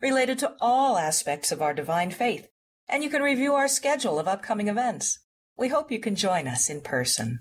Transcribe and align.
related 0.00 0.38
to 0.38 0.54
all 0.60 0.98
aspects 0.98 1.50
of 1.50 1.62
our 1.62 1.72
divine 1.72 2.10
faith, 2.10 2.48
and 2.88 3.02
you 3.02 3.08
can 3.08 3.22
review 3.22 3.54
our 3.54 3.68
schedule 3.68 4.18
of 4.18 4.28
upcoming 4.28 4.68
events. 4.68 5.20
We 5.56 5.68
hope 5.68 5.90
you 5.90 5.98
can 5.98 6.14
join 6.14 6.46
us 6.46 6.68
in 6.68 6.82
person. 6.82 7.40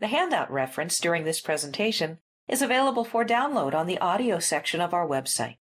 The 0.00 0.08
handout 0.08 0.50
reference 0.50 0.98
during 0.98 1.24
this 1.24 1.40
presentation 1.40 2.18
is 2.48 2.60
available 2.60 3.04
for 3.04 3.24
download 3.24 3.72
on 3.72 3.86
the 3.86 3.98
audio 3.98 4.40
section 4.40 4.80
of 4.80 4.92
our 4.92 5.06
website. 5.06 5.56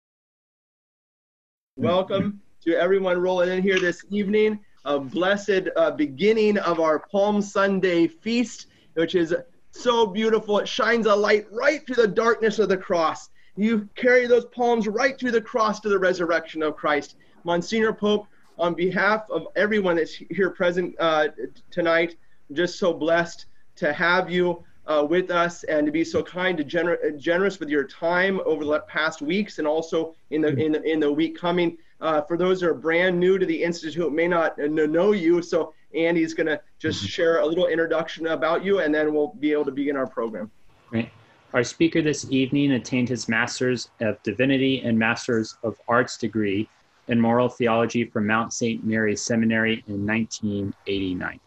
Welcome 1.78 2.42
to 2.64 2.76
everyone 2.76 3.22
rolling 3.22 3.50
in 3.50 3.62
here 3.62 3.80
this 3.80 4.04
evening. 4.10 4.60
A 4.86 5.00
blessed 5.00 5.70
uh, 5.76 5.92
beginning 5.92 6.58
of 6.58 6.80
our 6.80 7.00
Palm 7.12 7.42
Sunday 7.42 8.08
feast, 8.08 8.68
which 8.94 9.16
is 9.16 9.34
so 9.72 10.08
beautiful. 10.08 10.60
It 10.60 10.68
shines 10.68 11.06
a 11.06 11.16
light 11.16 11.46
right 11.52 11.86
through 11.86 11.96
the 11.96 12.08
darkness 12.08 12.60
of 12.60 12.70
the 12.70 12.78
cross. 12.78 13.30
You 13.58 13.88
carry 13.96 14.28
those 14.28 14.46
palms 14.46 14.88
right 14.88 15.18
through 15.18 15.32
the 15.32 15.42
cross 15.42 15.80
to 15.82 15.90
the 15.90 16.00
resurrection 16.00 16.62
of 16.62 16.76
Christ. 16.76 17.16
Monsignor 17.44 17.94
Pope, 17.94 18.28
on 18.58 18.74
behalf 18.74 19.30
of 19.30 19.48
everyone 19.56 19.96
that's 19.96 20.14
here 20.14 20.50
present 20.50 20.96
uh, 21.00 21.28
tonight, 21.72 22.16
I'm 22.50 22.56
just 22.56 22.80
so 22.80 22.94
blessed 22.94 23.46
to 23.78 23.94
have 23.94 24.30
you 24.30 24.64
uh, 24.88 25.06
with 25.08 25.32
us 25.32 25.64
and 25.64 25.86
to 25.86 25.92
be 25.92 26.04
so 26.04 26.22
kind 26.22 26.60
and 26.60 26.70
gener- 26.70 27.18
generous 27.20 27.60
with 27.60 27.70
your 27.70 27.86
time 27.86 28.40
over 28.46 28.64
the 28.64 28.80
past 28.82 29.22
weeks 29.22 29.58
and 29.60 29.68
also 29.68 30.16
in 30.30 30.42
the 30.42 30.56
in 30.58 30.74
the, 30.74 30.84
in 30.84 31.00
the 31.00 31.12
week 31.12 31.38
coming. 31.38 31.78
Uh, 32.02 32.22
for 32.22 32.38
those 32.38 32.60
that 32.60 32.70
are 32.70 32.74
brand 32.74 33.18
new 33.18 33.38
to 33.38 33.46
the 33.46 33.64
institute, 33.64 34.12
may 34.12 34.28
not 34.28 34.58
know 34.60 35.14
you, 35.14 35.42
so 35.42 35.74
Andy's 35.96 36.34
going 36.34 36.48
to 36.48 36.62
just 36.78 37.00
mm-hmm. 37.00 37.08
share 37.08 37.40
a 37.40 37.46
little 37.46 37.68
introduction 37.68 38.28
about 38.28 38.66
you, 38.66 38.80
and 38.80 38.94
then 38.94 39.14
we'll 39.14 39.34
be 39.40 39.54
able 39.54 39.66
to 39.66 39.72
begin 39.72 39.96
our 39.96 40.06
program. 40.06 40.52
Great. 40.90 41.10
Our 41.56 41.64
speaker 41.64 42.02
this 42.02 42.30
evening 42.30 42.74
attained 42.74 43.08
his 43.08 43.30
Master's 43.30 43.90
of 44.02 44.22
Divinity 44.24 44.82
and 44.82 45.00
Master's 45.00 45.56
of 45.64 45.80
Arts 45.88 46.18
degree 46.18 46.68
in 47.08 47.18
Moral 47.18 47.48
Theology 47.48 48.04
from 48.04 48.28
Mount 48.28 48.52
St. 48.52 48.84
Mary's 48.84 49.22
Seminary 49.22 49.82
in 49.88 50.06
1989. 50.06 51.40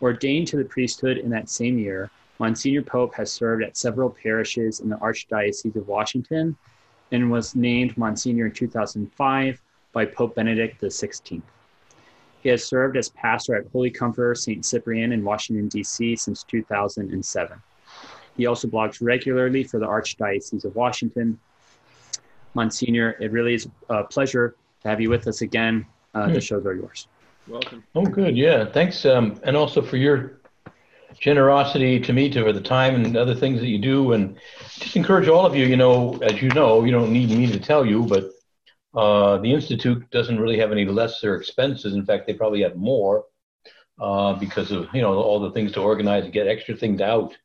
Ordained 0.00 0.46
to 0.46 0.56
the 0.56 0.64
priesthood 0.64 1.18
in 1.18 1.28
that 1.28 1.50
same 1.50 1.78
year, 1.78 2.10
Monsignor 2.38 2.80
Pope 2.80 3.14
has 3.16 3.30
served 3.30 3.62
at 3.62 3.76
several 3.76 4.08
parishes 4.08 4.80
in 4.80 4.88
the 4.88 4.96
Archdiocese 4.96 5.76
of 5.76 5.88
Washington 5.88 6.56
and 7.12 7.30
was 7.30 7.54
named 7.54 7.98
Monsignor 7.98 8.46
in 8.46 8.52
2005 8.52 9.60
by 9.92 10.06
Pope 10.06 10.34
Benedict 10.34 10.80
XVI. 10.80 11.42
He 12.42 12.48
has 12.48 12.64
served 12.64 12.96
as 12.96 13.10
pastor 13.10 13.56
at 13.56 13.66
Holy 13.72 13.90
Comforter 13.90 14.34
St. 14.34 14.64
Cyprian 14.64 15.12
in 15.12 15.22
Washington, 15.22 15.68
D.C. 15.68 16.16
since 16.16 16.44
2007. 16.44 17.60
He 18.36 18.46
also 18.46 18.68
blogs 18.68 18.98
regularly 19.00 19.64
for 19.64 19.78
the 19.78 19.86
Archdiocese 19.86 20.64
of 20.64 20.74
Washington. 20.74 21.38
Monsignor, 22.54 23.16
it 23.20 23.32
really 23.32 23.54
is 23.54 23.68
a 23.88 24.04
pleasure 24.04 24.56
to 24.82 24.88
have 24.88 25.00
you 25.00 25.10
with 25.10 25.26
us 25.26 25.40
again. 25.42 25.86
Uh, 26.14 26.28
The 26.28 26.40
shows 26.40 26.64
are 26.66 26.74
yours. 26.74 27.08
Welcome. 27.48 27.84
Oh, 27.94 28.06
good. 28.06 28.36
Yeah. 28.36 28.64
Thanks. 28.64 29.04
Um, 29.04 29.40
and 29.42 29.56
also 29.56 29.82
for 29.82 29.96
your 29.96 30.40
generosity 31.18 32.00
to 32.00 32.12
me 32.12 32.30
to 32.30 32.52
the 32.52 32.60
time 32.60 32.94
and 32.94 33.16
other 33.16 33.34
things 33.34 33.60
that 33.60 33.68
you 33.68 33.78
do. 33.78 34.12
And 34.12 34.36
just 34.78 34.96
encourage 34.96 35.28
all 35.28 35.44
of 35.46 35.54
you, 35.54 35.66
you 35.66 35.76
know, 35.76 36.16
as 36.22 36.40
you 36.40 36.48
know, 36.50 36.84
you 36.84 36.92
don't 36.92 37.12
need 37.12 37.30
me 37.30 37.46
to 37.50 37.58
tell 37.58 37.84
you, 37.84 38.04
but 38.04 38.30
uh, 38.94 39.38
the 39.38 39.52
Institute 39.52 40.08
doesn't 40.10 40.40
really 40.40 40.58
have 40.58 40.72
any 40.72 40.84
lesser 40.84 41.36
expenses. 41.36 41.94
In 41.94 42.04
fact, 42.04 42.26
they 42.26 42.34
probably 42.34 42.62
have 42.62 42.76
more 42.76 43.24
uh, 44.00 44.34
because 44.34 44.70
of, 44.70 44.88
you 44.94 45.02
know, 45.02 45.14
all 45.14 45.40
the 45.40 45.50
things 45.50 45.72
to 45.72 45.80
organize 45.80 46.24
and 46.24 46.32
get 46.32 46.46
extra 46.46 46.76
things 46.76 47.00
out. 47.00 47.36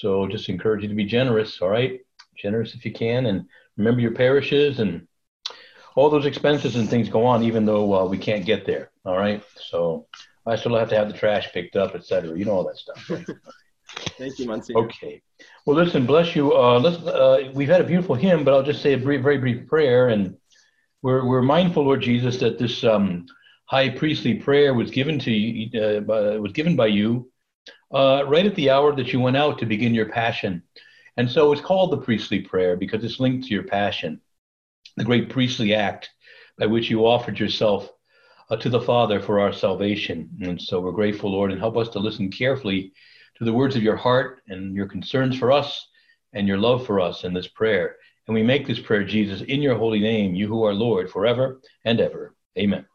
So 0.00 0.26
just 0.26 0.48
encourage 0.48 0.82
you 0.82 0.88
to 0.88 0.94
be 0.94 1.04
generous, 1.04 1.60
all 1.60 1.68
right? 1.68 2.00
Generous 2.36 2.74
if 2.74 2.84
you 2.84 2.92
can, 2.92 3.26
and 3.26 3.46
remember 3.76 4.00
your 4.00 4.12
parishes 4.12 4.80
and 4.80 5.06
all 5.94 6.08
those 6.08 6.26
expenses 6.26 6.76
and 6.76 6.88
things 6.88 7.08
go 7.08 7.26
on, 7.26 7.42
even 7.42 7.66
though 7.66 7.94
uh, 7.94 8.04
we 8.06 8.16
can't 8.16 8.46
get 8.46 8.64
there, 8.64 8.90
all 9.04 9.18
right? 9.18 9.42
So 9.56 10.06
I 10.46 10.56
still 10.56 10.76
have 10.76 10.88
to 10.88 10.96
have 10.96 11.08
the 11.08 11.18
trash 11.18 11.52
picked 11.52 11.76
up, 11.76 11.94
etc. 11.94 12.36
You 12.36 12.46
know 12.46 12.52
all 12.52 12.64
that 12.64 12.78
stuff. 12.78 13.10
Right? 13.10 13.26
Thank 14.18 14.38
you, 14.38 14.46
Monsignor. 14.46 14.84
Okay. 14.84 15.20
Well, 15.66 15.76
listen, 15.76 16.06
bless 16.06 16.34
you. 16.34 16.56
Uh, 16.56 16.80
let's, 16.80 16.96
uh, 17.04 17.50
we've 17.54 17.68
had 17.68 17.82
a 17.82 17.84
beautiful 17.84 18.14
hymn, 18.14 18.44
but 18.44 18.54
I'll 18.54 18.62
just 18.62 18.82
say 18.82 18.94
a 18.94 18.98
brief, 18.98 19.22
very 19.22 19.38
brief 19.38 19.68
prayer. 19.68 20.08
And 20.08 20.36
we're, 21.02 21.26
we're 21.26 21.42
mindful, 21.42 21.84
Lord 21.84 22.00
Jesus, 22.00 22.38
that 22.38 22.58
this 22.58 22.82
um, 22.84 23.26
high 23.66 23.90
priestly 23.90 24.34
prayer 24.34 24.72
was 24.72 24.90
given 24.90 25.18
to 25.20 25.30
you, 25.30 25.80
uh, 25.80 26.00
by, 26.00 26.38
was 26.38 26.52
given 26.52 26.76
by 26.76 26.86
you 26.86 27.30
uh, 27.92 28.24
right 28.26 28.46
at 28.46 28.54
the 28.54 28.70
hour 28.70 28.94
that 28.94 29.12
you 29.12 29.20
went 29.20 29.36
out 29.36 29.58
to 29.58 29.66
begin 29.66 29.94
your 29.94 30.08
passion. 30.08 30.62
And 31.16 31.30
so 31.30 31.52
it's 31.52 31.60
called 31.60 31.90
the 31.90 31.98
priestly 31.98 32.40
prayer 32.40 32.76
because 32.76 33.04
it's 33.04 33.20
linked 33.20 33.46
to 33.46 33.54
your 33.54 33.64
passion, 33.64 34.20
the 34.96 35.04
great 35.04 35.28
priestly 35.28 35.74
act 35.74 36.10
by 36.58 36.66
which 36.66 36.90
you 36.90 37.06
offered 37.06 37.38
yourself 37.38 37.90
uh, 38.50 38.56
to 38.56 38.68
the 38.68 38.80
Father 38.80 39.20
for 39.20 39.40
our 39.40 39.52
salvation. 39.52 40.30
And 40.42 40.60
so 40.60 40.80
we're 40.80 40.92
grateful, 40.92 41.30
Lord, 41.30 41.50
and 41.50 41.60
help 41.60 41.76
us 41.76 41.90
to 41.90 41.98
listen 41.98 42.30
carefully 42.30 42.92
to 43.38 43.44
the 43.44 43.52
words 43.52 43.76
of 43.76 43.82
your 43.82 43.96
heart 43.96 44.42
and 44.48 44.74
your 44.74 44.86
concerns 44.86 45.38
for 45.38 45.52
us 45.52 45.88
and 46.32 46.48
your 46.48 46.58
love 46.58 46.86
for 46.86 47.00
us 47.00 47.24
in 47.24 47.34
this 47.34 47.48
prayer. 47.48 47.96
And 48.26 48.34
we 48.34 48.42
make 48.42 48.66
this 48.66 48.78
prayer, 48.78 49.04
Jesus, 49.04 49.42
in 49.42 49.60
your 49.60 49.76
holy 49.76 50.00
name, 50.00 50.34
you 50.34 50.48
who 50.48 50.64
are 50.64 50.72
Lord 50.72 51.10
forever 51.10 51.60
and 51.84 52.00
ever. 52.00 52.34
Amen. 52.58 52.86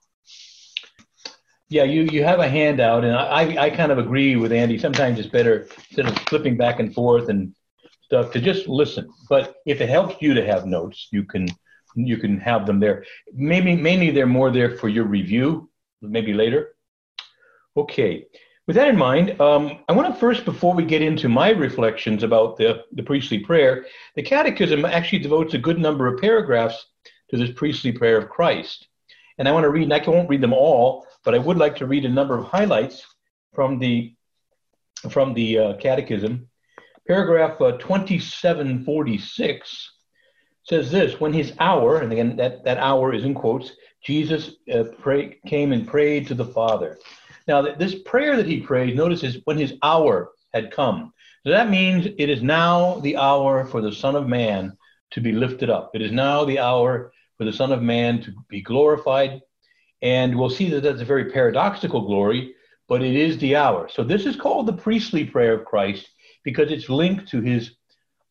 Yeah, 1.69 1.83
you, 1.83 2.03
you 2.03 2.23
have 2.23 2.39
a 2.39 2.47
handout, 2.47 3.03
and 3.03 3.13
I, 3.13 3.66
I 3.66 3.69
kind 3.69 3.91
of 3.91 3.97
agree 3.97 4.38
with 4.38 4.53
Andy. 4.53 4.78
Sometimes 4.78 5.19
it's 5.19 5.28
better 5.28 5.67
instead 5.89 6.07
of 6.07 6.17
flipping 6.29 6.55
back 6.55 6.79
and 6.79 6.94
forth 6.94 7.28
and 7.28 7.53
stuff 8.03 8.31
to 8.31 8.39
just 8.39 8.69
listen. 8.69 9.09
But 9.28 9.55
if 9.66 9.81
it 9.81 9.89
helps 9.89 10.22
you 10.22 10.33
to 10.33 10.45
have 10.45 10.66
notes, 10.66 11.09
you 11.11 11.23
can 11.23 11.50
you 11.95 12.17
can 12.17 12.39
have 12.39 12.66
them 12.66 12.79
there. 12.79 13.03
Maybe 13.33 13.75
mainly 13.75 14.11
they're 14.11 14.27
more 14.27 14.51
there 14.51 14.77
for 14.77 14.88
your 14.88 15.06
review, 15.06 15.69
maybe 16.01 16.33
later. 16.33 16.75
Okay. 17.75 18.27
With 18.67 18.75
that 18.75 18.89
in 18.89 18.97
mind, 18.97 19.39
um, 19.41 19.79
I 19.88 19.94
want 19.94 20.13
to 20.13 20.19
first, 20.19 20.45
before 20.45 20.73
we 20.73 20.85
get 20.85 21.01
into 21.01 21.29
my 21.29 21.50
reflections 21.50 22.22
about 22.22 22.57
the, 22.57 22.83
the 22.91 23.03
priestly 23.03 23.39
prayer, 23.39 23.85
the 24.16 24.22
Catechism 24.22 24.85
actually 24.85 25.19
devotes 25.19 25.53
a 25.53 25.57
good 25.57 25.79
number 25.79 26.06
of 26.06 26.19
paragraphs 26.19 26.85
to 27.29 27.38
this 27.38 27.51
priestly 27.56 27.91
prayer 27.91 28.17
of 28.17 28.29
Christ. 28.29 28.88
And 29.38 29.47
I 29.47 29.51
want 29.51 29.63
to 29.63 29.69
read, 29.69 29.83
and 29.83 29.94
I 29.94 30.01
won't 30.09 30.29
read 30.29 30.41
them 30.41 30.53
all, 30.53 31.06
but 31.27 31.35
I 31.35 31.39
would 31.39 31.57
like 31.57 31.75
to 31.75 31.85
read 31.85 32.05
a 32.05 32.09
number 32.09 32.38
of 32.38 32.45
highlights 32.45 33.05
from 33.53 33.79
the 33.79 34.13
from 35.09 35.33
the 35.33 35.57
uh, 35.57 35.73
Catechism. 35.73 36.47
Paragraph 37.05 37.59
uh, 37.59 37.73
2746 37.73 39.91
says 40.63 40.89
this: 40.89 41.19
When 41.19 41.33
his 41.33 41.51
hour, 41.59 41.97
and 41.97 42.13
again 42.13 42.38
that 42.38 42.63
that 42.63 42.77
hour 42.77 43.13
is 43.13 43.25
in 43.25 43.33
quotes, 43.33 43.73
Jesus 44.05 44.51
uh, 44.73 44.85
pray, 45.01 45.38
came 45.45 45.73
and 45.73 45.85
prayed 45.85 46.27
to 46.27 46.33
the 46.33 46.45
Father. 46.45 46.97
Now 47.45 47.75
this 47.75 47.95
prayer 48.05 48.38
that 48.38 48.47
he 48.47 48.61
prayed, 48.61 48.95
notice 48.95 49.23
is 49.23 49.39
when 49.44 49.57
his 49.57 49.73
hour 49.83 50.31
had 50.53 50.71
come. 50.71 51.11
So 51.44 51.49
that 51.49 51.69
means 51.69 52.05
it 52.05 52.29
is 52.29 52.41
now 52.41 53.01
the 53.01 53.17
hour 53.17 53.65
for 53.65 53.81
the 53.81 53.91
Son 53.91 54.15
of 54.15 54.29
Man 54.29 54.77
to 55.11 55.19
be 55.19 55.33
lifted 55.33 55.69
up. 55.69 55.91
It 55.94 56.01
is 56.01 56.13
now 56.13 56.45
the 56.45 56.59
hour 56.59 57.11
for 57.38 57.44
the 57.44 57.51
Son 57.51 57.73
of 57.73 57.81
Man 57.81 58.21
to 58.21 58.31
be 58.47 58.61
glorified 58.61 59.41
and 60.01 60.38
we'll 60.38 60.49
see 60.49 60.69
that 60.69 60.83
that's 60.83 61.01
a 61.01 61.05
very 61.05 61.31
paradoxical 61.31 62.01
glory, 62.01 62.53
but 62.88 63.01
it 63.01 63.15
is 63.15 63.38
the 63.38 63.55
hour. 63.55 63.89
So 63.89 64.03
this 64.03 64.25
is 64.25 64.35
called 64.35 64.67
the 64.67 64.73
priestly 64.73 65.25
prayer 65.25 65.53
of 65.53 65.65
Christ 65.65 66.07
because 66.44 66.71
it's 66.71 66.89
linked 66.89 67.27
to 67.29 67.41
his 67.41 67.71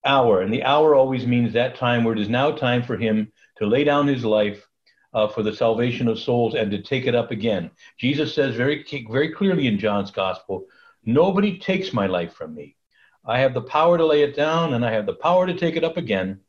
hour. 0.04 0.40
And 0.40 0.52
the 0.52 0.62
hour 0.62 0.94
always 0.94 1.26
means 1.26 1.52
that 1.52 1.76
time 1.76 2.04
where 2.04 2.14
it 2.14 2.20
is 2.20 2.28
now 2.28 2.52
time 2.52 2.82
for 2.82 2.96
him 2.96 3.32
to 3.58 3.66
lay 3.66 3.84
down 3.84 4.06
his 4.06 4.24
life 4.24 4.66
uh, 5.12 5.26
for 5.26 5.42
the 5.42 5.54
salvation 5.54 6.08
of 6.08 6.18
souls 6.18 6.54
and 6.54 6.70
to 6.70 6.82
take 6.82 7.06
it 7.06 7.14
up 7.14 7.30
again. 7.30 7.70
Jesus 7.98 8.34
says 8.34 8.54
very, 8.54 8.84
very 9.10 9.32
clearly 9.32 9.66
in 9.66 9.78
John's 9.78 10.10
gospel, 10.10 10.66
nobody 11.04 11.58
takes 11.58 11.92
my 11.92 12.06
life 12.06 12.34
from 12.34 12.54
me. 12.54 12.76
I 13.24 13.40
have 13.40 13.54
the 13.54 13.62
power 13.62 13.98
to 13.98 14.06
lay 14.06 14.22
it 14.22 14.36
down 14.36 14.74
and 14.74 14.84
I 14.84 14.92
have 14.92 15.06
the 15.06 15.14
power 15.14 15.46
to 15.46 15.54
take 15.54 15.76
it 15.76 15.84
up 15.84 15.96
again. 15.96 16.40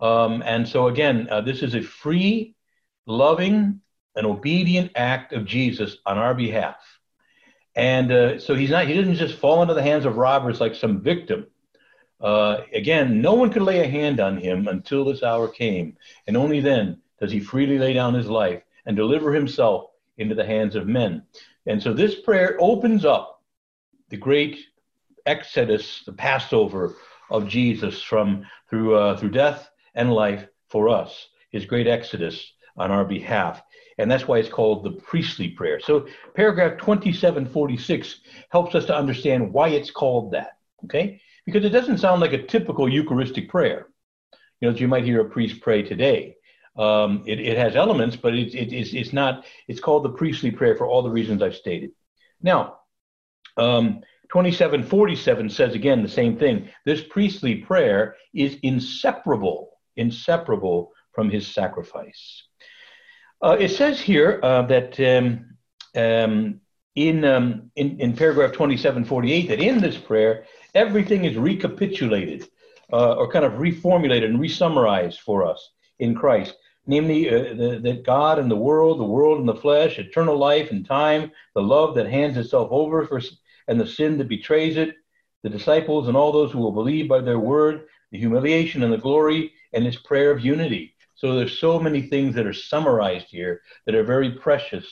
Um, 0.00 0.42
and 0.44 0.66
so 0.66 0.88
again, 0.88 1.28
uh, 1.30 1.42
this 1.42 1.62
is 1.62 1.74
a 1.74 1.82
free, 1.82 2.54
loving, 3.06 3.80
an 4.14 4.26
obedient 4.26 4.92
act 4.94 5.32
of 5.32 5.44
Jesus 5.44 5.96
on 6.04 6.18
our 6.18 6.34
behalf. 6.34 6.76
And 7.74 8.12
uh, 8.12 8.38
so 8.38 8.54
he's 8.54 8.70
not, 8.70 8.86
he 8.86 8.94
didn't 8.94 9.14
just 9.14 9.38
fall 9.38 9.62
into 9.62 9.74
the 9.74 9.82
hands 9.82 10.04
of 10.04 10.16
robbers 10.16 10.60
like 10.60 10.74
some 10.74 11.00
victim. 11.00 11.46
Uh, 12.20 12.58
again, 12.72 13.20
no 13.20 13.34
one 13.34 13.50
could 13.50 13.62
lay 13.62 13.80
a 13.80 13.88
hand 13.88 14.20
on 14.20 14.36
him 14.36 14.68
until 14.68 15.04
this 15.04 15.22
hour 15.22 15.48
came. 15.48 15.96
And 16.26 16.36
only 16.36 16.60
then 16.60 17.00
does 17.20 17.32
he 17.32 17.40
freely 17.40 17.78
lay 17.78 17.94
down 17.94 18.14
his 18.14 18.28
life 18.28 18.62
and 18.86 18.96
deliver 18.96 19.32
himself 19.32 19.86
into 20.18 20.34
the 20.34 20.44
hands 20.44 20.76
of 20.76 20.86
men. 20.86 21.22
And 21.66 21.82
so 21.82 21.92
this 21.92 22.20
prayer 22.20 22.56
opens 22.60 23.04
up 23.04 23.42
the 24.10 24.16
great 24.16 24.58
exodus, 25.24 26.02
the 26.04 26.12
Passover 26.12 26.96
of 27.30 27.48
Jesus 27.48 28.02
from 28.02 28.44
through 28.68 28.96
uh, 28.96 29.16
through 29.16 29.30
death 29.30 29.70
and 29.94 30.12
life 30.12 30.46
for 30.68 30.88
us, 30.88 31.28
his 31.50 31.64
great 31.64 31.86
exodus 31.86 32.52
on 32.76 32.90
our 32.90 33.04
behalf. 33.04 33.62
And 33.98 34.10
that's 34.10 34.26
why 34.26 34.38
it's 34.38 34.48
called 34.48 34.84
the 34.84 34.92
priestly 34.92 35.48
prayer. 35.48 35.80
So 35.80 36.06
paragraph 36.34 36.78
2746 36.78 38.20
helps 38.50 38.74
us 38.74 38.86
to 38.86 38.96
understand 38.96 39.52
why 39.52 39.68
it's 39.68 39.90
called 39.90 40.32
that. 40.32 40.58
Okay? 40.84 41.20
Because 41.46 41.64
it 41.64 41.70
doesn't 41.70 41.98
sound 41.98 42.20
like 42.20 42.32
a 42.32 42.42
typical 42.42 42.88
Eucharistic 42.88 43.48
prayer. 43.48 43.88
You 44.60 44.68
know, 44.68 44.74
as 44.74 44.80
you 44.80 44.88
might 44.88 45.04
hear 45.04 45.20
a 45.20 45.28
priest 45.28 45.60
pray 45.60 45.82
today. 45.82 46.36
Um, 46.76 47.22
it, 47.26 47.38
it, 47.38 47.58
has 47.58 47.76
elements, 47.76 48.16
but 48.16 48.32
it, 48.32 48.54
it, 48.54 48.72
it's, 48.72 48.94
it's 48.94 49.12
not, 49.12 49.44
it's 49.68 49.80
called 49.80 50.04
the 50.04 50.10
priestly 50.10 50.50
prayer 50.50 50.74
for 50.74 50.86
all 50.86 51.02
the 51.02 51.10
reasons 51.10 51.42
I've 51.42 51.54
stated. 51.54 51.90
Now, 52.40 52.78
um, 53.58 54.00
2747 54.32 55.50
says 55.50 55.74
again 55.74 56.02
the 56.02 56.08
same 56.08 56.38
thing. 56.38 56.70
This 56.86 57.02
priestly 57.02 57.56
prayer 57.56 58.16
is 58.32 58.56
inseparable, 58.62 59.72
inseparable 59.96 60.92
from 61.12 61.28
his 61.28 61.46
sacrifice. 61.46 62.44
Uh, 63.42 63.56
it 63.58 63.70
says 63.70 64.00
here 64.00 64.38
uh, 64.44 64.62
that 64.62 64.98
um, 65.00 65.56
um, 65.96 66.60
in, 66.94 67.24
um, 67.24 67.70
in, 67.74 67.98
in 68.00 68.14
paragraph 68.14 68.52
2748 68.52 69.48
that 69.48 69.60
in 69.60 69.80
this 69.80 69.98
prayer, 69.98 70.44
everything 70.76 71.24
is 71.24 71.36
recapitulated 71.36 72.48
uh, 72.92 73.14
or 73.14 73.30
kind 73.30 73.44
of 73.44 73.54
reformulated 73.54 74.26
and 74.26 74.38
resummarized 74.38 75.18
for 75.18 75.44
us 75.44 75.70
in 75.98 76.14
Christ. 76.14 76.54
Namely, 76.86 77.28
uh, 77.30 77.54
the, 77.54 77.80
that 77.82 78.04
God 78.04 78.38
and 78.38 78.50
the 78.50 78.56
world, 78.56 79.00
the 79.00 79.04
world 79.04 79.40
and 79.40 79.48
the 79.48 79.54
flesh, 79.54 79.98
eternal 79.98 80.36
life 80.36 80.70
and 80.70 80.86
time, 80.86 81.32
the 81.54 81.62
love 81.62 81.96
that 81.96 82.08
hands 82.08 82.36
itself 82.36 82.68
over 82.70 83.06
for, 83.06 83.20
and 83.66 83.80
the 83.80 83.86
sin 83.86 84.18
that 84.18 84.28
betrays 84.28 84.76
it, 84.76 84.96
the 85.42 85.48
disciples 85.50 86.06
and 86.06 86.16
all 86.16 86.32
those 86.32 86.52
who 86.52 86.58
will 86.58 86.72
believe 86.72 87.08
by 87.08 87.20
their 87.20 87.38
word, 87.38 87.86
the 88.10 88.18
humiliation 88.18 88.82
and 88.82 88.92
the 88.92 88.98
glory, 88.98 89.52
and 89.72 89.84
his 89.84 89.96
prayer 89.96 90.30
of 90.30 90.44
unity. 90.44 90.94
So 91.22 91.36
there's 91.36 91.60
so 91.60 91.78
many 91.78 92.02
things 92.02 92.34
that 92.34 92.46
are 92.46 92.52
summarized 92.52 93.28
here 93.28 93.62
that 93.86 93.94
are 93.94 94.02
very 94.02 94.32
precious 94.32 94.84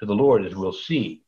to 0.00 0.04
the 0.04 0.16
Lord, 0.16 0.44
as 0.44 0.52
we'll 0.52 0.72
see. 0.72 1.22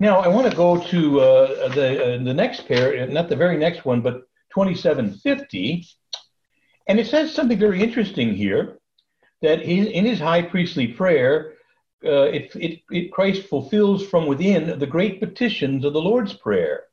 Now, 0.00 0.20
I 0.20 0.28
want 0.28 0.50
to 0.50 0.56
go 0.56 0.80
to 0.84 1.20
uh, 1.20 1.68
the 1.74 2.14
uh, 2.14 2.24
the 2.24 2.32
next 2.32 2.66
pair, 2.66 3.06
not 3.08 3.28
the 3.28 3.36
very 3.36 3.58
next 3.58 3.84
one, 3.84 4.00
but 4.00 4.22
2750, 4.54 5.86
and 6.86 6.98
it 6.98 7.08
says 7.08 7.34
something 7.34 7.58
very 7.58 7.82
interesting 7.82 8.34
here 8.34 8.78
that 9.42 9.60
in, 9.60 9.86
in 9.88 10.06
his 10.06 10.18
high 10.18 10.40
priestly 10.40 10.86
prayer, 10.86 11.52
uh, 12.06 12.22
it, 12.22 12.50
it, 12.56 12.80
it, 12.90 13.12
Christ 13.12 13.48
fulfills 13.48 14.06
from 14.06 14.26
within 14.26 14.78
the 14.78 14.86
great 14.86 15.20
petitions 15.20 15.84
of 15.84 15.92
the 15.92 16.00
Lord's 16.00 16.32
Prayer. 16.32 16.84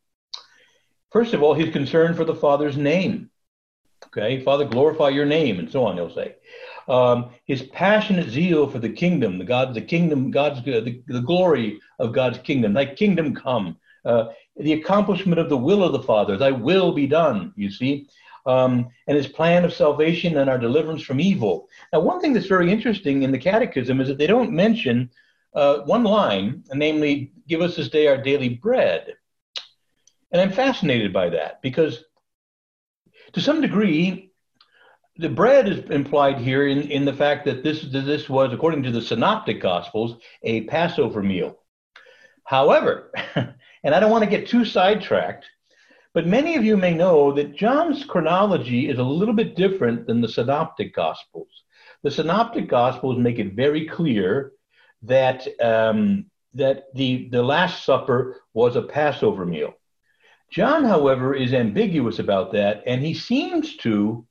First 1.13 1.33
of 1.33 1.41
all, 1.41 1.53
his 1.53 1.71
concern 1.71 2.15
for 2.15 2.25
the 2.25 2.35
Father's 2.35 2.75
name. 2.75 3.29
Okay, 4.07 4.43
Father, 4.43 4.65
glorify 4.65 5.09
your 5.09 5.25
name, 5.25 5.59
and 5.59 5.69
so 5.69 5.85
on, 5.85 5.97
he'll 5.97 6.13
say. 6.13 6.35
Um, 6.87 7.31
his 7.45 7.63
passionate 7.63 8.29
zeal 8.29 8.67
for 8.69 8.79
the 8.79 8.89
kingdom, 8.89 9.37
the 9.37 9.45
God, 9.45 9.73
the 9.73 9.81
kingdom, 9.81 10.31
God's 10.31 10.63
the, 10.63 11.01
the 11.07 11.21
glory 11.21 11.79
of 11.99 12.13
God's 12.13 12.37
kingdom. 12.39 12.73
Thy 12.73 12.85
kingdom 12.85 13.35
come. 13.35 13.77
Uh, 14.05 14.27
the 14.57 14.73
accomplishment 14.73 15.39
of 15.39 15.49
the 15.49 15.57
will 15.57 15.83
of 15.83 15.91
the 15.91 16.03
Father. 16.03 16.37
Thy 16.37 16.51
will 16.51 16.91
be 16.93 17.07
done. 17.07 17.53
You 17.55 17.71
see, 17.71 18.07
um, 18.45 18.87
and 19.07 19.17
his 19.17 19.27
plan 19.27 19.65
of 19.65 19.73
salvation 19.73 20.37
and 20.37 20.49
our 20.49 20.59
deliverance 20.59 21.01
from 21.01 21.19
evil. 21.19 21.67
Now, 21.91 22.01
one 22.01 22.21
thing 22.21 22.33
that's 22.33 22.45
very 22.45 22.71
interesting 22.71 23.23
in 23.23 23.31
the 23.31 23.39
Catechism 23.39 23.99
is 23.99 24.07
that 24.07 24.17
they 24.17 24.27
don't 24.27 24.51
mention 24.51 25.09
uh, 25.55 25.79
one 25.79 26.03
line, 26.03 26.63
namely, 26.73 27.31
"Give 27.47 27.61
us 27.61 27.75
this 27.75 27.89
day 27.89 28.07
our 28.07 28.17
daily 28.17 28.49
bread." 28.49 29.15
And 30.31 30.41
I'm 30.41 30.51
fascinated 30.51 31.11
by 31.13 31.29
that 31.29 31.61
because, 31.61 32.03
to 33.35 33.41
some 33.41 33.59
degree, 33.59 34.31
the 35.17 35.27
bread 35.27 35.67
is 35.67 35.89
implied 35.89 36.39
here 36.39 36.67
in, 36.67 36.89
in 36.89 37.03
the 37.03 37.13
fact 37.13 37.43
that 37.45 37.63
this, 37.63 37.81
this 37.91 38.29
was, 38.29 38.53
according 38.53 38.81
to 38.83 38.91
the 38.91 39.01
Synoptic 39.01 39.61
Gospels, 39.61 40.15
a 40.43 40.61
Passover 40.61 41.21
meal. 41.21 41.59
However, 42.45 43.11
and 43.35 43.93
I 43.93 43.99
don't 43.99 44.11
want 44.11 44.23
to 44.23 44.29
get 44.29 44.47
too 44.47 44.63
sidetracked, 44.63 45.45
but 46.13 46.25
many 46.25 46.55
of 46.55 46.63
you 46.63 46.77
may 46.77 46.93
know 46.93 47.33
that 47.33 47.57
John's 47.57 48.05
chronology 48.05 48.87
is 48.87 48.99
a 48.99 49.03
little 49.03 49.33
bit 49.33 49.57
different 49.57 50.07
than 50.07 50.21
the 50.21 50.29
Synoptic 50.29 50.95
Gospels. 50.95 51.49
The 52.03 52.11
Synoptic 52.11 52.69
Gospels 52.69 53.17
make 53.17 53.37
it 53.37 53.53
very 53.53 53.85
clear 53.85 54.53
that, 55.01 55.45
um, 55.61 56.27
that 56.53 56.85
the, 56.93 57.27
the 57.33 57.43
Last 57.43 57.83
Supper 57.83 58.39
was 58.53 58.77
a 58.77 58.81
Passover 58.81 59.45
meal. 59.45 59.73
John, 60.51 60.83
however, 60.85 61.33
is 61.33 61.53
ambiguous 61.53 62.19
about 62.19 62.51
that, 62.53 62.83
and 62.85 63.01
he 63.01 63.13
seems 63.13 63.75
to 63.77 64.25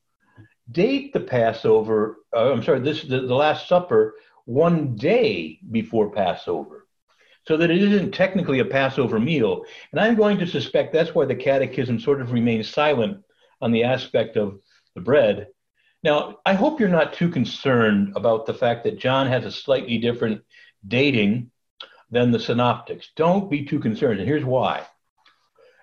date 0.71 1.13
the 1.13 1.21
Passover, 1.21 2.19
uh, 2.35 2.53
I'm 2.53 2.63
sorry, 2.63 2.81
this 2.81 3.03
the, 3.03 3.21
the 3.21 3.35
Last 3.35 3.69
Supper 3.69 4.15
one 4.47 4.97
day 4.97 5.59
before 5.71 6.11
Passover, 6.11 6.87
so 7.47 7.57
that 7.57 7.71
it 7.71 7.83
isn't 7.83 8.13
technically 8.13 8.61
a 8.61 8.65
Passover 8.65 9.21
meal. 9.21 9.65
And 9.93 10.01
I'm 10.01 10.15
going 10.15 10.39
to 10.39 10.47
suspect 10.47 10.93
that's 10.93 11.15
why 11.15 11.27
the 11.27 11.35
Catechism 11.35 12.01
sort 12.01 12.21
of 12.21 12.33
remains 12.33 12.69
silent 12.69 13.23
on 13.61 13.73
the 13.73 13.85
aspect 13.85 14.37
of 14.37 14.61
the 14.95 15.01
bread. 15.01 15.49
Now, 16.03 16.39
I 16.45 16.55
hope 16.55 16.81
you're 16.81 16.89
not 16.89 17.15
too 17.15 17.31
concerned 17.31 18.13
about 18.17 18.47
the 18.47 18.55
fact 18.55 18.85
that 18.85 18.99
John 18.99 19.27
has 19.27 19.45
a 19.45 19.51
slightly 19.51 19.99
different 19.99 20.43
dating 20.87 21.51
than 22.11 22.31
the 22.31 22.39
synoptics. 22.39 23.11
Don't 23.17 23.51
be 23.51 23.65
too 23.65 23.81
concerned, 23.81 24.21
and 24.21 24.29
here's 24.29 24.45
why. 24.45 24.87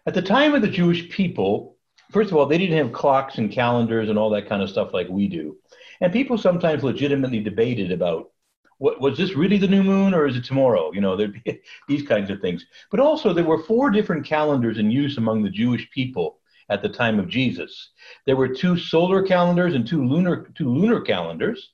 At 0.07 0.15
the 0.15 0.21
time 0.21 0.56
of 0.56 0.62
the 0.62 0.68
Jewish 0.68 1.09
people, 1.09 1.77
first 2.12 2.31
of 2.31 2.38
all, 2.38 2.48
they 2.48 2.57
didn't 2.57 2.77
have 2.77 2.92
clocks 2.92 3.38
and 3.38 3.51
calendars 3.51 4.09
and 4.09 4.18
all 4.18 4.31
that 4.31 4.50
kind 4.50 4.63
of 4.63 4.69
stuff 4.69 4.94
like 4.94 5.07
we 5.09 5.27
do. 5.27 5.57
And 6.01 6.12
people 6.12 6.38
sometimes 6.38 6.83
legitimately 6.83 7.42
debated 7.42 7.92
about 7.92 8.31
what, 8.80 9.00
was 9.00 9.15
this 9.15 9.36
really 9.36 9.57
the 9.57 9.68
new 9.68 9.83
moon 9.83 10.15
or 10.15 10.25
is 10.25 10.36
it 10.36 10.44
tomorrow? 10.44 10.92
You 10.92 11.01
know, 11.01 11.15
there'd 11.15 11.44
be 11.44 11.62
these 11.88 12.07
kinds 12.07 12.31
of 12.31 12.42
things. 12.42 12.65
But 12.89 13.00
also, 13.00 13.31
there 13.31 13.44
were 13.44 13.62
four 13.63 13.92
different 13.92 14.25
calendars 14.25 14.80
in 14.80 14.89
use 14.89 15.18
among 15.18 15.44
the 15.44 15.51
Jewish 15.51 15.88
people 15.92 16.39
at 16.69 16.81
the 16.81 16.89
time 16.89 17.19
of 17.19 17.27
Jesus. 17.27 17.92
There 18.25 18.36
were 18.36 18.47
two 18.47 18.77
solar 18.77 19.21
calendars 19.21 19.75
and 19.75 19.86
two 19.86 20.04
lunar 20.04 20.47
two 20.57 20.74
lunar 20.74 21.01
calendars, 21.01 21.74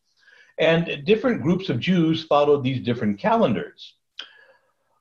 and 0.57 1.06
different 1.06 1.44
groups 1.44 1.69
of 1.69 1.80
Jews 1.80 2.25
followed 2.25 2.63
these 2.63 2.83
different 2.83 3.19
calendars. 3.19 3.95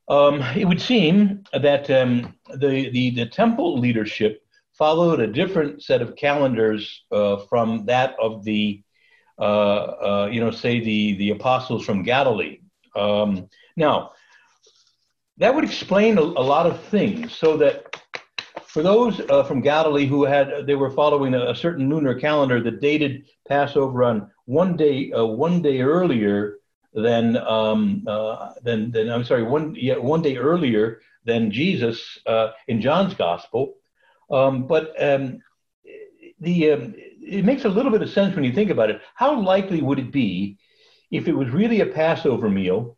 Um, 0.09 0.41
it 0.57 0.67
would 0.67 0.81
seem 0.81 1.43
that 1.53 1.91
um, 1.91 2.35
the, 2.55 2.91
the 2.91 3.11
the 3.11 3.27
temple 3.27 3.79
leadership 3.79 4.47
followed 4.77 5.21
a 5.21 5.27
different 5.27 5.83
set 5.83 6.03
of 6.03 6.17
calendars 6.17 7.05
uh, 7.11 7.39
from 7.49 7.87
that 7.87 8.15
of 8.21 8.45
the, 8.45 8.83
uh, 9.39 9.43
uh, 9.43 10.29
you 10.31 10.41
know, 10.41 10.51
say 10.51 10.81
the, 10.81 11.15
the 11.17 11.31
apostles 11.31 11.85
from 11.85 12.03
Galilee. 12.03 12.61
Um, 12.95 13.49
now, 13.77 14.13
that 15.39 15.55
would 15.55 15.65
explain 15.65 16.19
a, 16.19 16.23
a, 16.23 16.45
lot 16.45 16.67
of 16.67 16.81
things. 16.85 17.35
So 17.35 17.57
that 17.59 17.97
for 18.67 18.83
those 18.83 19.21
uh, 19.31 19.45
from 19.45 19.61
Galilee 19.61 20.07
who 20.07 20.25
had, 20.25 20.67
they 20.67 20.75
were 20.75 20.91
following 20.91 21.35
a, 21.35 21.51
a, 21.51 21.55
certain 21.55 21.89
lunar 21.89 22.15
calendar 22.19 22.63
that 22.63 22.81
dated 22.81 23.27
Passover 23.49 24.05
on 24.05 24.31
one 24.45 24.77
day, 24.77 25.11
uh, 25.13 25.25
one 25.25 25.63
day 25.63 25.81
earlier 25.81 26.56
than, 26.97 27.37
um, 27.37 28.05
uh, 28.09 28.55
than, 28.63 28.91
than, 28.91 29.09
I'm 29.11 29.25
sorry, 29.25 29.45
one, 29.45 29.77
yeah, 29.79 29.99
one 29.99 30.23
day 30.23 30.37
earlier 30.37 31.01
than 31.25 31.53
Jesus 31.53 32.19
in 32.67 32.81
John's 32.81 33.15
Gospel. 33.15 33.75
Um, 34.31 34.67
but 34.67 35.01
um, 35.01 35.41
the 36.41 36.73
um, 36.73 36.95
it 36.97 37.45
makes 37.45 37.65
a 37.65 37.69
little 37.69 37.91
bit 37.91 38.03
of 38.03 38.11
sense 38.11 38.35
when 38.35 38.45
you 38.45 38.53
think 38.53 38.71
about 38.71 38.91
it. 38.91 39.01
How 39.15 39.41
likely 39.41 39.83
would 39.83 39.99
it 39.99 40.13
be 40.13 40.59
if 41.11 41.29
it 41.29 41.33
was 41.33 41.49
really 41.51 41.81
a 41.81 41.87
Passover 41.87 42.49
meal 42.49 42.97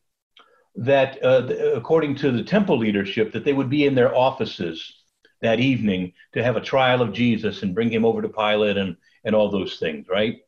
that, 0.76 1.23
uh, 1.25 1.47
according 1.75 2.17
to 2.17 2.31
the 2.31 2.45
temple 2.45 2.78
leadership, 2.78 3.33
that 3.33 3.45
they 3.45 3.52
would 3.52 3.71
be 3.71 3.87
in 3.87 3.95
their 3.95 4.14
offices 4.14 4.95
that 5.40 5.61
evening 5.61 6.12
to 6.35 6.43
have 6.43 6.57
a 6.57 6.61
trial 6.61 7.00
of 7.00 7.12
Jesus 7.12 7.62
and 7.62 7.75
bring 7.75 7.90
him 7.90 8.05
over 8.05 8.23
to 8.23 8.28
Pilate 8.28 8.76
and 8.76 8.97
and 9.25 9.35
all 9.35 9.50
those 9.50 9.78
things, 9.78 10.07
right? 10.09 10.40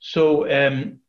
So 0.00 0.50
um, 0.50 1.00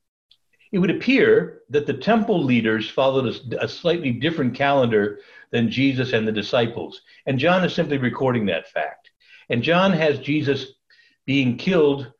it 0.72 0.80
would 0.80 0.92
appear 0.92 1.62
that 1.70 1.86
the 1.86 1.94
temple 1.94 2.44
leaders 2.44 2.90
followed 2.90 3.36
a, 3.52 3.64
a, 3.64 3.68
slightly 3.68 4.12
different 4.12 4.56
calendar 4.56 5.20
than 5.52 5.70
Jesus 5.70 6.14
and 6.14 6.28
the 6.28 6.32
disciples. 6.32 7.02
And 7.26 7.38
John 7.38 7.64
is 7.64 7.74
simply 7.74 7.98
recording 7.98 8.46
that 8.46 8.70
fact. 8.70 9.12
And 9.50 9.62
John 9.62 9.92
has 9.92 10.20
Jesus 10.20 10.74
being 11.26 11.58
killed 11.58 12.12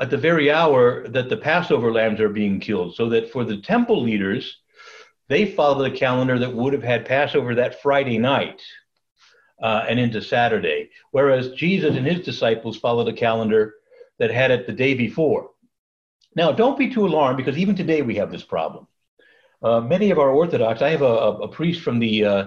at 0.00 0.10
the 0.10 0.16
very 0.16 0.50
hour 0.50 1.06
that 1.08 1.28
the 1.28 1.36
Passover 1.36 1.92
lambs 1.92 2.20
are 2.20 2.28
being 2.28 2.58
killed. 2.58 2.96
So 2.96 3.08
that 3.10 3.30
for 3.30 3.44
the 3.44 3.60
temple 3.60 4.02
leaders, 4.02 4.58
they 5.28 5.46
follow 5.46 5.82
the 5.82 5.96
calendar 5.96 6.38
that 6.40 6.52
would 6.52 6.72
have 6.72 6.82
had 6.82 7.06
Passover 7.06 7.54
that 7.54 7.80
Friday 7.82 8.18
night 8.18 8.60
uh, 9.62 9.84
and 9.88 10.00
into 10.00 10.20
Saturday, 10.20 10.90
whereas 11.12 11.52
Jesus 11.52 11.96
and 11.96 12.06
his 12.06 12.24
disciples 12.24 12.76
followed 12.76 13.06
a 13.06 13.12
calendar 13.12 13.74
that 14.18 14.32
had 14.32 14.50
it 14.50 14.66
the 14.66 14.72
day 14.72 14.94
before. 14.94 15.51
Now, 16.34 16.52
don't 16.52 16.78
be 16.78 16.90
too 16.90 17.06
alarmed 17.06 17.36
because 17.36 17.58
even 17.58 17.76
today 17.76 18.02
we 18.02 18.16
have 18.16 18.30
this 18.30 18.42
problem. 18.42 18.86
Uh, 19.62 19.80
many 19.80 20.10
of 20.10 20.18
our 20.18 20.30
Orthodox, 20.30 20.82
I 20.82 20.90
have 20.90 21.02
a, 21.02 21.04
a 21.04 21.48
priest 21.48 21.82
from 21.82 21.98
the 21.98 22.24
uh, 22.24 22.44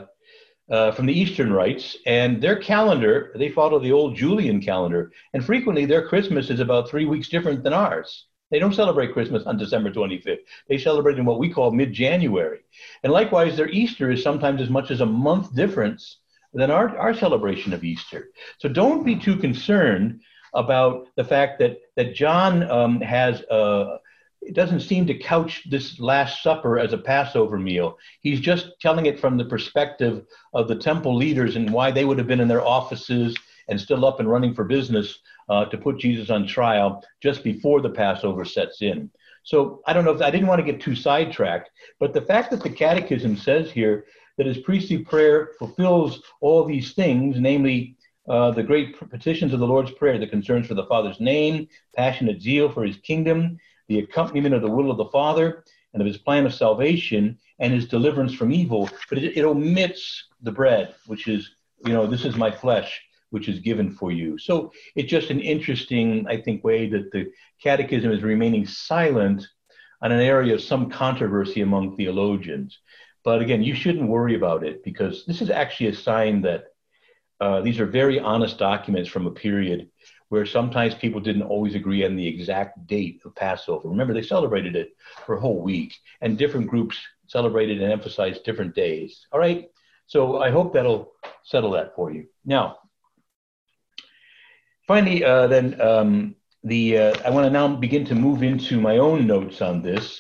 uh, 0.70 0.92
from 0.92 1.06
the 1.06 1.13
Eastern 1.13 1.54
rites, 1.54 1.96
and 2.08 2.42
their 2.42 2.56
calendar 2.56 3.32
they 3.36 3.50
follow 3.50 3.80
the 3.80 3.92
old 3.92 4.15
Julian 4.15 4.60
calendar, 4.60 5.12
and 5.34 5.46
frequently 5.46 5.86
their 5.86 6.08
Christmas 6.08 6.50
is 6.50 6.60
about 6.60 6.89
three 6.89 7.06
weeks 7.06 7.30
different 7.30 7.63
than 7.63 7.74
ours. 7.74 8.25
They 8.51 8.60
don't 8.60 8.74
celebrate 8.74 9.13
Christmas 9.13 9.44
on 9.44 9.58
December 9.58 9.92
25th. 9.92 10.39
They 10.68 10.77
celebrate 10.77 11.18
in 11.18 11.25
what 11.25 11.39
we 11.39 11.54
call 11.54 11.72
mid-January, 11.72 12.60
and 13.04 13.13
likewise 13.13 13.56
their 13.56 13.70
Easter 13.70 14.10
is 14.10 14.24
sometimes 14.24 14.62
as 14.62 14.70
much 14.70 14.92
as 14.92 15.01
a 15.01 15.06
month 15.06 15.56
difference 15.56 16.18
than 16.54 16.72
our, 16.72 16.98
our 16.98 17.13
celebration 17.13 17.74
of 17.74 17.84
Easter. 17.84 18.30
So 18.60 18.68
don't 18.70 19.06
be 19.06 19.15
too 19.15 19.36
concerned 19.36 20.22
about 20.55 21.07
the 21.15 21.24
fact 21.24 21.59
that 21.59 21.79
that 21.95 22.15
John 22.15 22.69
um, 22.69 23.01
has 23.01 23.41
uh, 23.43 23.97
it 24.41 24.53
doesn't 24.53 24.81
seem 24.81 25.07
to 25.07 25.17
couch 25.17 25.63
this 25.69 26.00
Last 26.00 26.43
Supper 26.43 26.77
as 26.77 26.93
a 26.93 26.97
Passover 26.97 27.57
meal. 27.57 27.97
He's 28.21 28.39
just 28.39 28.79
telling 28.79 29.07
it 29.07 29.19
from 29.19 29.38
the 29.38 29.45
perspective 29.45 30.25
of 30.53 30.67
the 30.67 30.75
temple 30.75 31.15
leaders 31.15 31.55
and 31.55 31.74
why 31.74 31.91
they 31.91 32.05
would 32.05 32.19
have 32.19 32.27
been 32.27 32.39
in 32.39 32.47
their 32.47 32.65
offices 32.65 33.35
and 33.67 33.81
still 33.81 34.05
up 34.05 34.19
and 34.19 34.29
running 34.29 34.53
for 34.53 34.63
business 34.63 35.19
uh, 35.50 35.65
to 35.65 35.77
put 35.77 35.97
Jesus 35.97 36.29
on 36.29 36.45
trial 36.45 37.03
just 37.21 37.43
before 37.43 37.81
the 37.81 37.89
Passover 37.89 38.45
sets 38.45 38.81
in. 38.81 39.09
So 39.43 39.81
I 39.88 39.93
don't 39.93 40.05
know 40.05 40.13
if 40.13 40.21
I 40.21 40.31
didn't 40.31 40.47
want 40.47 40.63
to 40.63 40.71
get 40.71 40.81
too 40.81 40.95
sidetracked, 40.95 41.69
but 42.00 42.13
the 42.13 42.21
fact 42.21 42.51
that 42.51 42.62
the 42.62 42.69
Catechism 42.69 43.38
says 43.38 43.71
here 43.71 44.05
that 44.38 44.47
his 44.47 44.59
priestly 44.59 45.00
prayer 45.00 45.51
fulfills 45.57 46.21
all 46.41 46.65
these 46.65 46.93
things, 46.93 47.38
namely 47.39 47.95
uh, 48.27 48.51
the 48.51 48.63
great 48.63 48.98
petitions 49.10 49.53
of 49.53 49.60
the 49.60 49.67
Lord's 49.67 49.91
Prayer, 49.91 50.17
the 50.17 50.27
concerns 50.27 50.67
for 50.67 50.74
the 50.74 50.86
Father's 50.86 51.20
name, 51.20 51.67
passionate 51.96 52.41
zeal 52.41 52.72
for 52.72 52.84
his 52.84 52.98
kingdom, 52.98 53.58
the 53.88 54.00
accompaniment 54.00 54.55
of 54.55 54.62
the 54.62 54.70
will 54.70 54.89
of 54.89 54.98
the 54.98 55.05
Father 55.05 55.63
and 55.94 56.01
of 56.01 56.08
his 56.08 56.17
plan 56.17 56.46
of 56.46 56.53
salvation 56.53 57.38
and 57.60 57.74
his 57.74 57.88
deliverance 57.88 58.34
from 58.34 58.51
evil, 58.51 58.89
but 59.10 59.17
it, 59.17 59.38
it 59.38 59.46
omits 59.46 60.25
the 60.41 60.51
bread, 60.51 60.94
which 61.05 61.27
is, 61.27 61.51
you 61.86 61.94
know, 61.94 62.05
this 62.08 62.25
is 62.25 62.36
my 62.36 62.51
flesh, 62.51 63.01
which 63.29 63.48
is 63.48 63.60
given 63.60 63.91
for 63.91 64.12
you. 64.12 64.38
So 64.38 64.72
it's 64.96 65.10
just 65.10 65.29
an 65.29 65.39
interesting, 65.39 66.25
I 66.27 66.41
think, 66.41 66.63
way 66.63 66.89
that 66.89 67.12
the 67.12 67.32
Catechism 67.63 68.12
is 68.12 68.24
remaining 68.24 68.65
silent 68.65 69.48
on 70.01 70.12
an 70.12 70.20
area 70.20 70.53
of 70.53 70.62
some 70.62 70.89
controversy 70.89 71.62
among 71.62 71.96
theologians. 71.96 72.77
But 73.24 73.41
again, 73.41 73.63
you 73.63 73.74
shouldn't 73.74 74.10
worry 74.10 74.36
about 74.36 74.63
it 74.63 74.84
because 74.84 75.25
this 75.25 75.41
is 75.41 75.50
actually 75.50 75.88
a 75.88 75.96
sign 75.96 76.41
that 76.41 76.65
uh, 77.42 77.62
these 77.62 77.80
are 77.80 77.86
very 77.86 78.20
honest 78.20 78.58
documents 78.58 79.10
from 79.10 79.27
a 79.27 79.32
period 79.32 79.89
where 80.30 80.46
sometimes 80.46 80.96
people 80.96 81.22
didn't 81.22 81.44
always 81.44 81.75
agree 81.75 82.06
on 82.06 82.15
the 82.15 82.27
exact 82.27 82.88
date 82.88 83.22
of 83.25 83.36
Passover. 83.36 83.89
Remember, 83.89 84.13
they 84.13 84.24
celebrated 84.24 84.75
it 84.75 84.89
for 85.25 85.36
a 85.36 85.39
whole 85.39 85.62
week, 85.62 85.96
and 86.22 86.38
different 86.38 86.68
groups 86.68 86.98
celebrated 87.27 87.82
and 87.82 87.92
emphasized 87.92 88.44
different 88.44 88.74
days. 88.74 89.27
All 89.32 89.39
right, 89.39 89.70
so 90.08 90.42
I 90.42 90.50
hope 90.50 90.74
that'll 90.74 91.13
settle 91.44 91.72
that 91.72 91.96
for 91.96 92.12
you. 92.12 92.25
Now, 92.44 92.77
finally, 94.88 95.24
uh, 95.24 95.48
then 95.48 95.80
um, 95.80 96.36
the 96.63 96.98
uh, 96.98 97.15
I 97.25 97.30
want 97.30 97.46
to 97.46 97.51
now 97.51 97.68
begin 97.75 98.06
to 98.06 98.15
move 98.15 98.44
into 98.44 98.80
my 98.80 98.98
own 98.98 99.27
notes 99.27 99.62
on 99.62 99.82
this. 99.82 100.20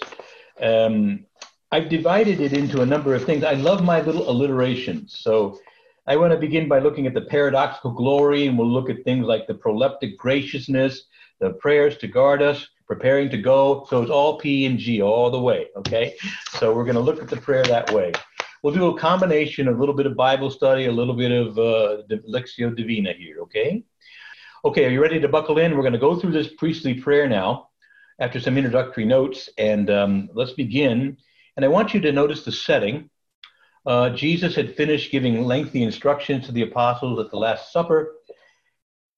Um, 0.61 1.25
I've 1.71 1.89
divided 1.89 2.39
it 2.39 2.53
into 2.53 2.81
a 2.81 2.85
number 2.85 3.15
of 3.15 3.25
things. 3.25 3.43
I 3.43 3.53
love 3.53 3.83
my 3.83 4.01
little 4.01 4.29
alliterations, 4.29 5.17
so 5.19 5.59
I 6.07 6.17
want 6.17 6.33
to 6.33 6.37
begin 6.37 6.67
by 6.67 6.79
looking 6.79 7.07
at 7.07 7.15
the 7.15 7.21
paradoxical 7.21 7.91
glory, 7.91 8.45
and 8.45 8.57
we'll 8.57 8.69
look 8.69 8.91
at 8.91 9.03
things 9.03 9.25
like 9.25 9.47
the 9.47 9.55
proleptic 9.55 10.17
graciousness, 10.17 11.05
the 11.39 11.53
prayers 11.53 11.97
to 11.97 12.07
guard 12.07 12.43
us, 12.43 12.67
preparing 12.85 13.27
to 13.31 13.37
go. 13.39 13.87
So 13.89 14.03
it's 14.03 14.11
all 14.11 14.37
P 14.37 14.67
and 14.67 14.77
G 14.77 15.01
all 15.01 15.31
the 15.31 15.39
way, 15.39 15.67
okay? 15.75 16.15
So 16.59 16.75
we're 16.75 16.83
going 16.83 16.95
to 16.95 17.01
look 17.01 17.19
at 17.23 17.27
the 17.27 17.37
prayer 17.37 17.63
that 17.63 17.91
way. 17.91 18.11
We'll 18.61 18.75
do 18.75 18.95
a 18.95 18.99
combination, 18.99 19.67
of 19.67 19.77
a 19.77 19.79
little 19.79 19.95
bit 19.95 20.05
of 20.05 20.15
Bible 20.15 20.51
study, 20.51 20.85
a 20.85 20.91
little 20.91 21.15
bit 21.15 21.31
of 21.31 21.57
uh, 21.57 22.03
Lectio 22.29 22.75
Divina 22.75 23.13
here, 23.13 23.39
okay? 23.41 23.83
Okay, 24.63 24.85
are 24.85 24.89
you 24.89 25.01
ready 25.01 25.19
to 25.19 25.27
buckle 25.27 25.57
in? 25.57 25.75
We're 25.75 25.81
going 25.81 25.93
to 25.93 25.99
go 25.99 26.19
through 26.19 26.33
this 26.33 26.53
priestly 26.53 26.93
prayer 26.93 27.27
now 27.27 27.69
after 28.19 28.39
some 28.39 28.57
introductory 28.57 29.05
notes, 29.05 29.49
and 29.57 29.89
um, 29.89 30.29
let's 30.33 30.53
begin. 30.53 31.17
And 31.55 31.65
I 31.65 31.67
want 31.67 31.95
you 31.95 31.99
to 32.01 32.11
notice 32.11 32.43
the 32.43 32.51
setting. 32.51 33.09
Uh, 33.85 34.09
Jesus 34.09 34.55
had 34.55 34.75
finished 34.75 35.11
giving 35.11 35.43
lengthy 35.43 35.83
instructions 35.83 36.45
to 36.45 36.51
the 36.51 36.63
apostles 36.63 37.19
at 37.19 37.29
the 37.29 37.37
Last 37.37 37.71
Supper, 37.71 38.15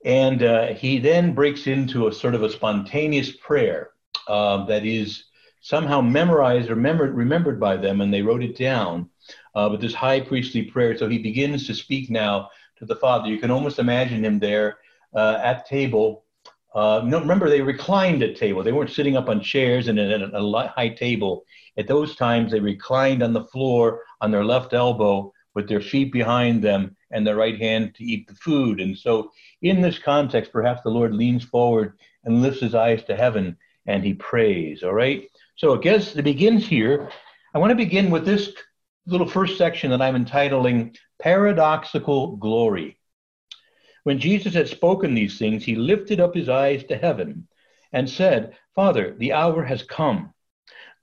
and 0.03 0.43
uh, 0.43 0.67
he 0.67 0.99
then 0.99 1.33
breaks 1.33 1.67
into 1.67 2.07
a 2.07 2.13
sort 2.13 2.35
of 2.35 2.43
a 2.43 2.49
spontaneous 2.49 3.31
prayer 3.31 3.91
uh, 4.27 4.65
that 4.65 4.85
is 4.85 5.23
somehow 5.61 6.01
memorized 6.01 6.69
or 6.69 6.75
remembered, 6.75 7.59
by 7.59 7.77
them, 7.77 8.01
and 8.01 8.13
they 8.13 8.21
wrote 8.21 8.43
it 8.43 8.57
down. 8.57 9.09
Uh, 9.55 9.69
but 9.69 9.81
this 9.81 9.93
high 9.93 10.19
priestly 10.19 10.63
prayer, 10.63 10.97
so 10.97 11.09
he 11.09 11.17
begins 11.17 11.67
to 11.67 11.73
speak 11.73 12.09
now 12.09 12.49
to 12.77 12.85
the 12.85 12.95
Father. 12.95 13.27
You 13.27 13.39
can 13.39 13.51
almost 13.51 13.79
imagine 13.79 14.23
him 14.23 14.39
there 14.39 14.77
uh, 15.13 15.39
at 15.41 15.65
table. 15.65 16.23
Uh, 16.77 17.01
no, 17.03 17.19
remember, 17.19 17.49
they 17.49 17.59
reclined 17.59 18.21
at 18.21 18.35
table. 18.35 18.61
They 18.61 18.71
weren't 18.71 18.91
sitting 18.91 19.17
up 19.17 19.29
on 19.29 19.41
chairs 19.41 19.87
and 19.87 19.97
at 19.97 20.21
a, 20.21 20.71
high 20.75 20.89
table. 20.89 21.43
At 21.75 21.87
those 21.87 22.15
times, 22.15 22.51
they 22.51 22.59
reclined 22.59 23.23
on 23.23 23.33
the 23.33 23.45
floor 23.45 24.03
on 24.21 24.29
their 24.29 24.45
left 24.45 24.75
elbow 24.75 25.33
with 25.55 25.67
their 25.67 25.81
feet 25.81 26.13
behind 26.13 26.63
them 26.63 26.95
and 27.09 27.25
their 27.25 27.35
right 27.35 27.59
hand 27.59 27.95
to 27.95 28.03
eat 28.03 28.27
the 28.27 28.35
food. 28.35 28.79
And 28.79 28.95
so, 28.95 29.31
in 29.63 29.81
this 29.81 29.97
context, 29.97 30.51
perhaps 30.51 30.83
the 30.83 30.91
Lord 30.91 31.15
leans 31.15 31.43
forward 31.43 31.97
and 32.25 32.43
lifts 32.43 32.61
his 32.61 32.75
eyes 32.75 33.03
to 33.05 33.15
heaven 33.15 33.57
and 33.87 34.03
he 34.03 34.13
prays. 34.13 34.83
All 34.83 34.93
right? 34.93 35.27
So, 35.55 35.75
I 35.75 35.81
guess 35.81 36.15
it 36.15 36.21
begins 36.21 36.67
here. 36.67 37.09
I 37.55 37.57
want 37.57 37.71
to 37.71 37.75
begin 37.75 38.11
with 38.11 38.23
this 38.23 38.53
little 39.07 39.27
first 39.27 39.57
section 39.57 39.89
that 39.89 40.01
I'm 40.03 40.15
entitling 40.15 40.95
Paradoxical 41.19 42.35
Glory. 42.35 42.96
When 44.07 44.19
Jesus 44.19 44.53
had 44.53 44.69
spoken 44.69 45.13
these 45.13 45.37
things, 45.37 45.65
he 45.65 45.75
lifted 45.75 46.21
up 46.21 46.33
his 46.33 46.47
eyes 46.47 46.81
to 46.85 46.95
heaven 46.95 47.45
and 47.91 48.09
said, 48.09 48.55
Father, 48.73 49.13
the 49.17 49.33
hour 49.33 49.65
has 49.65 49.83
come. 49.83 50.33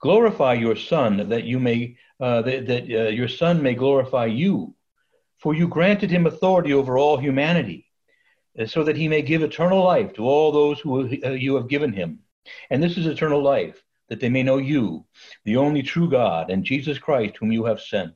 Glorify 0.01 0.55
your 0.55 0.75
Son, 0.75 1.29
that 1.29 1.43
you 1.43 1.59
may 1.59 1.97
uh, 2.19 2.41
that, 2.41 2.65
that 2.65 2.83
uh, 2.89 3.09
your 3.09 3.27
Son 3.27 3.61
may 3.61 3.75
glorify 3.75 4.25
you, 4.25 4.73
for 5.37 5.53
you 5.53 5.67
granted 5.67 6.09
him 6.09 6.25
authority 6.25 6.73
over 6.73 6.97
all 6.97 7.15
humanity, 7.17 7.85
uh, 8.57 8.65
so 8.65 8.83
that 8.83 8.97
he 8.97 9.07
may 9.07 9.21
give 9.21 9.43
eternal 9.43 9.83
life 9.83 10.11
to 10.13 10.23
all 10.23 10.51
those 10.51 10.79
who 10.79 11.07
uh, 11.23 11.29
you 11.29 11.53
have 11.53 11.67
given 11.67 11.93
him. 11.93 12.21
And 12.71 12.81
this 12.81 12.97
is 12.97 13.05
eternal 13.05 13.43
life, 13.43 13.83
that 14.09 14.19
they 14.19 14.29
may 14.29 14.41
know 14.41 14.57
you, 14.57 15.05
the 15.43 15.57
only 15.57 15.83
true 15.83 16.09
God, 16.09 16.49
and 16.49 16.65
Jesus 16.65 16.97
Christ, 16.97 17.35
whom 17.39 17.51
you 17.51 17.65
have 17.65 17.81
sent. 17.81 18.15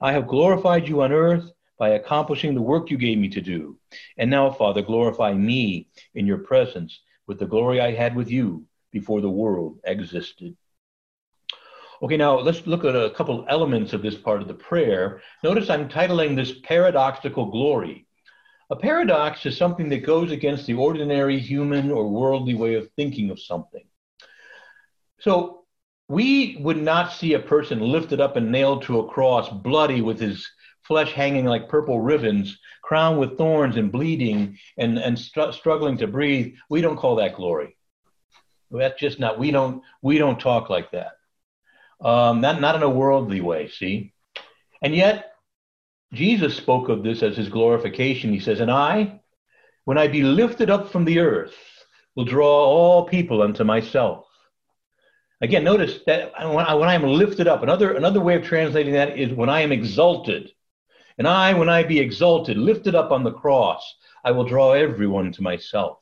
I 0.00 0.12
have 0.12 0.26
glorified 0.26 0.88
you 0.88 1.02
on 1.02 1.12
earth 1.12 1.52
by 1.78 1.90
accomplishing 1.90 2.54
the 2.54 2.62
work 2.62 2.90
you 2.90 2.96
gave 2.96 3.18
me 3.18 3.28
to 3.28 3.42
do. 3.42 3.77
And 4.16 4.30
now, 4.30 4.50
Father, 4.50 4.82
glorify 4.82 5.32
me 5.34 5.88
in 6.14 6.26
your 6.26 6.38
presence 6.38 7.00
with 7.26 7.38
the 7.38 7.46
glory 7.46 7.80
I 7.80 7.92
had 7.92 8.16
with 8.16 8.30
you 8.30 8.64
before 8.92 9.20
the 9.20 9.30
world 9.30 9.78
existed. 9.84 10.56
Okay, 12.00 12.16
now 12.16 12.38
let's 12.38 12.66
look 12.66 12.84
at 12.84 12.94
a 12.94 13.10
couple 13.10 13.44
elements 13.48 13.92
of 13.92 14.02
this 14.02 14.14
part 14.14 14.40
of 14.40 14.48
the 14.48 14.54
prayer. 14.54 15.20
Notice 15.42 15.68
I'm 15.68 15.88
titling 15.88 16.36
this 16.36 16.52
paradoxical 16.62 17.50
glory. 17.50 18.06
A 18.70 18.76
paradox 18.76 19.44
is 19.46 19.56
something 19.56 19.88
that 19.88 20.06
goes 20.06 20.30
against 20.30 20.66
the 20.66 20.74
ordinary 20.74 21.38
human 21.38 21.90
or 21.90 22.08
worldly 22.08 22.54
way 22.54 22.74
of 22.74 22.90
thinking 22.92 23.30
of 23.30 23.40
something. 23.40 23.84
So 25.18 25.64
we 26.08 26.58
would 26.60 26.76
not 26.76 27.12
see 27.12 27.34
a 27.34 27.40
person 27.40 27.80
lifted 27.80 28.20
up 28.20 28.36
and 28.36 28.52
nailed 28.52 28.82
to 28.82 29.00
a 29.00 29.08
cross, 29.08 29.48
bloody 29.48 30.00
with 30.00 30.20
his 30.20 30.48
flesh 30.88 31.12
hanging 31.12 31.44
like 31.44 31.68
purple 31.68 32.00
ribbons, 32.00 32.58
crowned 32.82 33.20
with 33.20 33.38
thorns 33.38 33.76
and 33.76 33.92
bleeding 33.92 34.58
and, 34.76 34.98
and 34.98 35.16
str- 35.16 35.52
struggling 35.52 35.98
to 35.98 36.08
breathe. 36.08 36.54
We 36.68 36.80
don't 36.80 36.96
call 36.96 37.16
that 37.16 37.36
glory. 37.36 37.76
That's 38.70 38.98
just 38.98 39.20
not, 39.20 39.38
we 39.38 39.52
don't, 39.52 39.82
we 40.02 40.18
don't 40.18 40.40
talk 40.40 40.68
like 40.68 40.90
that 40.90 41.12
um, 42.00 42.40
not, 42.40 42.60
not 42.60 42.76
in 42.76 42.82
a 42.82 42.88
worldly 42.88 43.40
way, 43.40 43.68
see? 43.68 44.12
And 44.82 44.94
yet, 44.94 45.32
Jesus 46.12 46.56
spoke 46.56 46.88
of 46.88 47.02
this 47.02 47.22
as 47.22 47.36
his 47.36 47.48
glorification. 47.48 48.32
He 48.32 48.40
says, 48.40 48.60
And 48.60 48.70
I, 48.70 49.20
when 49.84 49.98
I 49.98 50.08
be 50.08 50.22
lifted 50.22 50.70
up 50.70 50.90
from 50.90 51.04
the 51.04 51.18
earth, 51.18 51.54
will 52.14 52.24
draw 52.24 52.46
all 52.46 53.06
people 53.06 53.42
unto 53.42 53.64
myself. 53.64 54.26
Again, 55.40 55.62
notice 55.62 56.00
that 56.06 56.32
when 56.52 56.64
I, 56.64 56.74
when 56.74 56.88
I 56.88 56.94
am 56.94 57.04
lifted 57.04 57.46
up, 57.46 57.62
another, 57.62 57.92
another 57.92 58.20
way 58.20 58.34
of 58.34 58.44
translating 58.44 58.94
that 58.94 59.18
is 59.18 59.32
when 59.32 59.48
I 59.48 59.60
am 59.60 59.72
exalted. 59.72 60.50
And 61.18 61.26
I, 61.26 61.52
when 61.52 61.68
I 61.68 61.82
be 61.82 61.98
exalted, 61.98 62.56
lifted 62.56 62.94
up 62.94 63.10
on 63.10 63.24
the 63.24 63.32
cross, 63.32 63.96
I 64.24 64.30
will 64.30 64.44
draw 64.44 64.72
everyone 64.72 65.32
to 65.32 65.42
myself. 65.42 65.98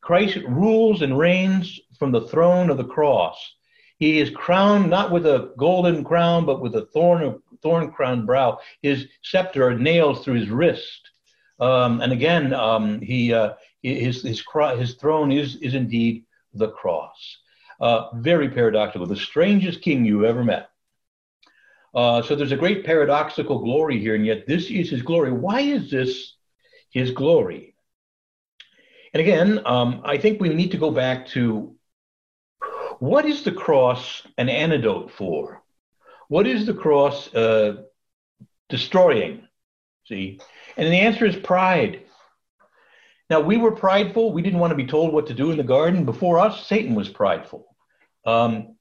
Christ 0.00 0.38
rules 0.46 1.02
and 1.02 1.18
reigns 1.18 1.80
from 1.98 2.12
the 2.12 2.28
throne 2.28 2.70
of 2.70 2.76
the 2.76 2.84
cross. 2.84 3.54
He 3.98 4.20
is 4.20 4.30
crowned 4.30 4.90
not 4.90 5.10
with 5.10 5.26
a 5.26 5.52
golden 5.56 6.04
crown, 6.04 6.44
but 6.44 6.60
with 6.60 6.74
a 6.76 6.86
thorn 6.86 7.40
thorn 7.62 7.90
crowned 7.90 8.26
brow. 8.26 8.58
His 8.82 9.06
scepter 9.22 9.66
are 9.66 9.74
nails 9.74 10.22
through 10.22 10.34
his 10.34 10.50
wrist. 10.50 11.10
Um, 11.58 12.00
and 12.00 12.12
again, 12.12 12.52
um, 12.52 13.00
he 13.00 13.32
uh, 13.32 13.54
his 13.82 14.22
his 14.22 14.44
his 14.78 14.94
throne 14.94 15.32
is 15.32 15.56
is 15.56 15.74
indeed 15.74 16.24
the 16.52 16.68
cross. 16.68 17.38
Uh, 17.80 18.14
very 18.16 18.48
paradoxical. 18.50 19.06
The 19.06 19.16
strangest 19.16 19.80
king 19.82 20.04
you 20.04 20.26
ever 20.26 20.44
met. 20.44 20.68
Uh, 21.94 22.22
so 22.22 22.34
there's 22.34 22.52
a 22.52 22.56
great 22.56 22.84
paradoxical 22.84 23.60
glory 23.60 24.00
here, 24.00 24.14
and 24.14 24.26
yet 24.26 24.46
this 24.46 24.70
is 24.70 24.90
his 24.90 25.02
glory. 25.02 25.32
Why 25.32 25.60
is 25.60 25.90
this 25.90 26.34
his 26.90 27.12
glory? 27.12 27.74
And 29.12 29.20
again, 29.20 29.60
um, 29.64 30.02
I 30.04 30.18
think 30.18 30.40
we 30.40 30.48
need 30.48 30.72
to 30.72 30.76
go 30.76 30.90
back 30.90 31.28
to 31.28 31.76
what 32.98 33.26
is 33.26 33.44
the 33.44 33.52
cross 33.52 34.22
an 34.38 34.48
antidote 34.48 35.12
for? 35.12 35.62
What 36.28 36.46
is 36.46 36.66
the 36.66 36.74
cross 36.74 37.32
uh, 37.34 37.82
destroying? 38.68 39.46
See? 40.06 40.40
And 40.76 40.92
the 40.92 41.00
answer 41.00 41.26
is 41.26 41.36
pride. 41.36 42.02
Now, 43.30 43.40
we 43.40 43.56
were 43.56 43.72
prideful. 43.72 44.32
We 44.32 44.42
didn't 44.42 44.58
want 44.58 44.72
to 44.72 44.76
be 44.76 44.86
told 44.86 45.12
what 45.12 45.28
to 45.28 45.34
do 45.34 45.50
in 45.50 45.56
the 45.56 45.62
garden. 45.62 46.04
Before 46.04 46.38
us, 46.38 46.66
Satan 46.66 46.94
was 46.94 47.08
prideful. 47.08 47.74
Um, 48.26 48.76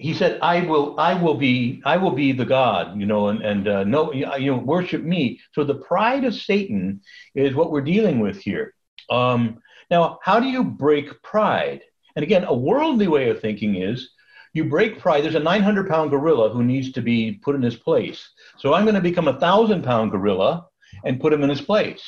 he 0.00 0.14
said, 0.14 0.38
"I 0.40 0.62
will, 0.62 0.98
I 0.98 1.14
will 1.14 1.34
be, 1.34 1.82
I 1.84 1.96
will 1.96 2.12
be 2.12 2.32
the 2.32 2.44
God," 2.44 2.98
you 2.98 3.06
know, 3.06 3.28
and 3.28 3.42
and 3.42 3.68
uh, 3.68 3.84
no, 3.84 4.12
you 4.12 4.52
know, 4.52 4.58
worship 4.58 5.02
me. 5.02 5.40
So 5.52 5.62
the 5.62 5.74
pride 5.74 6.24
of 6.24 6.34
Satan 6.34 7.02
is 7.34 7.54
what 7.54 7.70
we're 7.70 7.82
dealing 7.82 8.18
with 8.18 8.40
here. 8.40 8.74
Um, 9.10 9.60
now, 9.90 10.18
how 10.22 10.40
do 10.40 10.46
you 10.46 10.64
break 10.64 11.22
pride? 11.22 11.82
And 12.16 12.22
again, 12.22 12.44
a 12.44 12.54
worldly 12.54 13.08
way 13.08 13.28
of 13.28 13.40
thinking 13.40 13.76
is 13.76 14.10
you 14.52 14.64
break 14.64 14.98
pride. 14.98 15.22
There's 15.22 15.34
a 15.34 15.40
900 15.40 15.88
pound 15.88 16.10
gorilla 16.10 16.50
who 16.50 16.64
needs 16.64 16.92
to 16.92 17.02
be 17.02 17.32
put 17.42 17.54
in 17.54 17.62
his 17.62 17.76
place. 17.76 18.28
So 18.58 18.74
I'm 18.74 18.84
going 18.84 18.94
to 18.94 19.00
become 19.00 19.28
a 19.28 19.38
thousand 19.38 19.82
pound 19.82 20.10
gorilla 20.10 20.66
and 21.04 21.20
put 21.20 21.32
him 21.32 21.42
in 21.42 21.50
his 21.50 21.60
place. 21.60 22.02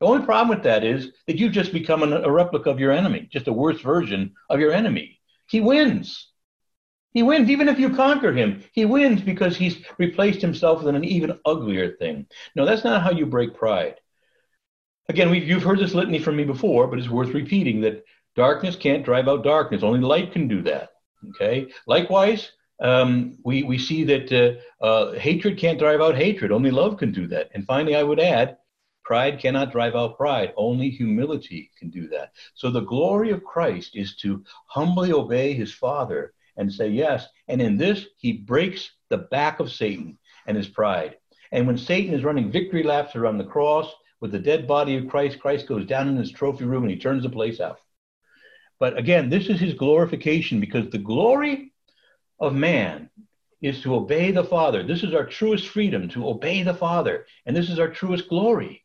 The 0.00 0.06
only 0.06 0.24
problem 0.24 0.48
with 0.48 0.64
that 0.64 0.84
is 0.84 1.10
that 1.26 1.38
you've 1.38 1.52
just 1.52 1.72
become 1.72 2.02
an, 2.02 2.12
a 2.12 2.30
replica 2.30 2.70
of 2.70 2.80
your 2.80 2.92
enemy, 2.92 3.28
just 3.32 3.48
a 3.48 3.52
worse 3.52 3.80
version 3.80 4.34
of 4.48 4.60
your 4.60 4.72
enemy. 4.72 5.20
He 5.48 5.60
wins. 5.60 6.28
He 7.18 7.24
wins 7.24 7.50
even 7.50 7.68
if 7.68 7.80
you 7.80 7.96
conquer 7.96 8.32
him. 8.32 8.62
He 8.70 8.84
wins 8.84 9.20
because 9.20 9.56
he's 9.56 9.84
replaced 9.98 10.40
himself 10.40 10.84
with 10.84 10.94
an 10.94 11.02
even 11.02 11.40
uglier 11.44 11.96
thing. 11.96 12.28
No, 12.54 12.64
that's 12.64 12.84
not 12.84 13.02
how 13.02 13.10
you 13.10 13.26
break 13.26 13.56
pride. 13.56 13.96
Again, 15.08 15.34
you've 15.34 15.64
heard 15.64 15.80
this 15.80 15.94
litany 15.94 16.20
from 16.20 16.36
me 16.36 16.44
before, 16.44 16.86
but 16.86 16.96
it's 16.96 17.08
worth 17.08 17.30
repeating 17.30 17.80
that 17.80 18.04
darkness 18.36 18.76
can't 18.76 19.04
drive 19.04 19.26
out 19.26 19.42
darkness. 19.42 19.82
Only 19.82 19.98
light 19.98 20.30
can 20.30 20.46
do 20.46 20.62
that. 20.62 20.90
Okay. 21.30 21.72
Likewise, 21.88 22.52
um, 22.78 23.36
we 23.44 23.64
we 23.64 23.78
see 23.78 24.04
that 24.04 24.32
uh, 24.32 24.84
uh, 24.84 25.18
hatred 25.18 25.58
can't 25.58 25.80
drive 25.80 26.00
out 26.00 26.14
hatred. 26.14 26.52
Only 26.52 26.70
love 26.70 26.98
can 26.98 27.10
do 27.10 27.26
that. 27.26 27.50
And 27.52 27.66
finally, 27.66 27.96
I 27.96 28.04
would 28.04 28.20
add, 28.20 28.58
pride 29.02 29.40
cannot 29.40 29.72
drive 29.72 29.96
out 29.96 30.16
pride. 30.16 30.52
Only 30.56 30.88
humility 30.88 31.72
can 31.80 31.90
do 31.90 32.06
that. 32.10 32.30
So 32.54 32.70
the 32.70 32.88
glory 32.94 33.32
of 33.32 33.42
Christ 33.42 33.96
is 33.96 34.14
to 34.22 34.44
humbly 34.68 35.10
obey 35.12 35.54
His 35.54 35.74
Father 35.74 36.32
and 36.58 36.70
say 36.70 36.88
yes. 36.88 37.26
And 37.48 37.62
in 37.62 37.78
this, 37.78 38.04
He 38.18 38.32
breaks 38.32 38.90
the 39.08 39.18
back 39.18 39.60
of 39.60 39.72
Satan 39.72 40.18
and 40.46 40.56
his 40.56 40.68
pride. 40.68 41.16
And 41.52 41.66
when 41.66 41.78
Satan 41.78 42.14
is 42.14 42.24
running 42.24 42.52
victory 42.52 42.82
laps 42.82 43.16
around 43.16 43.38
the 43.38 43.44
cross 43.44 43.90
with 44.20 44.32
the 44.32 44.38
dead 44.38 44.66
body 44.66 44.96
of 44.96 45.08
Christ, 45.08 45.38
Christ 45.38 45.66
goes 45.66 45.86
down 45.86 46.08
in 46.08 46.16
his 46.16 46.30
trophy 46.30 46.64
room 46.64 46.82
and 46.82 46.90
he 46.90 46.98
turns 46.98 47.22
the 47.22 47.30
place 47.30 47.60
out. 47.60 47.80
But 48.78 48.98
again, 48.98 49.30
this 49.30 49.48
is 49.48 49.58
his 49.58 49.74
glorification 49.74 50.60
because 50.60 50.90
the 50.90 50.98
glory 50.98 51.72
of 52.38 52.54
man 52.54 53.10
is 53.60 53.80
to 53.82 53.94
obey 53.94 54.30
the 54.30 54.44
Father. 54.44 54.82
This 54.82 55.02
is 55.02 55.14
our 55.14 55.26
truest 55.26 55.68
freedom, 55.68 56.08
to 56.10 56.28
obey 56.28 56.62
the 56.62 56.74
Father. 56.74 57.26
And 57.44 57.56
this 57.56 57.70
is 57.70 57.78
our 57.78 57.88
truest 57.88 58.28
glory. 58.28 58.84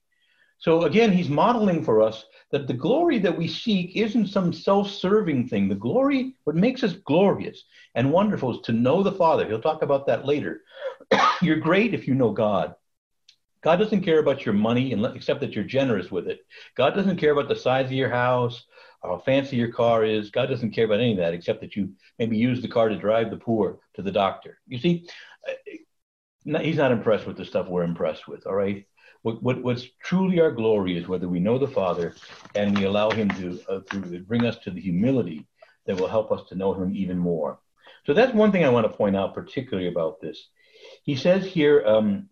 So 0.63 0.84
again, 0.84 1.12
he's 1.12 1.27
modeling 1.27 1.84
for 1.84 2.01
us 2.01 2.24
that 2.51 2.67
the 2.67 2.74
glory 2.74 3.20
that 3.20 3.38
we 3.38 3.50
seek 3.50 3.98
isn't 3.98 4.27
some 4.27 4.53
self 4.53 4.89
serving 4.89 5.50
thing. 5.50 5.67
The 5.67 5.75
glory, 5.75 6.36
what 6.46 6.55
makes 6.55 6.84
us 6.84 6.93
glorious 6.93 7.65
and 7.96 8.13
wonderful 8.13 8.55
is 8.55 8.62
to 8.62 8.72
know 8.72 9.03
the 9.03 9.12
Father. 9.12 9.46
He'll 9.46 9.62
talk 9.62 9.82
about 9.82 10.08
that 10.08 10.25
later. 10.25 10.62
You're 11.41 11.58
great 11.58 11.93
if 11.93 12.08
you 12.08 12.15
know 12.15 12.32
God. 12.32 12.75
God 13.61 13.75
doesn't 13.75 14.03
care 14.03 14.20
about 14.20 14.46
your 14.46 14.53
money 14.53 14.94
except 15.16 15.42
that 15.42 15.53
you're 15.53 15.66
generous 15.66 16.09
with 16.09 16.27
it. 16.27 16.40
God 16.75 16.96
doesn't 16.96 17.18
care 17.18 17.31
about 17.33 17.50
the 17.50 17.55
size 17.55 17.87
of 17.87 17.94
your 17.94 18.09
house 18.09 18.66
how 19.03 19.18
fancy 19.18 19.57
your 19.57 19.72
car 19.72 20.05
is. 20.05 20.29
God 20.29 20.48
doesn't 20.48 20.72
care 20.72 20.85
about 20.85 21.00
any 21.00 21.11
of 21.11 21.18
that 21.18 21.33
except 21.33 21.59
that 21.61 21.75
you 21.75 21.92
maybe 22.18 22.37
use 22.37 22.61
the 22.61 22.68
car 22.68 22.87
to 22.90 22.98
drive 22.98 23.29
the 23.29 23.37
poor 23.37 23.79
to 23.96 24.01
the 24.01 24.11
doctor. 24.11 24.59
You 24.68 24.79
see, 24.79 25.09
uh, 25.48 26.59
he's 26.61 26.77
not 26.77 26.92
impressed 26.92 27.27
with 27.27 27.37
the 27.37 27.46
stuff 27.46 27.68
we're 27.68 27.83
impressed 27.83 28.27
with, 28.27 28.48
all 28.48 28.55
right? 28.55 28.85
What, 29.24 29.42
what, 29.42 29.64
what's 29.64 29.88
truly 30.03 30.40
our 30.40 30.51
glory 30.51 30.98
is 30.98 31.07
whether 31.07 31.27
we 31.27 31.40
know 31.40 31.57
the 31.57 31.68
Father 31.68 32.14
and 32.55 32.77
we 32.77 32.86
allow 32.86 33.09
him 33.09 33.29
to, 33.29 33.59
uh, 33.70 33.79
to 33.92 34.20
bring 34.20 34.46
us 34.46 34.57
to 34.59 34.72
the 34.72 34.81
humility 34.81 35.48
that 35.86 36.00
will 36.00 36.07
help 36.07 36.31
us 36.31 36.48
to 36.50 36.55
know 36.55 36.74
him 36.74 36.96
even 36.96 37.18
more. 37.18 37.59
So 38.05 38.14
that's 38.14 38.33
one 38.33 38.51
thing 38.51 38.66
I 38.66 38.70
want 38.70 38.86
to 38.86 38.98
point 38.98 39.16
out 39.16 39.33
particularly 39.33 39.88
about 39.88 40.22
this. 40.22 40.48
He 41.03 41.16
says 41.16 41.46
here, 41.46 41.83
um, 41.86 42.29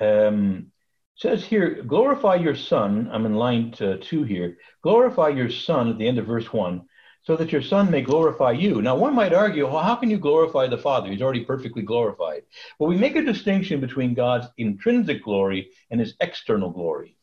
um, 0.00 0.72
says 1.14 1.44
here, 1.44 1.82
glorify 1.82 2.36
your 2.36 2.56
son. 2.56 3.10
I'm 3.12 3.26
in 3.26 3.34
line 3.34 3.72
two 3.72 4.22
here. 4.22 4.56
Glorify 4.82 5.28
your 5.28 5.50
son 5.50 5.90
at 5.90 5.98
the 5.98 6.08
end 6.08 6.18
of 6.18 6.26
verse 6.26 6.50
one, 6.50 6.86
so 7.22 7.36
that 7.36 7.52
your 7.52 7.62
son 7.62 7.90
may 7.90 8.00
glorify 8.00 8.52
you. 8.52 8.80
Now, 8.80 8.96
one 8.96 9.14
might 9.14 9.34
argue, 9.34 9.66
well, 9.66 9.82
how 9.82 9.96
can 9.96 10.10
you 10.10 10.18
glorify 10.18 10.66
the 10.66 10.78
Father? 10.78 11.10
He's 11.10 11.22
already 11.22 11.44
perfectly 11.44 11.82
glorified. 11.82 12.42
Well, 12.78 12.88
we 12.88 12.96
make 12.96 13.16
a 13.16 13.22
distinction 13.22 13.80
between 13.80 14.14
God's 14.14 14.46
intrinsic 14.56 15.22
glory 15.22 15.70
and 15.90 16.00
his 16.00 16.14
external 16.20 16.70
glory. 16.70 17.16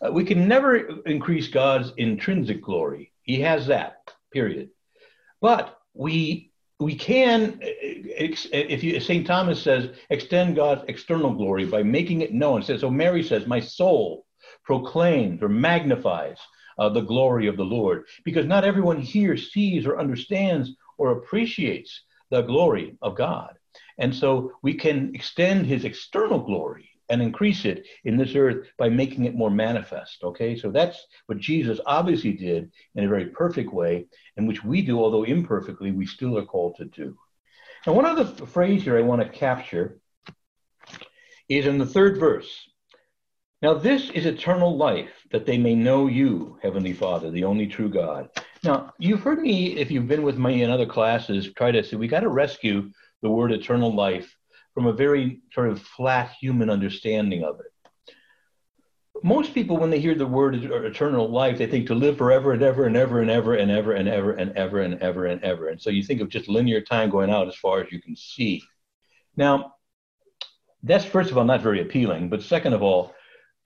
Uh, 0.00 0.12
we 0.12 0.24
can 0.24 0.48
never 0.48 0.76
increase 1.06 1.48
God's 1.48 1.92
intrinsic 1.96 2.62
glory. 2.62 3.12
He 3.22 3.40
has 3.40 3.66
that, 3.66 4.12
period. 4.32 4.70
But 5.40 5.78
we 5.94 6.52
we 6.80 6.94
can, 6.94 7.58
if 7.60 8.84
you, 8.84 9.00
St. 9.00 9.26
Thomas 9.26 9.60
says, 9.60 9.90
extend 10.10 10.54
God's 10.54 10.84
external 10.86 11.34
glory 11.34 11.64
by 11.64 11.82
making 11.82 12.20
it 12.20 12.32
known. 12.32 12.62
So 12.62 12.88
Mary 12.88 13.24
says, 13.24 13.48
my 13.48 13.58
soul 13.58 14.26
proclaims 14.62 15.42
or 15.42 15.48
magnifies 15.48 16.38
uh, 16.78 16.88
the 16.88 17.00
glory 17.00 17.46
of 17.46 17.56
the 17.56 17.64
Lord, 17.64 18.04
because 18.24 18.46
not 18.46 18.64
everyone 18.64 19.00
here 19.00 19.36
sees 19.36 19.86
or 19.86 19.98
understands 19.98 20.72
or 20.96 21.12
appreciates 21.12 22.02
the 22.30 22.42
glory 22.42 22.96
of 23.02 23.16
God. 23.16 23.58
And 23.98 24.14
so 24.14 24.52
we 24.62 24.74
can 24.74 25.14
extend 25.14 25.66
his 25.66 25.84
external 25.84 26.40
glory 26.40 26.90
and 27.08 27.22
increase 27.22 27.64
it 27.64 27.86
in 28.04 28.16
this 28.16 28.34
earth 28.34 28.66
by 28.76 28.88
making 28.88 29.24
it 29.24 29.34
more 29.34 29.50
manifest. 29.50 30.22
Okay, 30.22 30.56
so 30.56 30.70
that's 30.70 31.06
what 31.26 31.38
Jesus 31.38 31.80
obviously 31.86 32.32
did 32.32 32.70
in 32.94 33.04
a 33.04 33.08
very 33.08 33.26
perfect 33.26 33.72
way, 33.72 34.06
and 34.36 34.46
which 34.46 34.62
we 34.62 34.82
do, 34.82 34.98
although 34.98 35.24
imperfectly, 35.24 35.90
we 35.90 36.06
still 36.06 36.36
are 36.36 36.44
called 36.44 36.76
to 36.76 36.84
do. 36.84 37.16
And 37.86 37.96
one 37.96 38.04
other 38.04 38.24
phrase 38.24 38.82
here 38.82 38.98
I 38.98 39.02
want 39.02 39.22
to 39.22 39.28
capture 39.28 39.98
is 41.48 41.66
in 41.66 41.78
the 41.78 41.86
third 41.86 42.18
verse. 42.18 42.50
Now, 43.60 43.74
this 43.74 44.10
is 44.10 44.24
eternal 44.24 44.76
life, 44.76 45.10
that 45.32 45.44
they 45.44 45.58
may 45.58 45.74
know 45.74 46.06
you, 46.06 46.58
Heavenly 46.62 46.92
Father, 46.92 47.30
the 47.30 47.42
only 47.42 47.66
true 47.66 47.88
God. 47.88 48.30
Now, 48.62 48.92
you've 48.98 49.22
heard 49.22 49.40
me, 49.40 49.76
if 49.76 49.90
you've 49.90 50.06
been 50.06 50.22
with 50.22 50.38
me 50.38 50.62
in 50.62 50.70
other 50.70 50.86
classes, 50.86 51.52
try 51.54 51.72
to 51.72 51.82
say 51.82 51.96
we 51.96 52.06
got 52.06 52.20
to 52.20 52.28
rescue 52.28 52.90
the 53.20 53.30
word 53.30 53.50
eternal 53.50 53.92
life 53.92 54.32
from 54.74 54.86
a 54.86 54.92
very 54.92 55.40
sort 55.52 55.70
of 55.70 55.82
flat 55.82 56.30
human 56.40 56.70
understanding 56.70 57.42
of 57.42 57.58
it. 57.58 57.66
Most 59.24 59.52
people, 59.52 59.76
when 59.76 59.90
they 59.90 59.98
hear 59.98 60.14
the 60.14 60.24
word 60.24 60.54
eternal 60.54 61.28
life, 61.28 61.58
they 61.58 61.66
think 61.66 61.88
to 61.88 61.96
live 61.96 62.16
forever 62.16 62.52
and 62.52 62.62
ever 62.62 62.86
and 62.86 62.96
ever 62.96 63.20
and 63.20 63.28
ever 63.28 63.54
and 63.54 63.68
ever 63.72 63.92
and 63.92 64.08
ever 64.08 64.34
and 64.34 64.56
ever 64.56 64.82
and 64.82 65.02
ever 65.02 65.26
and 65.26 65.42
ever. 65.42 65.68
And 65.70 65.82
so 65.82 65.90
you 65.90 66.04
think 66.04 66.20
of 66.20 66.28
just 66.28 66.48
linear 66.48 66.80
time 66.80 67.10
going 67.10 67.28
out 67.28 67.48
as 67.48 67.56
far 67.56 67.80
as 67.80 67.90
you 67.90 68.00
can 68.00 68.14
see. 68.14 68.62
Now, 69.36 69.74
that's 70.84 71.04
first 71.04 71.32
of 71.32 71.38
all 71.38 71.44
not 71.44 71.60
very 71.60 71.80
appealing, 71.80 72.28
but 72.28 72.44
second 72.44 72.72
of 72.72 72.84
all, 72.84 73.12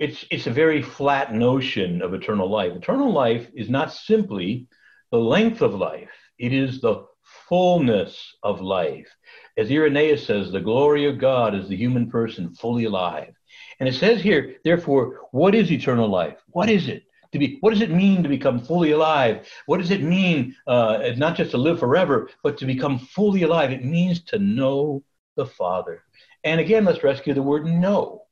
it's 0.02 0.24
it's 0.30 0.48
a 0.48 0.50
very 0.50 0.82
flat 0.82 1.32
notion 1.32 2.02
of 2.02 2.12
eternal 2.12 2.50
life. 2.50 2.72
Eternal 2.72 3.12
life 3.12 3.46
is 3.54 3.70
not 3.70 3.92
simply 3.92 4.66
the 5.12 5.18
length 5.18 5.62
of 5.62 5.74
life; 5.74 6.10
it 6.38 6.52
is 6.52 6.80
the 6.80 7.06
fullness 7.48 8.34
of 8.42 8.60
life. 8.60 9.08
As 9.56 9.70
Irenaeus 9.70 10.26
says, 10.26 10.50
the 10.50 10.60
glory 10.60 11.06
of 11.06 11.18
God 11.18 11.54
is 11.54 11.68
the 11.68 11.76
human 11.76 12.10
person 12.10 12.52
fully 12.54 12.84
alive. 12.84 13.32
And 13.78 13.88
it 13.88 13.94
says 13.94 14.20
here, 14.20 14.56
therefore, 14.64 15.28
what 15.30 15.54
is 15.54 15.70
eternal 15.70 16.08
life? 16.08 16.38
What 16.48 16.68
is 16.68 16.88
it? 16.88 17.04
To 17.32 17.38
be, 17.38 17.58
what 17.60 17.70
does 17.70 17.80
it 17.80 17.90
mean 17.90 18.22
to 18.22 18.28
become 18.28 18.58
fully 18.58 18.90
alive? 18.90 19.48
What 19.66 19.78
does 19.78 19.90
it 19.90 20.02
mean 20.02 20.56
uh, 20.66 21.12
not 21.16 21.36
just 21.36 21.52
to 21.52 21.58
live 21.58 21.78
forever, 21.78 22.28
but 22.42 22.58
to 22.58 22.66
become 22.66 22.98
fully 22.98 23.42
alive? 23.42 23.70
It 23.70 23.84
means 23.84 24.22
to 24.24 24.38
know 24.38 25.02
the 25.36 25.46
Father. 25.46 26.02
And 26.44 26.60
again, 26.60 26.84
let's 26.84 27.04
rescue 27.04 27.34
the 27.34 27.42
word 27.42 27.66
know. 27.66 28.22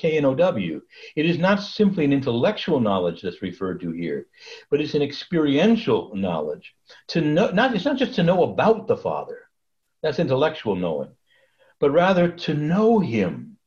K-N-O-W. 0.00 0.80
It 1.14 1.26
is 1.26 1.38
not 1.38 1.62
simply 1.62 2.06
an 2.06 2.12
intellectual 2.12 2.80
knowledge 2.80 3.20
that's 3.20 3.42
referred 3.42 3.80
to 3.80 3.92
here, 3.92 4.26
but 4.70 4.80
it's 4.80 4.94
an 4.94 5.02
experiential 5.02 6.14
knowledge. 6.14 6.74
To 7.08 7.20
know, 7.20 7.50
not, 7.50 7.74
it's 7.74 7.84
not 7.84 7.98
just 7.98 8.14
to 8.14 8.22
know 8.22 8.44
about 8.44 8.86
the 8.86 8.96
Father, 8.96 9.40
that's 10.02 10.18
intellectual 10.18 10.74
knowing. 10.74 11.10
But 11.78 11.90
rather 11.90 12.30
to 12.30 12.54
know 12.54 12.98
Him. 12.98 13.58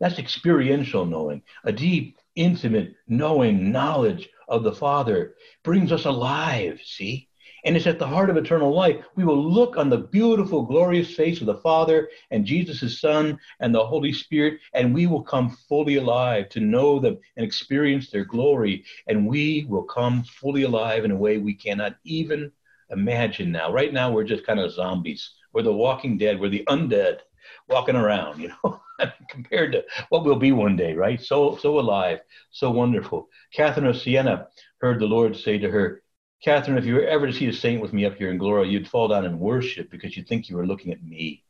That's 0.00 0.18
experiential 0.18 1.04
knowing. 1.04 1.42
A 1.64 1.72
deep, 1.72 2.18
intimate 2.34 2.94
knowing, 3.06 3.70
knowledge 3.70 4.30
of 4.48 4.62
the 4.62 4.72
Father 4.72 5.34
brings 5.64 5.92
us 5.92 6.06
alive, 6.06 6.80
see? 6.82 7.27
And 7.64 7.76
it's 7.76 7.86
at 7.86 7.98
the 7.98 8.06
heart 8.06 8.30
of 8.30 8.36
eternal 8.36 8.74
life. 8.74 9.04
We 9.16 9.24
will 9.24 9.42
look 9.42 9.76
on 9.76 9.90
the 9.90 9.98
beautiful, 9.98 10.62
glorious 10.62 11.14
face 11.14 11.40
of 11.40 11.46
the 11.46 11.58
Father 11.58 12.08
and 12.30 12.44
Jesus, 12.44 12.80
his 12.80 13.00
Son, 13.00 13.38
and 13.60 13.74
the 13.74 13.84
Holy 13.84 14.12
Spirit, 14.12 14.60
and 14.74 14.94
we 14.94 15.06
will 15.06 15.22
come 15.22 15.50
fully 15.68 15.96
alive 15.96 16.48
to 16.50 16.60
know 16.60 16.98
them 16.98 17.18
and 17.36 17.44
experience 17.44 18.10
their 18.10 18.24
glory. 18.24 18.84
And 19.06 19.26
we 19.26 19.66
will 19.68 19.84
come 19.84 20.24
fully 20.24 20.62
alive 20.62 21.04
in 21.04 21.10
a 21.10 21.16
way 21.16 21.38
we 21.38 21.54
cannot 21.54 21.96
even 22.04 22.52
imagine 22.90 23.52
now. 23.52 23.72
Right 23.72 23.92
now, 23.92 24.10
we're 24.10 24.24
just 24.24 24.46
kind 24.46 24.60
of 24.60 24.72
zombies. 24.72 25.34
We're 25.52 25.62
the 25.62 25.72
walking 25.72 26.18
dead. 26.18 26.40
We're 26.40 26.48
the 26.48 26.64
undead 26.68 27.20
walking 27.68 27.96
around, 27.96 28.40
you 28.40 28.50
know, 28.64 28.80
compared 29.28 29.72
to 29.72 29.84
what 30.08 30.24
we'll 30.24 30.36
be 30.36 30.52
one 30.52 30.76
day, 30.76 30.94
right? 30.94 31.20
So, 31.20 31.56
so 31.56 31.78
alive, 31.78 32.20
so 32.50 32.70
wonderful. 32.70 33.28
Catherine 33.52 33.86
of 33.86 33.96
Siena 33.96 34.48
heard 34.80 35.00
the 35.00 35.06
Lord 35.06 35.36
say 35.36 35.58
to 35.58 35.70
her, 35.70 36.02
Catherine, 36.42 36.78
if 36.78 36.84
you 36.84 36.94
were 36.94 37.06
ever 37.06 37.26
to 37.26 37.32
see 37.32 37.48
a 37.48 37.52
saint 37.52 37.82
with 37.82 37.92
me 37.92 38.04
up 38.04 38.16
here 38.16 38.30
in 38.30 38.38
glory, 38.38 38.68
you'd 38.68 38.88
fall 38.88 39.08
down 39.08 39.24
and 39.24 39.40
worship 39.40 39.90
because 39.90 40.16
you'd 40.16 40.28
think 40.28 40.48
you 40.48 40.56
were 40.56 40.66
looking 40.66 40.92
at 40.92 41.02
me. 41.02 41.42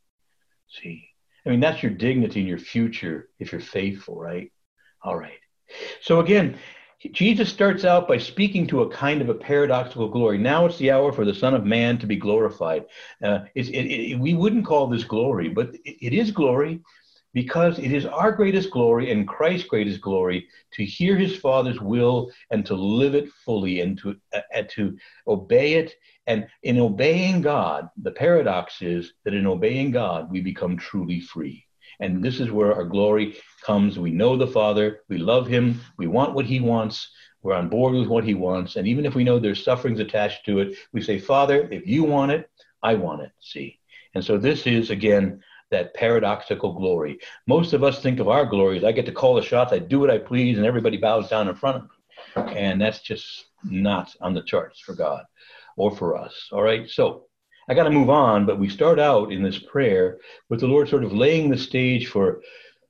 See, 0.69 1.09
I 1.45 1.51
mean, 1.51 1.61
that's 1.61 1.83
your 1.83 1.93
dignity 1.93 2.41
and 2.41 2.49
your 2.49 2.59
future 2.59 3.29
if 3.39 3.53
you're 3.53 3.61
faithful, 3.61 4.19
right? 4.19 4.51
All 5.03 5.17
right. 5.17 5.39
So 6.03 6.21
again, 6.21 6.59
Jesus 7.13 7.49
starts 7.49 7.85
out 7.85 8.09
by 8.09 8.19
speaking 8.19 8.67
to 8.69 8.83
a 8.83 8.91
kind 8.91 9.21
of 9.21 9.29
a 9.29 9.35
paradoxical 9.35 10.09
glory. 10.09 10.39
Now 10.39 10.67
it's 10.67 10.79
the 10.79 10.91
hour 10.91 11.13
for 11.13 11.25
the 11.25 11.35
Son 11.35 11.55
of 11.55 11.65
Man 11.65 11.99
to 11.99 12.07
be 12.07 12.17
glorified. 12.17 12.87
Uh, 13.23 13.41
it, 13.55 13.69
it, 13.69 14.19
we 14.19 14.35
wouldn't 14.35 14.67
call 14.67 14.89
this 14.89 15.05
glory, 15.05 15.49
but 15.49 15.77
it 15.85 16.13
is 16.13 16.31
glory 16.31 16.81
because 17.35 17.79
it 17.79 17.93
is 17.93 18.07
our 18.07 18.33
greatest 18.33 18.71
glory 18.71 19.11
and 19.11 19.29
Christ's 19.29 19.69
greatest 19.69 20.01
glory 20.01 20.49
to 20.73 20.85
hear 20.85 21.17
his 21.17 21.37
Father's 21.37 21.81
will 21.81 22.31
and 22.51 22.65
to 22.67 22.75
live 22.75 23.15
it 23.15 23.29
fully 23.45 23.81
and 23.81 23.99
to, 23.99 24.17
uh, 24.35 24.63
to 24.71 24.97
obey 25.27 25.75
it. 25.75 25.95
And 26.27 26.47
in 26.63 26.79
obeying 26.79 27.43
God, 27.43 27.89
the 28.03 28.11
paradox 28.13 28.83
is 28.83 29.13
that 29.25 29.35
in 29.35 29.47
obeying 29.47 29.91
God, 29.91 30.31
we 30.31 30.41
become 30.41 30.77
truly 30.77 31.21
free. 31.21 31.65
And 32.01 32.23
this 32.23 32.39
is 32.39 32.51
where 32.51 32.75
our 32.75 32.85
glory 32.85 33.37
comes. 33.65 33.99
We 33.99 34.11
know 34.11 34.37
the 34.37 34.47
Father, 34.47 35.01
we 35.09 35.19
love 35.19 35.47
him, 35.47 35.81
we 35.97 36.07
want 36.07 36.35
what 36.35 36.47
he 36.47 36.61
wants, 36.61 37.11
we're 37.43 37.55
on 37.55 37.69
board 37.69 37.95
with 37.95 38.09
what 38.09 38.25
he 38.25 38.35
wants. 38.35 38.77
And 38.77 38.87
even 38.87 39.07
if 39.07 39.15
we 39.15 39.25
know 39.25 39.39
there's 39.39 39.65
sufferings 39.65 40.01
attached 40.01 40.45
to 40.47 40.61
it, 40.61 40.77
we 40.93 41.01
say, 41.01 41.19
Father, 41.19 41.69
if 41.71 41.87
you 41.87 42.05
want 42.05 42.33
it, 42.33 42.51
I 42.83 42.95
want 42.95 43.23
it. 43.23 43.33
See? 43.41 43.79
And 44.15 44.25
so 44.25 44.39
this 44.39 44.67
is, 44.67 44.91
again, 44.91 45.43
that 45.71 45.95
paradoxical 45.95 46.73
glory. 46.73 47.19
Most 47.47 47.73
of 47.73 47.85
us 47.85 48.03
think 48.03 48.21
of 48.21 48.29
our 48.29 48.47
glories. 48.47 48.85
I 48.85 48.93
get 48.93 49.07
to 49.07 49.13
call 49.13 49.35
the 49.35 49.43
shots, 49.43 49.73
I 49.73 49.79
do 49.79 50.01
what 50.01 50.11
I 50.11 50.19
please, 50.19 50.57
and 50.57 50.67
everybody 50.67 50.97
bows 50.97 51.29
down 51.29 51.49
in 51.49 51.55
front 51.55 51.77
of 51.77 51.83
me. 51.85 52.55
And 52.57 52.81
that's 52.81 53.01
just 53.01 53.47
not 53.65 54.15
on 54.21 54.35
the 54.35 54.43
charts 54.43 54.81
for 54.81 54.95
God 54.95 55.25
or 55.77 55.95
for 55.95 56.17
us. 56.17 56.49
All 56.53 56.63
right. 56.63 56.89
So 56.89 57.27
I 57.69 57.75
got 57.75 57.85
to 57.85 57.91
move 57.91 58.11
on, 58.11 58.47
but 58.47 58.59
we 58.59 58.69
start 58.69 58.99
out 58.99 59.31
in 59.33 59.43
this 59.43 59.59
prayer 59.59 60.19
with 60.49 60.61
the 60.61 60.67
Lord 60.67 60.89
sort 60.89 61.05
of 61.05 61.13
laying 61.13 61.51
the 61.51 61.59
stage 61.59 62.09
for 62.09 62.41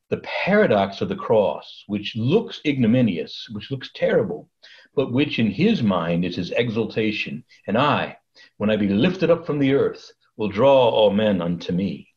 the 0.09 0.19
paradox 0.19 1.01
of 1.01 1.09
the 1.09 1.17
cross, 1.17 1.85
which 1.87 2.17
looks 2.17 2.61
ignominious, 2.65 3.49
which 3.53 3.71
looks 3.71 3.91
terrible, 3.95 4.49
but 4.95 5.13
which 5.13 5.39
in 5.39 5.51
his 5.51 5.83
mind 5.83 6.25
is 6.25 6.37
his 6.37 6.51
exaltation. 6.53 7.45
And 7.67 7.77
I, 7.77 8.17
when 8.57 8.71
I 8.71 8.77
be 8.77 8.89
lifted 8.89 9.31
up 9.31 9.45
from 9.45 9.59
the 9.59 9.75
earth, 9.75 10.11
will 10.37 10.49
draw 10.49 10.89
all 10.89 11.11
men 11.11 11.43
unto 11.43 11.73
me. 11.73 12.08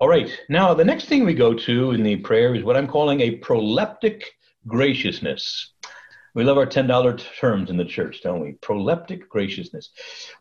All 0.00 0.08
right. 0.08 0.30
Now, 0.48 0.72
the 0.72 0.84
next 0.84 1.10
thing 1.10 1.26
we 1.26 1.34
go 1.34 1.52
to 1.52 1.90
in 1.90 2.02
the 2.02 2.16
prayer 2.16 2.54
is 2.54 2.64
what 2.64 2.74
I'm 2.74 2.86
calling 2.86 3.20
a 3.20 3.38
proleptic 3.40 4.22
graciousness. 4.66 5.74
We 6.34 6.42
love 6.42 6.56
our 6.56 6.64
$10 6.64 7.22
terms 7.38 7.68
in 7.68 7.76
the 7.76 7.84
church, 7.84 8.22
don't 8.22 8.40
we? 8.40 8.52
Proleptic 8.62 9.28
graciousness. 9.28 9.90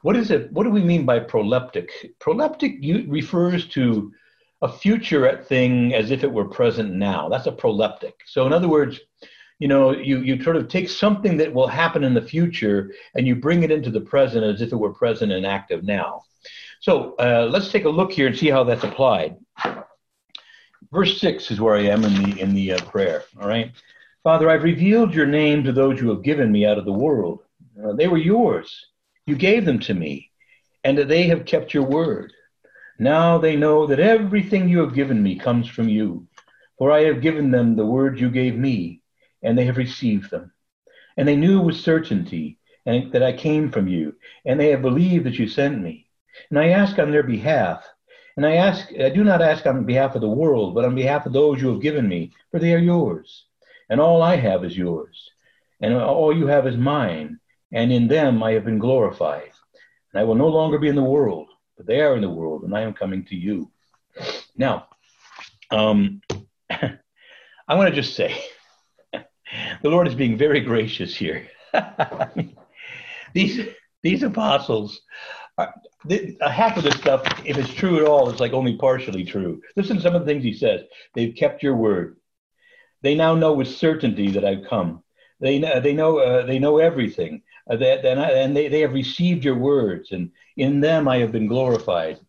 What 0.01 0.15
is 0.15 0.31
it? 0.31 0.49
What 0.53 0.63
do 0.63 0.69
we 0.69 0.81
mean 0.81 1.05
by 1.05 1.19
proleptic? 1.19 1.89
Proleptic 2.21 2.79
refers 3.11 3.67
to 3.69 4.13
a 4.61 4.71
future 4.71 5.43
thing 5.43 5.93
as 5.93 6.09
if 6.09 6.23
it 6.23 6.31
were 6.31 6.47
present 6.47 6.93
now. 6.93 7.27
That's 7.27 7.47
a 7.47 7.51
proleptic. 7.51 8.13
So, 8.27 8.47
in 8.47 8.53
other 8.53 8.69
words, 8.69 8.97
you 9.59 9.67
know, 9.67 9.91
you, 9.91 10.21
you 10.21 10.41
sort 10.41 10.55
of 10.55 10.69
take 10.69 10.87
something 10.87 11.35
that 11.35 11.53
will 11.53 11.67
happen 11.67 12.05
in 12.05 12.13
the 12.13 12.21
future 12.21 12.93
and 13.13 13.27
you 13.27 13.35
bring 13.35 13.63
it 13.63 13.71
into 13.71 13.91
the 13.91 13.99
present 13.99 14.45
as 14.45 14.61
if 14.61 14.71
it 14.71 14.77
were 14.77 14.93
present 14.93 15.33
and 15.33 15.45
active 15.45 15.83
now. 15.83 16.23
So 16.79 17.15
uh, 17.19 17.49
let's 17.51 17.71
take 17.71 17.85
a 17.85 17.89
look 17.89 18.11
here 18.11 18.27
and 18.27 18.37
see 18.37 18.49
how 18.49 18.63
that's 18.63 18.83
applied. 18.83 19.37
Verse 20.91 21.19
six 21.19 21.51
is 21.51 21.59
where 21.59 21.75
I 21.75 21.83
am 21.83 22.03
in 22.03 22.23
the 22.23 22.39
in 22.39 22.53
the 22.53 22.73
uh, 22.73 22.85
prayer. 22.85 23.23
All 23.39 23.47
right, 23.47 23.71
Father, 24.23 24.49
I've 24.49 24.63
revealed 24.63 25.13
your 25.13 25.27
name 25.27 25.63
to 25.63 25.71
those 25.71 25.99
you 25.99 26.09
have 26.09 26.23
given 26.23 26.51
me 26.51 26.65
out 26.65 26.77
of 26.77 26.85
the 26.85 26.93
world. 26.93 27.43
Uh, 27.83 27.93
they 27.93 28.07
were 28.07 28.17
yours. 28.17 28.87
You 29.25 29.35
gave 29.35 29.65
them 29.65 29.79
to 29.79 29.93
me, 29.93 30.31
and 30.83 30.97
they 30.97 31.23
have 31.23 31.45
kept 31.45 31.73
your 31.73 31.83
word. 31.83 32.33
Now 32.97 33.37
they 33.37 33.55
know 33.55 33.85
that 33.87 33.99
everything 33.99 34.67
you 34.67 34.79
have 34.79 34.95
given 34.95 35.21
me 35.21 35.37
comes 35.37 35.67
from 35.67 35.89
you, 35.89 36.27
for 36.77 36.91
I 36.91 37.03
have 37.03 37.21
given 37.21 37.51
them 37.51 37.75
the 37.75 37.85
word 37.85 38.19
you 38.19 38.29
gave 38.29 38.55
me, 38.55 39.01
and 39.43 39.57
they 39.57 39.65
have 39.65 39.77
received 39.77 40.31
them. 40.31 40.51
And 41.17 41.27
they 41.27 41.35
knew 41.35 41.61
with 41.61 41.75
certainty 41.75 42.57
and 42.85 43.11
that 43.11 43.23
I 43.23 43.33
came 43.33 43.71
from 43.71 43.87
you, 43.87 44.15
and 44.45 44.59
they 44.59 44.69
have 44.69 44.81
believed 44.81 45.25
that 45.25 45.37
you 45.37 45.47
sent 45.47 45.79
me. 45.81 46.08
And 46.49 46.59
I 46.59 46.69
ask 46.69 46.97
on 46.99 47.11
their 47.11 47.23
behalf 47.23 47.83
and 48.39 48.45
I 48.45 48.55
ask, 48.55 48.87
I 48.97 49.09
do 49.09 49.25
not 49.25 49.41
ask 49.41 49.65
on 49.65 49.83
behalf 49.83 50.15
of 50.15 50.21
the 50.21 50.29
world, 50.29 50.73
but 50.73 50.85
on 50.85 50.95
behalf 50.95 51.25
of 51.25 51.33
those 51.33 51.61
you 51.61 51.67
have 51.73 51.81
given 51.81 52.07
me, 52.07 52.31
for 52.51 52.59
they 52.59 52.73
are 52.73 52.77
yours. 52.79 53.43
And 53.89 53.99
all 53.99 54.21
I 54.21 54.37
have 54.37 54.63
is 54.63 54.77
yours. 54.77 55.29
And 55.81 55.93
all 55.93 56.33
you 56.33 56.47
have 56.47 56.65
is 56.65 56.77
mine. 56.77 57.39
And 57.73 57.91
in 57.91 58.07
them 58.07 58.41
I 58.41 58.53
have 58.53 58.63
been 58.63 58.79
glorified. 58.79 59.51
And 60.13 60.21
I 60.21 60.23
will 60.23 60.35
no 60.35 60.47
longer 60.47 60.79
be 60.79 60.87
in 60.87 60.95
the 60.95 61.03
world, 61.03 61.49
but 61.75 61.85
they 61.85 61.99
are 61.99 62.15
in 62.15 62.21
the 62.21 62.29
world, 62.29 62.63
and 62.63 62.73
I 62.73 62.81
am 62.81 62.93
coming 62.93 63.25
to 63.25 63.35
you. 63.35 63.71
Now, 64.55 64.87
um, 65.69 66.21
I 66.69 67.75
want 67.75 67.89
to 67.89 68.01
just 68.01 68.15
say, 68.15 68.41
the 69.13 69.89
Lord 69.89 70.07
is 70.07 70.15
being 70.15 70.37
very 70.37 70.61
gracious 70.61 71.13
here. 71.15 71.47
these 73.33 73.67
these 74.01 74.23
apostles 74.23 75.01
uh, 75.57 75.67
half 76.41 76.77
of 76.77 76.83
this 76.83 76.95
stuff, 76.95 77.21
if 77.45 77.57
it's 77.57 77.73
true 77.73 77.97
at 77.97 78.07
all, 78.07 78.29
is 78.29 78.39
like 78.39 78.53
only 78.53 78.77
partially 78.77 79.25
true. 79.25 79.61
Listen 79.75 79.97
to 79.97 80.01
some 80.01 80.15
of 80.15 80.21
the 80.21 80.25
things 80.25 80.43
he 80.43 80.53
says. 80.53 80.81
They've 81.13 81.35
kept 81.35 81.61
your 81.61 81.75
word. 81.75 82.17
They 83.01 83.15
now 83.15 83.35
know 83.35 83.53
with 83.53 83.67
certainty 83.67 84.31
that 84.31 84.45
I've 84.45 84.67
come. 84.69 85.03
They 85.41 85.59
know, 85.59 85.79
they 85.79 85.93
know, 85.93 86.19
uh, 86.19 86.45
they 86.45 86.59
know 86.59 86.77
everything. 86.77 87.43
Uh, 87.69 87.77
that, 87.77 88.05
and, 88.05 88.19
and 88.19 88.55
they, 88.55 88.67
they 88.67 88.81
have 88.81 88.93
received 88.93 89.43
your 89.43 89.55
words, 89.55 90.11
and 90.11 90.31
in 90.57 90.81
them 90.81 91.07
I 91.07 91.17
have 91.17 91.31
been 91.31 91.47
glorified. 91.47 92.19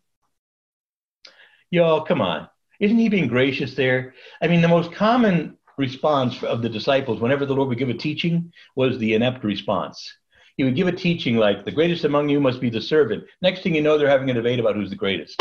Y'all, 1.71 2.03
come 2.03 2.21
on. 2.21 2.49
Isn't 2.79 2.99
he 2.99 3.09
being 3.09 3.29
gracious 3.29 3.75
there? 3.75 4.15
I 4.43 4.49
mean, 4.49 4.61
the 4.61 4.69
most 4.69 4.93
common 4.93 5.59
response 5.77 6.43
of 6.43 6.63
the 6.63 6.69
disciples 6.69 7.21
whenever 7.21 7.47
the 7.47 7.55
Lord 7.55 7.69
would 7.69 7.79
give 7.79 7.89
a 7.89 7.95
teaching 7.95 8.53
was 8.75 8.99
the 8.99 9.15
inept 9.15 9.45
response 9.45 10.13
he 10.61 10.65
would 10.65 10.77
give 10.77 10.89
a 10.89 10.93
teaching 10.93 11.39
like, 11.39 11.65
the 11.65 11.73
greatest 11.73 12.05
among 12.05 12.29
you 12.29 12.39
must 12.39 12.61
be 12.61 12.69
the 12.69 12.83
servant. 12.83 13.25
Next 13.41 13.63
thing 13.63 13.75
you 13.75 13.81
know, 13.81 13.97
they're 13.97 14.11
having 14.11 14.29
a 14.29 14.35
debate 14.35 14.61
about 14.61 14.77
who's 14.77 14.91
the 14.91 14.95
greatest. 14.95 15.41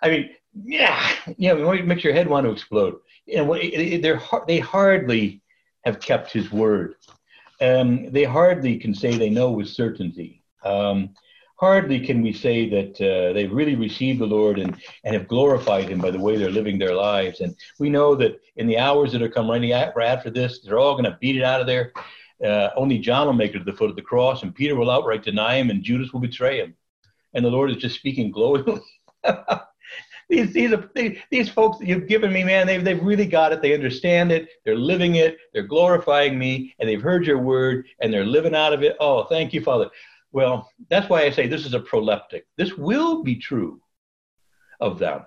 I 0.00 0.08
mean, 0.08 0.30
yeah, 0.64 1.10
yeah, 1.36 1.54
it 1.54 1.86
makes 1.86 2.04
your 2.04 2.12
head 2.12 2.28
want 2.28 2.46
to 2.46 2.52
explode. 2.52 3.00
And 3.34 3.50
they're, 4.04 4.22
they 4.46 4.60
hardly 4.60 5.42
have 5.84 5.98
kept 5.98 6.30
his 6.30 6.52
word. 6.52 6.94
Um, 7.60 8.12
they 8.12 8.22
hardly 8.22 8.76
can 8.78 8.94
say 8.94 9.16
they 9.16 9.28
know 9.28 9.50
with 9.50 9.66
certainty. 9.66 10.44
Um, 10.64 11.10
hardly 11.56 11.98
can 11.98 12.22
we 12.22 12.32
say 12.32 12.70
that 12.70 13.00
uh, 13.00 13.32
they've 13.32 13.50
really 13.50 13.74
received 13.74 14.20
the 14.20 14.26
Lord 14.26 14.60
and, 14.60 14.76
and 15.02 15.16
have 15.16 15.26
glorified 15.26 15.88
Him 15.88 15.98
by 15.98 16.12
the 16.12 16.20
way 16.20 16.36
they're 16.36 16.48
living 16.48 16.78
their 16.78 16.94
lives. 16.94 17.40
And 17.40 17.56
we 17.80 17.90
know 17.90 18.14
that 18.14 18.40
in 18.54 18.68
the 18.68 18.78
hours 18.78 19.10
that 19.10 19.22
are 19.22 19.28
come 19.28 19.50
running 19.50 19.72
after 19.72 20.30
this, 20.30 20.60
they're 20.60 20.78
all 20.78 20.94
going 20.94 21.10
to 21.10 21.18
beat 21.20 21.34
it 21.34 21.42
out 21.42 21.60
of 21.60 21.66
there. 21.66 21.92
Uh, 22.42 22.70
only 22.76 22.98
John 22.98 23.26
will 23.26 23.34
make 23.34 23.54
it 23.54 23.58
to 23.58 23.64
the 23.64 23.72
foot 23.72 23.90
of 23.90 23.96
the 23.96 24.02
cross, 24.02 24.42
and 24.42 24.54
Peter 24.54 24.74
will 24.74 24.90
outright 24.90 25.22
deny 25.22 25.56
him, 25.56 25.70
and 25.70 25.82
Judas 25.82 26.12
will 26.12 26.20
betray 26.20 26.58
him. 26.58 26.74
And 27.34 27.44
the 27.44 27.50
Lord 27.50 27.70
is 27.70 27.76
just 27.76 27.96
speaking 27.96 28.30
glowingly. 28.30 28.80
these 30.28 30.52
these 30.52 30.72
are 30.72 30.90
these, 30.94 31.18
these 31.30 31.48
folks 31.48 31.78
that 31.78 31.86
you've 31.86 32.08
given 32.08 32.32
me, 32.32 32.44
man. 32.44 32.66
They've 32.66 32.84
they've 32.84 33.02
really 33.02 33.26
got 33.26 33.52
it. 33.52 33.62
They 33.62 33.74
understand 33.74 34.32
it. 34.32 34.48
They're 34.64 34.76
living 34.76 35.16
it. 35.16 35.38
They're 35.52 35.66
glorifying 35.66 36.38
me, 36.38 36.74
and 36.78 36.88
they've 36.88 37.02
heard 37.02 37.26
your 37.26 37.38
word, 37.38 37.86
and 38.00 38.12
they're 38.12 38.24
living 38.24 38.54
out 38.54 38.72
of 38.72 38.82
it. 38.82 38.96
Oh, 39.00 39.24
thank 39.24 39.52
you, 39.52 39.62
Father. 39.62 39.90
Well, 40.32 40.68
that's 40.90 41.08
why 41.08 41.22
I 41.22 41.30
say 41.30 41.46
this 41.46 41.64
is 41.64 41.74
a 41.74 41.80
proleptic. 41.80 42.42
This 42.56 42.74
will 42.74 43.22
be 43.22 43.36
true 43.36 43.80
of 44.80 44.98
them. 44.98 45.24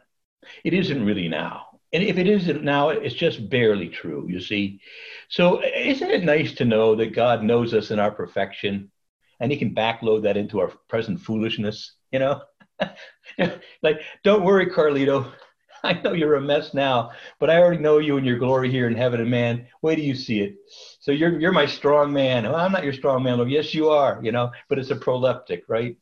It 0.63 0.73
isn't 0.73 1.05
really 1.05 1.27
now. 1.27 1.66
And 1.93 2.03
if 2.03 2.17
it 2.17 2.27
isn't 2.27 2.63
now, 2.63 2.89
it's 2.89 3.15
just 3.15 3.49
barely 3.49 3.87
true, 3.87 4.25
you 4.27 4.41
see. 4.41 4.81
So 5.29 5.61
isn't 5.63 6.09
it 6.09 6.23
nice 6.23 6.53
to 6.55 6.65
know 6.65 6.95
that 6.95 7.15
God 7.15 7.43
knows 7.43 7.73
us 7.73 7.91
in 7.91 7.99
our 7.99 8.11
perfection 8.11 8.91
and 9.39 9.51
he 9.51 9.57
can 9.57 9.73
backload 9.73 10.23
that 10.23 10.37
into 10.37 10.59
our 10.59 10.71
present 10.89 11.21
foolishness, 11.21 11.93
you 12.11 12.19
know? 12.19 12.41
like, 13.81 14.01
don't 14.23 14.43
worry, 14.43 14.67
Carlito. 14.67 15.31
I 15.83 15.93
know 15.93 16.13
you're 16.13 16.35
a 16.35 16.41
mess 16.41 16.73
now, 16.73 17.11
but 17.39 17.49
I 17.49 17.59
already 17.59 17.81
know 17.81 17.99
you 17.99 18.17
and 18.17 18.25
your 18.25 18.39
glory 18.39 18.69
here 18.69 18.87
in 18.87 18.95
heaven. 18.95 19.21
And 19.21 19.29
man, 19.29 19.67
wait 19.81 19.95
till 19.95 20.05
you 20.05 20.15
see 20.15 20.41
it. 20.41 20.55
So 20.99 21.11
you're 21.11 21.39
you're 21.39 21.51
my 21.51 21.67
strong 21.67 22.11
man. 22.11 22.43
Well, 22.43 22.55
I'm 22.55 22.71
not 22.71 22.83
your 22.83 22.93
strong 22.93 23.23
man, 23.23 23.37
Lord. 23.37 23.51
Yes, 23.51 23.73
you 23.73 23.89
are. 23.89 24.19
You 24.23 24.31
know, 24.31 24.51
but 24.69 24.79
it's 24.79 24.89
a 24.89 24.95
proleptic, 24.95 25.61
right? 25.67 25.95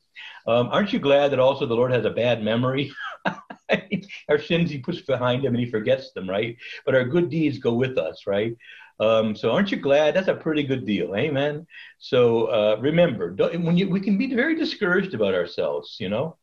Um, 0.47 0.69
aren't 0.71 0.93
you 0.93 0.99
glad 0.99 1.31
that 1.31 1.39
also 1.39 1.65
the 1.65 1.75
Lord 1.75 1.91
has 1.91 2.05
a 2.05 2.09
bad 2.09 2.41
memory? 2.41 2.93
our 4.29 4.39
sins 4.39 4.69
he 4.69 4.77
puts 4.79 5.01
behind 5.01 5.43
him 5.43 5.53
and 5.53 5.63
he 5.63 5.69
forgets 5.69 6.11
them, 6.11 6.29
right? 6.29 6.57
But 6.85 6.95
our 6.95 7.05
good 7.05 7.29
deeds 7.29 7.57
go 7.57 7.73
with 7.73 7.97
us, 7.97 8.27
right? 8.27 8.55
Um, 8.99 9.35
so 9.35 9.51
aren't 9.51 9.71
you 9.71 9.77
glad? 9.77 10.15
That's 10.15 10.29
a 10.29 10.35
pretty 10.35 10.63
good 10.63 10.85
deal, 10.85 11.15
amen. 11.15 11.67
So 11.97 12.45
uh, 12.45 12.77
remember, 12.79 13.33
when 13.33 13.75
you, 13.77 13.89
we 13.89 13.99
can 13.99 14.17
be 14.17 14.33
very 14.33 14.55
discouraged 14.55 15.13
about 15.13 15.33
ourselves, 15.33 15.97
you 15.99 16.09
know, 16.09 16.37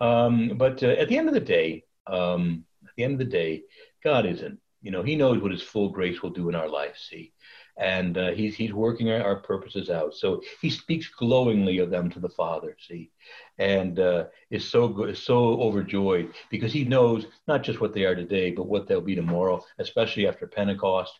um, 0.00 0.54
but 0.56 0.82
uh, 0.82 0.88
at 0.88 1.08
the 1.08 1.18
end 1.18 1.28
of 1.28 1.34
the 1.34 1.40
day, 1.40 1.84
um, 2.06 2.64
at 2.84 2.90
the 2.96 3.04
end 3.04 3.12
of 3.14 3.18
the 3.18 3.24
day, 3.24 3.62
God 4.02 4.26
isn't. 4.26 4.58
You 4.80 4.90
know, 4.90 5.02
He 5.02 5.16
knows 5.16 5.40
what 5.40 5.52
His 5.52 5.62
full 5.62 5.90
grace 5.90 6.22
will 6.22 6.30
do 6.30 6.48
in 6.48 6.54
our 6.54 6.68
life. 6.68 6.96
See, 6.98 7.32
and 7.78 8.18
uh, 8.18 8.30
he's 8.32 8.54
he's 8.54 8.72
working 8.72 9.10
our, 9.10 9.22
our, 9.22 9.36
purposes 9.36 9.88
out. 9.88 10.14
So 10.14 10.42
he 10.60 10.68
speaks 10.68 11.08
glowingly 11.08 11.78
of 11.78 11.90
them 11.90 12.10
to 12.10 12.20
the 12.20 12.28
Father. 12.28 12.76
See, 12.86 13.10
and 13.58 13.98
uh, 13.98 14.24
is 14.50 14.68
so 14.68 14.88
good, 14.88 15.10
is 15.10 15.22
so 15.22 15.60
overjoyed 15.60 16.34
because 16.50 16.72
he 16.72 16.84
knows 16.84 17.26
not 17.48 17.62
just 17.62 17.80
what 17.80 17.94
they 17.94 18.04
are 18.04 18.14
today, 18.14 18.50
but 18.50 18.66
what 18.66 18.86
they'll 18.86 19.00
be 19.00 19.14
tomorrow, 19.14 19.64
especially 19.78 20.26
after 20.26 20.46
Pentecost 20.46 21.18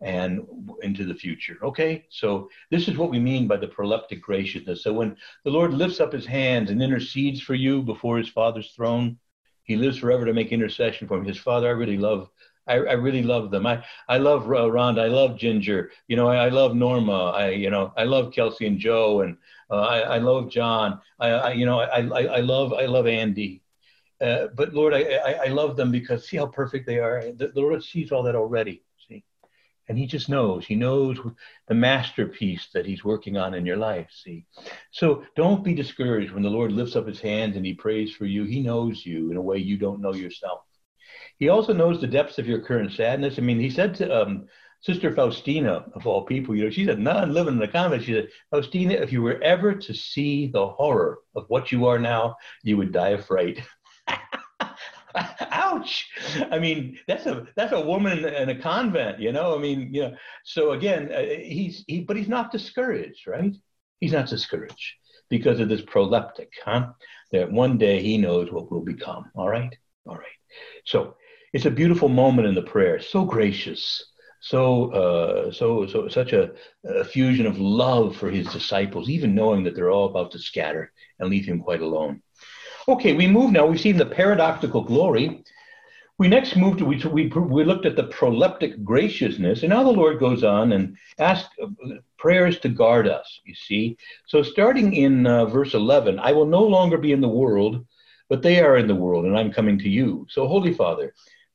and 0.00 0.46
into 0.82 1.04
the 1.04 1.14
future. 1.14 1.58
Okay, 1.62 2.04
so 2.10 2.48
this 2.70 2.88
is 2.88 2.96
what 2.96 3.10
we 3.10 3.18
mean 3.18 3.46
by 3.46 3.56
the 3.56 3.68
proleptic 3.68 4.20
graciousness. 4.20 4.82
So 4.82 4.92
when 4.92 5.16
the 5.44 5.50
Lord 5.50 5.72
lifts 5.72 6.00
up 6.00 6.12
His 6.12 6.26
hands 6.26 6.70
and 6.70 6.82
intercedes 6.82 7.40
for 7.40 7.54
you 7.54 7.82
before 7.82 8.18
His 8.18 8.28
Father's 8.28 8.72
throne, 8.72 9.18
He 9.62 9.76
lives 9.76 9.98
forever 9.98 10.24
to 10.26 10.34
make 10.34 10.52
intercession 10.52 11.06
for 11.06 11.16
him. 11.16 11.24
His 11.24 11.38
Father, 11.38 11.68
I 11.68 11.72
really 11.72 11.96
love 11.96 12.28
I, 12.66 12.74
I 12.74 12.92
really 12.92 13.22
love 13.22 13.50
them. 13.50 13.66
I, 13.66 13.84
I 14.08 14.18
love 14.18 14.44
Rhonda. 14.44 15.00
I 15.00 15.08
love 15.08 15.36
Ginger. 15.36 15.90
You 16.06 16.16
know, 16.16 16.28
I, 16.28 16.46
I 16.46 16.48
love 16.48 16.74
Norma. 16.76 17.30
I, 17.30 17.50
you 17.50 17.70
know, 17.70 17.92
I 17.96 18.04
love 18.04 18.32
Kelsey 18.32 18.66
and 18.66 18.78
Joe, 18.78 19.20
and 19.20 19.36
uh, 19.70 19.80
I, 19.80 19.98
I 20.00 20.18
love 20.18 20.50
John. 20.50 21.00
I, 21.18 21.28
I 21.28 21.52
you 21.52 21.66
know, 21.66 21.80
I, 21.80 22.00
I, 22.00 22.22
I 22.24 22.40
love, 22.40 22.72
I 22.72 22.86
love 22.86 23.06
Andy. 23.06 23.62
Uh, 24.20 24.46
but 24.54 24.72
Lord, 24.72 24.94
I, 24.94 25.00
I, 25.00 25.32
I 25.32 25.48
love 25.48 25.76
them 25.76 25.90
because 25.90 26.28
see 26.28 26.36
how 26.36 26.46
perfect 26.46 26.86
they 26.86 26.98
are. 26.98 27.32
The, 27.32 27.48
the 27.48 27.60
Lord 27.60 27.82
sees 27.82 28.12
all 28.12 28.22
that 28.22 28.36
already. 28.36 28.82
See, 29.08 29.24
and 29.88 29.98
He 29.98 30.06
just 30.06 30.28
knows. 30.28 30.64
He 30.64 30.76
knows 30.76 31.18
the 31.66 31.74
masterpiece 31.74 32.68
that 32.72 32.86
He's 32.86 33.02
working 33.02 33.36
on 33.36 33.54
in 33.54 33.66
your 33.66 33.78
life. 33.78 34.08
See, 34.22 34.46
so 34.92 35.24
don't 35.34 35.64
be 35.64 35.74
discouraged 35.74 36.32
when 36.32 36.44
the 36.44 36.50
Lord 36.50 36.70
lifts 36.70 36.94
up 36.94 37.08
His 37.08 37.20
hands 37.20 37.56
and 37.56 37.66
He 37.66 37.74
prays 37.74 38.14
for 38.14 38.26
you. 38.26 38.44
He 38.44 38.60
knows 38.60 39.04
you 39.04 39.32
in 39.32 39.36
a 39.36 39.42
way 39.42 39.58
you 39.58 39.76
don't 39.76 40.00
know 40.00 40.14
yourself. 40.14 40.60
He 41.42 41.48
also 41.48 41.72
knows 41.72 42.00
the 42.00 42.06
depths 42.06 42.38
of 42.38 42.46
your 42.46 42.60
current 42.60 42.92
sadness. 42.92 43.36
I 43.36 43.40
mean, 43.40 43.58
he 43.58 43.68
said 43.68 43.96
to 43.96 44.22
um, 44.22 44.46
Sister 44.80 45.12
Faustina, 45.12 45.86
of 45.92 46.06
all 46.06 46.22
people, 46.24 46.54
you 46.54 46.62
know, 46.62 46.70
she 46.70 46.86
said, 46.86 47.00
"None 47.00 47.34
living 47.34 47.54
in 47.54 47.58
the 47.58 47.66
convent." 47.66 48.04
She 48.04 48.12
said, 48.12 48.28
"Faustina, 48.52 48.94
if 48.94 49.10
you 49.10 49.22
were 49.22 49.42
ever 49.42 49.74
to 49.74 49.92
see 49.92 50.46
the 50.46 50.68
horror 50.68 51.18
of 51.34 51.46
what 51.48 51.72
you 51.72 51.88
are 51.88 51.98
now, 51.98 52.36
you 52.62 52.76
would 52.76 52.92
die 52.92 53.08
of 53.08 53.26
fright." 53.26 53.60
Ouch! 55.50 56.08
I 56.52 56.60
mean, 56.60 57.00
that's 57.08 57.26
a 57.26 57.48
that's 57.56 57.72
a 57.72 57.80
woman 57.80 58.24
in 58.24 58.48
a 58.48 58.60
convent, 58.60 59.18
you 59.18 59.32
know. 59.32 59.56
I 59.56 59.58
mean, 59.58 59.92
you 59.92 60.02
know. 60.02 60.16
So 60.44 60.70
again, 60.70 61.10
uh, 61.12 61.22
he's 61.22 61.82
he, 61.88 62.02
but 62.02 62.16
he's 62.16 62.28
not 62.28 62.52
discouraged, 62.52 63.26
right? 63.26 63.52
He's 63.98 64.12
not 64.12 64.28
discouraged 64.28 64.94
because 65.28 65.58
of 65.58 65.68
this 65.68 65.82
proleptic, 65.82 66.50
huh? 66.64 66.90
That 67.32 67.50
one 67.50 67.78
day 67.78 68.00
he 68.00 68.16
knows 68.16 68.52
what 68.52 68.70
will 68.70 68.84
become. 68.84 69.32
All 69.34 69.48
right, 69.48 69.76
all 70.06 70.14
right. 70.14 70.38
So 70.84 71.16
it's 71.52 71.66
a 71.66 71.70
beautiful 71.70 72.08
moment 72.08 72.48
in 72.48 72.54
the 72.54 72.62
prayer. 72.62 73.00
So 73.00 73.24
gracious, 73.24 74.04
so 74.40 74.90
uh, 74.92 75.52
so 75.52 75.86
so 75.86 76.08
such 76.08 76.32
a, 76.32 76.52
a, 76.84 77.04
fusion 77.04 77.46
of 77.46 77.58
love 77.58 78.16
for 78.16 78.30
his 78.30 78.46
disciples, 78.48 79.08
even 79.08 79.34
knowing 79.34 79.62
that 79.64 79.74
they're 79.74 79.90
all 79.90 80.08
about 80.08 80.30
to 80.32 80.38
scatter 80.38 80.92
and 81.18 81.30
leave 81.30 81.46
him 81.46 81.60
quite 81.60 81.82
alone. 81.82 82.22
Okay, 82.88 83.12
we 83.12 83.26
move 83.26 83.52
now. 83.52 83.66
We've 83.66 83.80
seen 83.80 83.96
the 83.96 84.06
paradoxical 84.06 84.82
glory. 84.82 85.44
We 86.18 86.28
next 86.28 86.56
moved 86.56 86.78
to 86.78 86.84
we, 86.84 86.96
we, 86.98 87.28
we 87.28 87.64
looked 87.64 87.86
at 87.86 87.96
the 87.96 88.08
proleptic 88.08 88.82
graciousness, 88.82 89.62
and 89.62 89.70
now 89.70 89.82
the 89.82 89.90
Lord 89.90 90.18
goes 90.18 90.42
on 90.42 90.72
and 90.72 90.96
asks 91.18 91.50
uh, 91.62 91.66
prayers 92.18 92.58
to 92.60 92.68
guard 92.68 93.08
us. 93.08 93.40
You 93.44 93.54
see, 93.54 93.96
so 94.26 94.42
starting 94.42 94.94
in 94.94 95.26
uh, 95.26 95.46
verse 95.46 95.74
11, 95.74 96.18
I 96.18 96.32
will 96.32 96.46
no 96.46 96.62
longer 96.62 96.96
be 96.96 97.12
in 97.12 97.20
the 97.20 97.28
world, 97.28 97.84
but 98.28 98.42
they 98.42 98.60
are 98.60 98.76
in 98.76 98.86
the 98.86 98.94
world, 98.94 99.26
and 99.26 99.36
I'm 99.36 99.52
coming 99.52 99.78
to 99.80 99.88
you. 99.88 100.26
So, 100.30 100.46
Holy 100.46 100.72
Father, 100.72 101.12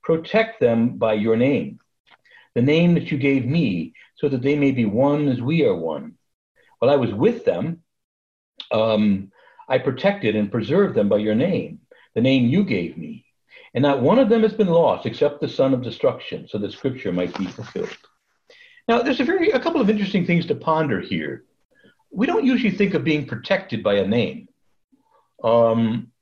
Protect 0.08 0.62
them 0.62 0.98
by 0.98 1.16
your 1.16 1.36
name, 1.36 1.82
the 2.56 2.62
name 2.62 2.94
that 2.94 3.12
you 3.12 3.18
gave 3.18 3.46
me, 3.46 3.92
so 4.16 4.30
that 4.30 4.42
they 4.42 4.56
may 4.56 4.72
be 4.72 4.86
one 4.86 5.28
as 5.28 5.42
we 5.42 5.66
are 5.66 5.76
one. 5.76 6.14
While 6.80 6.90
I 6.90 6.96
was 6.96 7.14
with 7.14 7.44
them, 7.44 7.84
um, 8.72 9.34
I 9.68 9.80
protected 9.80 10.38
and 10.38 10.50
preserved 10.50 10.96
them 10.96 11.10
by 11.10 11.18
your 11.18 11.36
name, 11.36 11.82
the 12.16 12.22
name 12.22 12.48
you 12.48 12.64
gave 12.64 12.98
me. 12.98 13.26
And 13.74 13.82
not 13.82 14.02
one 14.02 14.18
of 14.18 14.30
them 14.30 14.44
has 14.44 14.54
been 14.54 14.70
lost 14.70 15.06
except 15.06 15.42
the 15.42 15.50
son 15.50 15.74
of 15.74 15.84
destruction, 15.84 16.48
so 16.48 16.58
that 16.58 16.72
scripture 16.72 17.12
might 17.12 17.38
be 17.38 17.48
fulfilled. 17.48 17.98
Now, 18.88 19.02
there's 19.02 19.20
a 19.20 19.26
very 19.26 19.52
a 19.52 19.60
couple 19.60 19.82
of 19.82 19.90
interesting 19.90 20.26
things 20.26 20.46
to 20.46 20.56
ponder 20.56 21.02
here. 21.02 21.44
We 22.12 22.28
don't 22.28 22.46
usually 22.46 22.72
think 22.72 22.94
of 22.94 23.04
being 23.04 23.26
protected 23.26 23.84
by 23.84 23.96
a 23.96 24.08
name. 24.08 24.48
Um, 25.44 26.14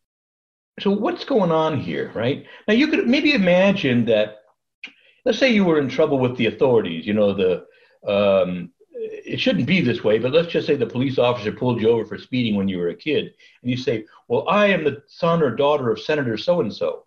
so 0.80 0.92
what's 0.92 1.24
going 1.24 1.52
on 1.52 1.80
here, 1.80 2.12
right? 2.14 2.46
Now 2.68 2.74
you 2.74 2.88
could 2.88 3.08
maybe 3.08 3.34
imagine 3.34 4.06
that. 4.06 4.42
Let's 5.24 5.40
say 5.40 5.52
you 5.52 5.66
were 5.66 5.80
in 5.80 5.90
trouble 5.90 6.20
with 6.20 6.38
the 6.38 6.48
authorities. 6.48 7.06
You 7.06 7.14
know 7.14 7.34
the. 7.34 7.66
Um, 8.08 8.72
it 8.94 9.40
shouldn't 9.40 9.66
be 9.66 9.82
this 9.82 10.04
way, 10.04 10.20
but 10.20 10.32
let's 10.32 10.48
just 10.52 10.68
say 10.68 10.76
the 10.76 10.86
police 10.86 11.18
officer 11.18 11.52
pulled 11.52 11.82
you 11.82 11.90
over 11.90 12.06
for 12.06 12.18
speeding 12.18 12.56
when 12.56 12.68
you 12.68 12.78
were 12.78 12.90
a 12.90 12.96
kid, 12.96 13.34
and 13.62 13.72
you 13.72 13.78
say, 13.78 14.06
"Well, 14.28 14.48
I 14.48 14.68
am 14.68 14.84
the 14.84 15.02
son 15.08 15.42
or 15.42 15.56
daughter 15.56 15.92
of 15.92 16.00
Senator 16.00 16.38
so 16.38 16.62
and 16.62 16.74
so." 16.74 17.05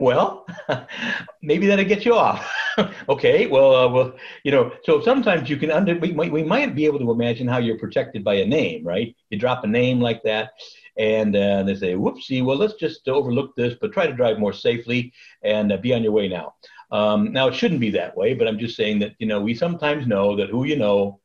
Well, 0.00 0.46
maybe 1.42 1.66
that'll 1.66 1.84
get 1.84 2.06
you 2.06 2.14
off. 2.14 2.50
okay, 3.10 3.46
well, 3.46 3.76
uh, 3.76 3.88
well, 3.88 4.14
you 4.44 4.50
know, 4.50 4.72
so 4.82 5.02
sometimes 5.02 5.50
you 5.50 5.58
can 5.58 5.70
under 5.70 5.94
we, 5.98 6.12
we 6.12 6.42
might 6.42 6.74
be 6.74 6.86
able 6.86 6.98
to 7.00 7.10
imagine 7.10 7.46
how 7.46 7.58
you're 7.58 7.78
protected 7.78 8.24
by 8.24 8.34
a 8.36 8.46
name, 8.46 8.82
right? 8.82 9.14
You 9.28 9.38
drop 9.38 9.62
a 9.62 9.66
name 9.66 10.00
like 10.00 10.22
that, 10.22 10.52
and 10.96 11.36
uh, 11.36 11.64
they 11.64 11.74
say, 11.74 11.92
whoopsie, 11.92 12.42
well, 12.42 12.56
let's 12.56 12.74
just 12.74 13.06
overlook 13.08 13.54
this, 13.56 13.74
but 13.78 13.92
try 13.92 14.06
to 14.06 14.14
drive 14.14 14.38
more 14.38 14.54
safely 14.54 15.12
and 15.42 15.70
uh, 15.70 15.76
be 15.76 15.92
on 15.92 16.02
your 16.02 16.12
way 16.12 16.28
now. 16.28 16.54
Um, 16.90 17.30
now, 17.32 17.48
it 17.48 17.54
shouldn't 17.54 17.80
be 17.80 17.90
that 17.90 18.16
way, 18.16 18.32
but 18.32 18.48
I'm 18.48 18.58
just 18.58 18.76
saying 18.76 19.00
that, 19.00 19.12
you 19.18 19.26
know, 19.26 19.40
we 19.42 19.54
sometimes 19.54 20.06
know 20.06 20.34
that 20.36 20.48
who 20.48 20.64
you 20.64 20.76
know 20.76 21.20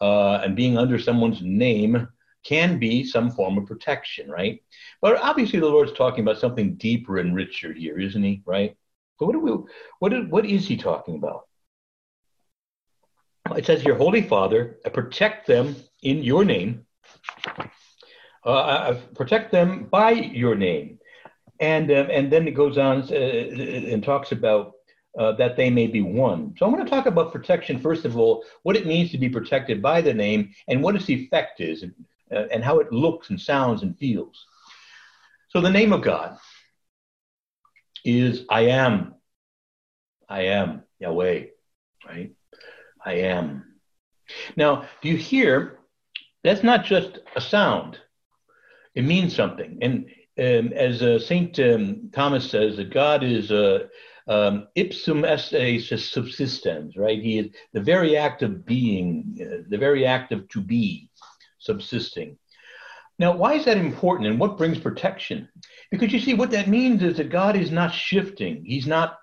uh, 0.00 0.36
and 0.44 0.54
being 0.54 0.78
under 0.78 1.00
someone's 1.00 1.42
name 1.42 2.08
can 2.44 2.78
be 2.78 3.04
some 3.04 3.30
form 3.30 3.58
of 3.58 3.66
protection, 3.66 4.30
right? 4.30 4.62
But 5.00 5.20
obviously, 5.20 5.60
the 5.60 5.66
Lord's 5.66 5.92
talking 5.92 6.24
about 6.24 6.38
something 6.38 6.74
deeper 6.74 7.18
and 7.18 7.34
richer 7.34 7.72
here, 7.72 7.98
isn't 7.98 8.22
He? 8.22 8.42
Right? 8.44 8.76
So, 9.18 9.26
what, 9.26 9.32
do 9.32 9.40
we, 9.40 9.52
what, 9.98 10.12
is, 10.12 10.26
what 10.28 10.46
is 10.46 10.66
He 10.66 10.76
talking 10.76 11.16
about? 11.16 11.46
It 13.56 13.66
says, 13.66 13.84
Your 13.84 13.96
Holy 13.96 14.22
Father, 14.22 14.78
protect 14.92 15.46
them 15.46 15.76
in 16.02 16.22
your 16.22 16.44
name, 16.44 16.86
uh, 18.44 18.94
protect 19.14 19.52
them 19.52 19.86
by 19.90 20.10
your 20.12 20.54
name. 20.54 20.98
And, 21.58 21.90
uh, 21.90 22.06
and 22.10 22.32
then 22.32 22.48
it 22.48 22.52
goes 22.52 22.78
on 22.78 23.02
uh, 23.02 23.14
and 23.14 24.02
talks 24.02 24.32
about 24.32 24.72
uh, 25.18 25.32
that 25.32 25.56
they 25.56 25.68
may 25.68 25.86
be 25.86 26.00
one. 26.00 26.54
So 26.56 26.64
I'm 26.64 26.72
going 26.72 26.84
to 26.84 26.90
talk 26.90 27.06
about 27.06 27.32
protection 27.32 27.80
first 27.80 28.04
of 28.04 28.16
all, 28.16 28.44
what 28.62 28.76
it 28.76 28.86
means 28.86 29.10
to 29.10 29.18
be 29.18 29.28
protected 29.28 29.82
by 29.82 30.00
the 30.00 30.14
name, 30.14 30.54
and 30.68 30.82
what 30.82 30.96
its 30.96 31.10
effect 31.10 31.60
is, 31.60 31.84
uh, 32.32 32.46
and 32.52 32.64
how 32.64 32.78
it 32.78 32.92
looks 32.92 33.30
and 33.30 33.40
sounds 33.40 33.82
and 33.82 33.98
feels. 33.98 34.46
So 35.48 35.60
the 35.60 35.70
name 35.70 35.92
of 35.92 36.02
God 36.02 36.38
is 38.04 38.44
I 38.48 38.62
am. 38.62 39.14
I 40.28 40.42
am 40.42 40.82
Yahweh, 41.00 41.46
right? 42.06 42.32
I 43.04 43.12
am. 43.12 43.64
Now, 44.56 44.88
do 45.02 45.08
you 45.08 45.16
hear? 45.16 45.78
That's 46.44 46.62
not 46.62 46.84
just 46.84 47.18
a 47.36 47.40
sound. 47.40 47.98
It 48.94 49.04
means 49.04 49.34
something. 49.34 49.78
And 49.82 50.06
um, 50.38 50.72
as 50.72 51.02
uh, 51.02 51.18
Saint 51.18 51.58
um, 51.58 52.10
Thomas 52.12 52.50
says, 52.50 52.76
that 52.76 52.92
God 52.92 53.22
is 53.22 53.50
uh, 53.50 53.88
um, 54.26 54.68
ipsum 54.74 55.24
esse 55.24 56.10
subsistens, 56.10 56.96
right? 56.96 57.20
He 57.20 57.38
is 57.38 57.48
the 57.72 57.80
very 57.80 58.16
act 58.16 58.42
of 58.42 58.64
being, 58.64 59.38
uh, 59.40 59.64
the 59.68 59.78
very 59.78 60.06
act 60.06 60.32
of 60.32 60.48
to 60.48 60.60
be, 60.60 61.09
subsisting. 61.70 62.36
Now, 63.18 63.36
why 63.36 63.52
is 63.54 63.64
that 63.66 63.76
important 63.76 64.28
and 64.28 64.40
what 64.40 64.58
brings 64.58 64.78
protection? 64.78 65.48
Because 65.90 66.12
you 66.12 66.20
see, 66.20 66.34
what 66.34 66.50
that 66.52 66.68
means 66.68 67.02
is 67.02 67.18
that 67.18 67.30
God 67.30 67.54
is 67.54 67.70
not 67.70 67.92
shifting. 67.92 68.64
He's 68.64 68.86
not 68.86 69.18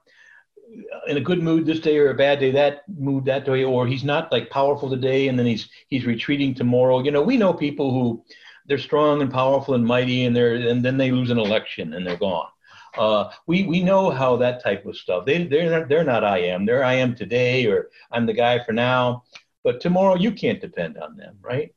in 1.07 1.17
a 1.17 1.27
good 1.29 1.41
mood 1.41 1.65
this 1.65 1.79
day 1.79 1.97
or 1.97 2.09
a 2.11 2.21
bad 2.25 2.39
day 2.39 2.51
that 2.51 2.83
mood 2.87 3.25
that 3.25 3.45
day, 3.45 3.63
or 3.63 3.87
he's 3.87 4.03
not 4.03 4.31
like 4.31 4.49
powerful 4.49 4.89
today 4.89 5.27
and 5.27 5.37
then 5.37 5.45
he's 5.45 5.69
he's 5.87 6.05
retreating 6.05 6.53
tomorrow. 6.53 6.99
You 6.99 7.11
know, 7.11 7.21
we 7.21 7.37
know 7.37 7.53
people 7.53 7.91
who 7.91 8.23
they're 8.67 8.77
strong 8.77 9.21
and 9.21 9.31
powerful 9.31 9.73
and 9.73 9.85
mighty 9.85 10.25
and 10.25 10.35
they're 10.35 10.55
and 10.55 10.83
then 10.85 10.97
they 10.97 11.11
lose 11.11 11.31
an 11.31 11.39
election 11.39 11.93
and 11.93 12.05
they're 12.05 12.17
gone. 12.17 12.49
Uh, 12.97 13.31
we 13.45 13.63
we 13.63 13.81
know 13.81 14.09
how 14.09 14.37
that 14.37 14.63
type 14.63 14.85
of 14.85 14.97
stuff. 14.97 15.25
They 15.25 15.43
they're 15.45 15.71
not, 15.79 15.89
they're 15.89 16.03
not 16.03 16.23
I 16.23 16.39
am. 16.53 16.65
They're 16.65 16.83
I 16.83 16.95
am 16.95 17.15
today, 17.15 17.65
or 17.65 17.89
I'm 18.11 18.25
the 18.25 18.33
guy 18.33 18.63
for 18.63 18.73
now. 18.73 19.23
But 19.63 19.81
tomorrow 19.81 20.15
you 20.15 20.31
can't 20.31 20.61
depend 20.61 20.97
on 20.97 21.17
them, 21.17 21.37
right? 21.41 21.73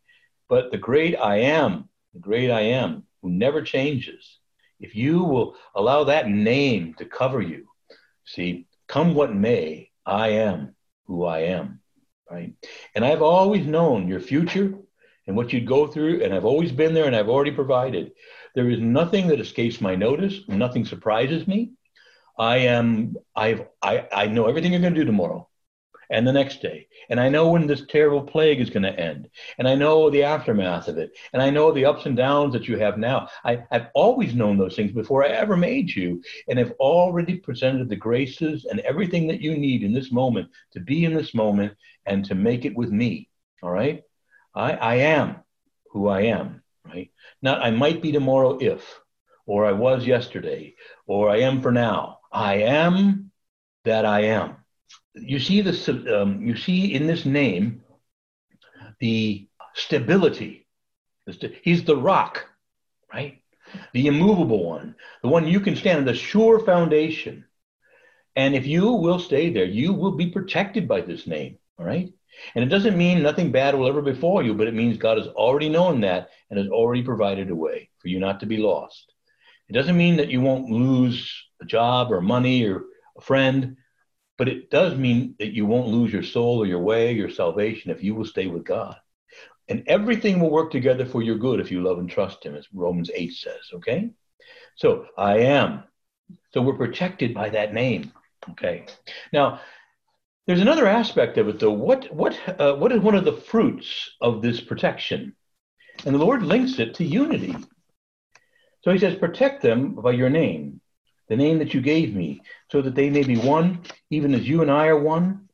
But 0.50 0.72
the 0.72 0.78
great 0.78 1.14
I 1.16 1.36
am, 1.36 1.88
the 2.12 2.18
great 2.18 2.50
I 2.50 2.62
am, 2.62 3.04
who 3.22 3.30
never 3.30 3.62
changes. 3.62 4.38
If 4.80 4.96
you 4.96 5.22
will 5.22 5.54
allow 5.76 6.04
that 6.04 6.28
name 6.28 6.94
to 6.94 7.04
cover 7.04 7.40
you, 7.40 7.68
see, 8.24 8.66
come 8.88 9.14
what 9.14 9.32
may, 9.32 9.92
I 10.04 10.30
am 10.30 10.74
who 11.06 11.24
I 11.24 11.40
am, 11.40 11.80
right? 12.28 12.52
And 12.96 13.04
I've 13.04 13.22
always 13.22 13.64
known 13.64 14.08
your 14.08 14.18
future 14.18 14.74
and 15.28 15.36
what 15.36 15.52
you'd 15.52 15.68
go 15.68 15.86
through, 15.86 16.24
and 16.24 16.34
I've 16.34 16.44
always 16.44 16.72
been 16.72 16.94
there 16.94 17.06
and 17.06 17.14
I've 17.14 17.28
already 17.28 17.52
provided. 17.52 18.10
There 18.56 18.70
is 18.70 18.80
nothing 18.80 19.28
that 19.28 19.38
escapes 19.38 19.80
my 19.80 19.94
notice, 19.94 20.40
nothing 20.48 20.84
surprises 20.84 21.46
me. 21.46 21.74
I 22.36 22.56
am, 22.58 23.14
I've, 23.36 23.66
I, 23.80 24.08
I 24.12 24.26
know 24.26 24.46
everything 24.48 24.72
you're 24.72 24.80
going 24.80 24.94
to 24.94 25.00
do 25.00 25.06
tomorrow 25.06 25.48
and 26.10 26.26
the 26.26 26.32
next 26.32 26.60
day. 26.60 26.88
And 27.08 27.20
I 27.20 27.28
know 27.28 27.50
when 27.50 27.66
this 27.66 27.84
terrible 27.88 28.22
plague 28.22 28.60
is 28.60 28.70
going 28.70 28.82
to 28.82 28.98
end. 28.98 29.28
And 29.58 29.68
I 29.68 29.74
know 29.74 30.10
the 30.10 30.24
aftermath 30.24 30.88
of 30.88 30.98
it. 30.98 31.12
And 31.32 31.40
I 31.40 31.50
know 31.50 31.72
the 31.72 31.84
ups 31.84 32.06
and 32.06 32.16
downs 32.16 32.52
that 32.52 32.68
you 32.68 32.76
have 32.78 32.98
now. 32.98 33.28
I, 33.44 33.64
I've 33.70 33.88
always 33.94 34.34
known 34.34 34.58
those 34.58 34.76
things 34.76 34.92
before 34.92 35.24
I 35.24 35.28
ever 35.28 35.56
made 35.56 35.90
you. 35.90 36.22
And 36.48 36.58
have 36.58 36.72
already 36.72 37.36
presented 37.36 37.88
the 37.88 37.96
graces 37.96 38.64
and 38.64 38.80
everything 38.80 39.28
that 39.28 39.40
you 39.40 39.56
need 39.56 39.82
in 39.82 39.92
this 39.92 40.12
moment 40.12 40.48
to 40.72 40.80
be 40.80 41.04
in 41.04 41.14
this 41.14 41.34
moment 41.34 41.74
and 42.06 42.24
to 42.26 42.34
make 42.34 42.64
it 42.64 42.76
with 42.76 42.90
me. 42.90 43.28
All 43.62 43.70
right? 43.70 44.02
I, 44.54 44.72
I 44.72 44.94
am 44.96 45.36
who 45.90 46.08
I 46.08 46.22
am, 46.22 46.62
right? 46.84 47.10
Not 47.42 47.62
I 47.62 47.70
might 47.70 48.02
be 48.02 48.12
tomorrow 48.12 48.58
if, 48.60 49.00
or 49.46 49.66
I 49.66 49.72
was 49.72 50.06
yesterday, 50.06 50.74
or 51.06 51.28
I 51.28 51.38
am 51.40 51.62
for 51.62 51.72
now. 51.72 52.18
I 52.32 52.54
am 52.62 53.30
that 53.84 54.04
I 54.04 54.24
am. 54.24 54.56
You 55.14 55.38
see 55.38 55.60
this. 55.60 55.88
Um, 55.88 56.42
you 56.42 56.56
see 56.56 56.94
in 56.94 57.06
this 57.06 57.24
name 57.24 57.82
the 59.00 59.48
stability. 59.74 60.66
He's 61.62 61.84
the 61.84 61.96
rock, 61.96 62.46
right? 63.12 63.42
The 63.92 64.08
immovable 64.08 64.68
one, 64.68 64.96
the 65.22 65.28
one 65.28 65.46
you 65.46 65.60
can 65.60 65.76
stand 65.76 65.98
on, 65.98 66.04
the 66.04 66.14
sure 66.14 66.58
foundation. 66.58 67.44
And 68.34 68.54
if 68.54 68.66
you 68.66 68.92
will 68.92 69.18
stay 69.18 69.52
there, 69.52 69.64
you 69.64 69.92
will 69.92 70.12
be 70.12 70.30
protected 70.30 70.88
by 70.88 71.02
this 71.02 71.26
name, 71.26 71.58
all 71.78 71.84
right? 71.84 72.12
And 72.54 72.64
it 72.64 72.68
doesn't 72.68 72.96
mean 72.96 73.22
nothing 73.22 73.52
bad 73.52 73.74
will 73.74 73.88
ever 73.88 74.02
befall 74.02 74.44
you, 74.44 74.54
but 74.54 74.66
it 74.66 74.74
means 74.74 74.96
God 74.96 75.18
has 75.18 75.26
already 75.28 75.68
known 75.68 76.00
that 76.00 76.30
and 76.48 76.58
has 76.58 76.68
already 76.68 77.02
provided 77.02 77.50
a 77.50 77.54
way 77.54 77.90
for 77.98 78.08
you 78.08 78.18
not 78.18 78.40
to 78.40 78.46
be 78.46 78.56
lost. 78.56 79.12
It 79.68 79.72
doesn't 79.72 79.96
mean 79.96 80.16
that 80.16 80.30
you 80.30 80.40
won't 80.40 80.70
lose 80.70 81.30
a 81.60 81.64
job 81.64 82.10
or 82.10 82.20
money 82.20 82.64
or 82.64 82.84
a 83.16 83.20
friend, 83.20 83.76
but 84.40 84.48
it 84.48 84.70
does 84.70 84.96
mean 84.96 85.35
that 85.38 85.53
you 85.53 85.66
won't 85.66 85.88
lose 85.88 86.11
your 86.11 86.22
soul 86.22 86.62
or 86.62 86.64
your 86.64 86.81
way, 86.81 87.12
your 87.12 87.29
salvation, 87.29 87.90
if 87.90 88.03
you 88.03 88.14
will 88.14 88.24
stay 88.24 88.46
with 88.46 88.64
God. 88.64 88.96
And 89.68 89.85
everything 89.87 90.40
will 90.40 90.48
work 90.48 90.70
together 90.70 91.05
for 91.05 91.20
your 91.20 91.37
good 91.37 91.61
if 91.61 91.70
you 91.70 91.83
love 91.83 91.98
and 91.98 92.09
trust 92.09 92.46
Him, 92.46 92.55
as 92.55 92.66
Romans 92.72 93.11
8 93.14 93.35
says, 93.35 93.61
okay? 93.74 94.09
So 94.76 95.05
I 95.18 95.40
am. 95.40 95.85
So 96.55 96.62
we're 96.62 96.79
protected 96.79 97.35
by 97.35 97.50
that 97.50 97.74
name, 97.74 98.12
okay? 98.53 98.87
Now, 99.31 99.61
there's 100.46 100.62
another 100.62 100.87
aspect 100.87 101.37
of 101.37 101.46
it, 101.48 101.59
though. 101.59 101.72
What 101.72 102.11
what 102.11 102.35
uh, 102.48 102.76
what 102.76 102.92
is 102.92 103.00
one 103.00 103.16
of 103.16 103.26
the 103.26 103.37
fruits 103.37 104.09
of 104.22 104.40
this 104.40 104.59
protection? 104.59 105.37
And 106.07 106.14
the 106.14 106.18
Lord 106.18 106.42
links 106.42 106.79
it 106.79 106.94
to 106.94 107.05
unity. 107.05 107.55
So 108.85 108.90
He 108.90 108.98
says, 108.98 109.16
"Protect 109.16 109.61
them 109.61 109.96
by 109.96 110.12
your 110.12 110.31
name, 110.31 110.79
the 111.30 111.36
name 111.36 111.60
that 111.60 111.72
you 111.72 111.80
gave 111.80 112.14
me, 112.14 112.42
so 112.70 112.82
that 112.82 112.94
they 112.94 113.08
may 113.08 113.22
be 113.22 113.36
one, 113.38 113.80
even 114.10 114.34
as 114.34 114.46
you 114.46 114.60
and 114.62 114.70
I 114.70 114.88
are 114.88 114.98
one, 114.98 115.48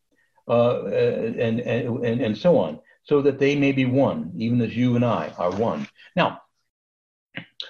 uh, 0.49 0.87
and, 0.87 1.61
and 1.61 2.05
and 2.05 2.21
and 2.21 2.37
so 2.37 2.59
on, 2.59 2.81
so 3.05 3.23
that 3.23 3.39
they 3.39 3.55
may 3.55 3.73
be 3.73 3.85
one, 3.85 4.33
even 4.39 4.61
as 4.63 4.75
you 4.75 4.97
and 4.97 5.05
I 5.05 5.33
are 5.39 5.55
one." 5.55 5.87
Now, 6.17 6.41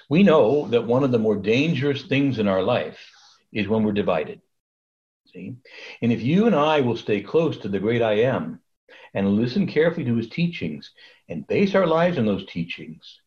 we 0.09 0.23
know 0.23 0.67
that 0.69 0.87
one 0.87 1.03
of 1.03 1.11
the 1.11 1.19
more 1.19 1.35
dangerous 1.35 2.03
things 2.03 2.39
in 2.39 2.47
our 2.47 2.63
life 2.63 2.97
is 3.51 3.67
when 3.67 3.83
we're 3.83 3.91
divided. 3.91 4.41
See? 5.33 5.57
And 6.01 6.13
if 6.13 6.21
you 6.21 6.47
and 6.47 6.55
I 6.55 6.79
will 6.81 6.95
stay 6.95 7.21
close 7.21 7.57
to 7.57 7.67
the 7.67 7.79
great 7.79 8.01
I 8.01 8.21
am 8.21 8.61
and 9.13 9.35
listen 9.35 9.67
carefully 9.67 10.05
to 10.05 10.15
his 10.15 10.29
teachings 10.29 10.91
and 11.27 11.45
base 11.45 11.75
our 11.75 11.87
lives 11.87 12.17
on 12.17 12.25
those 12.25 12.45
teachings, 12.45 13.19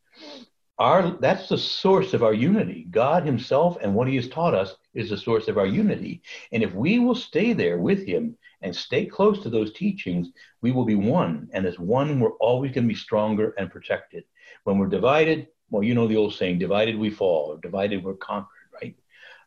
our, 0.80 1.10
that's 1.20 1.48
the 1.48 1.58
source 1.58 2.14
of 2.14 2.22
our 2.22 2.32
unity. 2.32 2.86
God 2.90 3.24
himself 3.24 3.76
and 3.82 3.94
what 3.94 4.08
he 4.08 4.16
has 4.16 4.28
taught 4.28 4.54
us 4.54 4.74
is 4.94 5.10
the 5.10 5.18
source 5.18 5.46
of 5.46 5.58
our 5.58 5.66
unity. 5.66 6.22
And 6.52 6.62
if 6.62 6.74
we 6.74 6.98
will 6.98 7.14
stay 7.14 7.52
there 7.52 7.78
with 7.78 8.06
him 8.06 8.38
and 8.62 8.74
stay 8.74 9.04
close 9.04 9.42
to 9.42 9.50
those 9.50 9.74
teachings, 9.74 10.30
we 10.62 10.72
will 10.72 10.86
be 10.86 10.94
one. 10.94 11.50
And 11.52 11.66
as 11.66 11.78
one, 11.78 12.18
we're 12.18 12.36
always 12.40 12.72
going 12.72 12.84
to 12.84 12.94
be 12.94 12.98
stronger 12.98 13.54
and 13.58 13.70
protected. 13.70 14.24
When 14.64 14.78
we're 14.78 14.88
divided, 14.88 15.48
well, 15.68 15.82
you 15.82 15.94
know 15.94 16.08
the 16.08 16.16
old 16.16 16.32
saying, 16.32 16.58
divided 16.58 16.96
we 16.96 17.10
fall, 17.10 17.52
or 17.52 17.58
divided 17.58 18.02
we're 18.02 18.14
conquered, 18.14 18.48
right? 18.82 18.96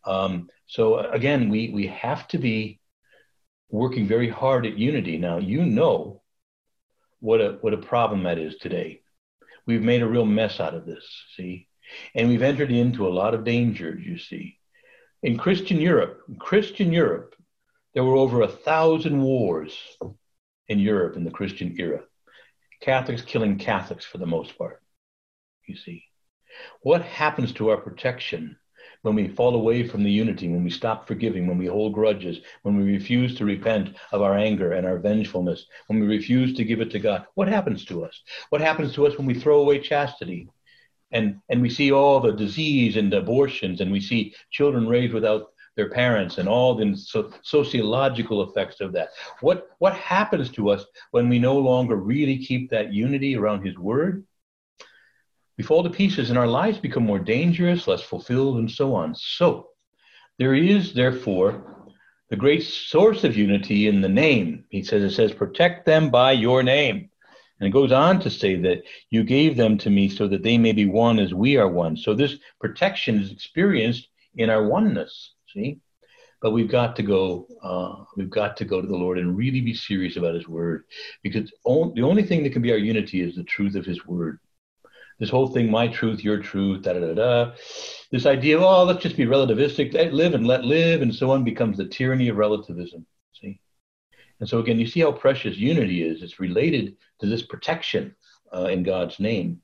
Um, 0.06 0.50
so 0.68 1.00
again, 1.00 1.50
we 1.50 1.70
we 1.70 1.88
have 1.88 2.28
to 2.30 2.38
be 2.38 2.80
working 3.70 4.08
very 4.08 4.30
hard 4.30 4.66
at 4.66 4.78
unity. 4.78 5.18
Now 5.18 5.40
you 5.40 5.66
know 5.66 6.22
what 7.20 7.42
a 7.42 7.58
what 7.62 7.74
a 7.74 7.78
problem 7.78 8.24
that 8.24 8.38
is 8.38 8.56
today. 8.58 9.03
We've 9.66 9.82
made 9.82 10.02
a 10.02 10.08
real 10.08 10.26
mess 10.26 10.60
out 10.60 10.74
of 10.74 10.86
this, 10.86 11.06
see, 11.36 11.68
and 12.16 12.28
we've 12.28 12.42
entered 12.42 12.72
into 12.72 13.08
a 13.08 13.14
lot 13.14 13.34
of 13.34 13.44
dangers. 13.44 14.06
You 14.06 14.18
see, 14.18 14.58
in 15.22 15.38
Christian 15.38 15.80
Europe, 15.80 16.22
in 16.28 16.36
Christian 16.36 16.92
Europe, 16.92 17.36
there 17.94 18.04
were 18.04 18.16
over 18.16 18.42
a 18.42 18.48
thousand 18.48 19.22
wars 19.22 19.78
in 20.68 20.80
Europe 20.80 21.16
in 21.16 21.24
the 21.24 21.32
Christian 21.32 21.76
era. 21.80 22.02
Catholics 22.82 23.22
killing 23.22 23.58
Catholics 23.58 24.06
for 24.06 24.18
the 24.18 24.26
most 24.26 24.58
part. 24.58 24.82
You 25.68 25.78
see, 25.78 26.04
what 26.82 27.02
happens 27.04 27.54
to 27.54 27.70
our 27.70 27.78
protection 27.78 28.58
when 29.04 29.16
we 29.16 29.28
fall 29.28 29.54
away 29.56 29.88
from 29.88 30.02
the 30.02 30.12
unity, 30.12 30.48
when 30.48 30.64
we 30.64 30.70
stop 30.70 31.08
forgiving, 31.08 31.46
when 31.46 31.58
we 31.58 31.68
hold 31.68 31.94
grudges, 31.94 32.40
when 32.64 32.78
we 32.78 32.92
refuse 32.92 33.36
to 33.36 33.46
repent 33.46 33.96
of 34.12 34.22
our 34.22 34.36
anger 34.38 34.72
and 34.72 34.88
our 34.88 34.98
vengefulness, 34.98 35.66
when 35.88 36.00
we 36.00 36.08
refuse 36.08 36.54
to 36.56 36.64
give 36.64 36.82
it 36.82 36.90
to 36.92 37.00
God, 37.00 37.26
what 37.36 37.50
happens 37.50 37.86
to 37.86 38.04
us? 38.06 38.22
What 38.50 38.62
happens 38.62 38.94
to 38.96 39.06
us 39.06 39.18
when 39.18 39.28
we 39.28 39.34
throw 39.34 39.60
away 39.60 39.80
chastity? 39.80 40.50
And, 41.12 41.40
and 41.50 41.62
we 41.62 41.70
see 41.70 41.92
all 41.92 42.20
the 42.22 42.32
disease 42.32 42.96
and 42.96 43.14
abortions, 43.14 43.82
and 43.82 43.92
we 43.92 44.02
see 44.02 44.34
children 44.52 44.88
raised 44.88 45.14
without 45.14 45.50
their 45.76 45.90
parents 45.90 46.38
and 46.38 46.48
all 46.48 46.74
the 46.76 46.96
so, 46.96 47.32
sociological 47.42 48.50
effects 48.50 48.80
of 48.80 48.94
that. 48.94 49.10
What, 49.42 49.68
what 49.80 49.96
happens 49.96 50.50
to 50.52 50.70
us 50.70 50.86
when 51.12 51.30
we 51.30 51.40
no 51.40 51.58
longer 51.58 51.98
really 51.98 52.38
keep 52.38 52.70
that 52.70 52.94
unity 52.94 53.36
around 53.36 53.66
His 53.66 53.78
Word? 53.78 54.26
We 55.58 55.64
fall 55.64 55.84
to 55.84 55.90
pieces 55.90 56.30
and 56.30 56.40
our 56.40 56.48
lives 56.48 56.78
become 56.80 57.04
more 57.04 57.20
dangerous, 57.20 57.88
less 57.88 58.02
fulfilled, 58.02 58.58
and 58.58 58.70
so 58.70 58.96
on. 58.96 59.16
So, 59.16 59.70
there 60.40 60.56
is, 60.56 60.94
therefore, 60.94 61.92
the 62.30 62.36
great 62.36 62.64
source 62.64 63.24
of 63.24 63.38
unity 63.38 63.88
in 63.88 64.02
the 64.02 64.10
name. 64.10 64.66
He 64.70 64.84
says, 64.84 65.04
it 65.04 65.16
says, 65.16 65.32
protect 65.32 65.86
them 65.86 66.10
by 66.10 66.32
your 66.32 66.64
name. 66.64 67.10
And 67.60 67.68
it 67.68 67.72
goes 67.72 67.92
on 67.92 68.20
to 68.22 68.30
say 68.32 68.56
that 68.56 68.82
you 69.12 69.24
gave 69.24 69.56
them 69.56 69.78
to 69.80 69.90
me 69.90 70.10
so 70.10 70.28
that 70.28 70.42
they 70.42 70.58
may 70.58 70.72
be 70.72 70.88
one 70.88 71.20
as 71.20 71.34
we 71.34 71.58
are 71.58 71.70
one. 71.70 71.96
So 71.96 72.16
this 72.16 72.36
protection 72.60 73.22
is 73.22 73.32
experienced 73.32 74.08
in 74.36 74.50
our 74.50 74.68
oneness. 74.68 75.34
See? 75.54 75.80
But 76.42 76.52
we've 76.52 76.70
got 76.70 76.96
to 76.98 77.04
go. 77.04 77.48
Uh, 77.64 78.04
we've 78.18 78.30
got 78.30 78.58
to 78.58 78.66
go 78.66 78.82
to 78.82 78.88
the 78.88 78.98
Lord 78.98 79.18
and 79.20 79.38
really 79.38 79.62
be 79.62 79.74
serious 79.74 80.18
about 80.18 80.36
His 80.36 80.48
Word, 80.48 80.84
because 81.22 81.50
the 81.64 82.02
only 82.02 82.24
thing 82.24 82.44
that 82.44 82.52
can 82.52 82.62
be 82.62 82.72
our 82.72 82.78
unity 82.78 83.22
is 83.22 83.36
the 83.36 83.44
truth 83.44 83.76
of 83.76 83.86
His 83.86 84.06
Word 84.06 84.40
this 85.24 85.30
whole 85.30 85.48
thing, 85.48 85.72
my 85.72 85.88
truth, 85.88 86.22
your 86.22 86.38
truth, 86.38 86.82
da 86.82 86.92
da 86.92 87.00
da 87.00 87.14
da. 87.14 87.52
This 88.12 88.26
idea 88.26 88.58
of, 88.58 88.64
oh, 88.64 88.84
let's 88.84 89.02
just 89.02 89.16
be 89.16 89.26
relativistic, 89.26 89.94
live 90.12 90.34
and 90.34 90.46
let 90.46 90.66
live, 90.66 91.02
and 91.02 91.16
so 91.16 91.32
on 91.32 91.46
becomes 91.46 91.78
the 91.78 91.86
tyranny 91.86 92.28
of 92.28 92.36
relativism. 92.36 93.06
See? 93.32 93.62
And 94.42 94.50
so 94.50 94.60
again, 94.60 94.82
you 94.82 94.86
see 94.86 95.00
how 95.00 95.14
precious 95.14 95.56
unity 95.56 96.04
is. 96.04 96.22
It's 96.22 96.42
related 96.42 96.98
to 97.22 97.26
this 97.26 97.42
protection 97.42 98.18
uh, 98.54 98.66
in 98.66 98.84
God's 98.84 99.18
name. 99.18 99.62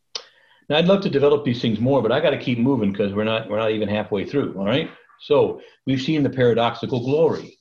Now, 0.69 0.77
I'd 0.77 0.85
love 0.85 1.01
to 1.01 1.09
develop 1.09 1.43
these 1.43 1.61
things 1.61 1.81
more, 1.81 2.01
but 2.01 2.13
I 2.13 2.21
got 2.21 2.29
to 2.29 2.37
keep 2.37 2.57
moving 2.57 2.93
because 2.93 3.13
we're 3.13 3.25
not 3.25 3.49
we're 3.49 3.59
not 3.59 3.71
even 3.71 3.89
halfway 3.89 4.23
through. 4.23 4.57
All 4.57 4.65
right. 4.65 4.89
So 5.19 5.59
we've 5.85 6.01
seen 6.01 6.23
the 6.23 6.29
paradoxical 6.29 7.03
glory, 7.03 7.57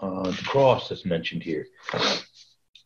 uh, 0.00 0.30
the 0.30 0.44
cross 0.44 0.88
that's 0.88 1.04
mentioned 1.04 1.42
here, 1.42 1.66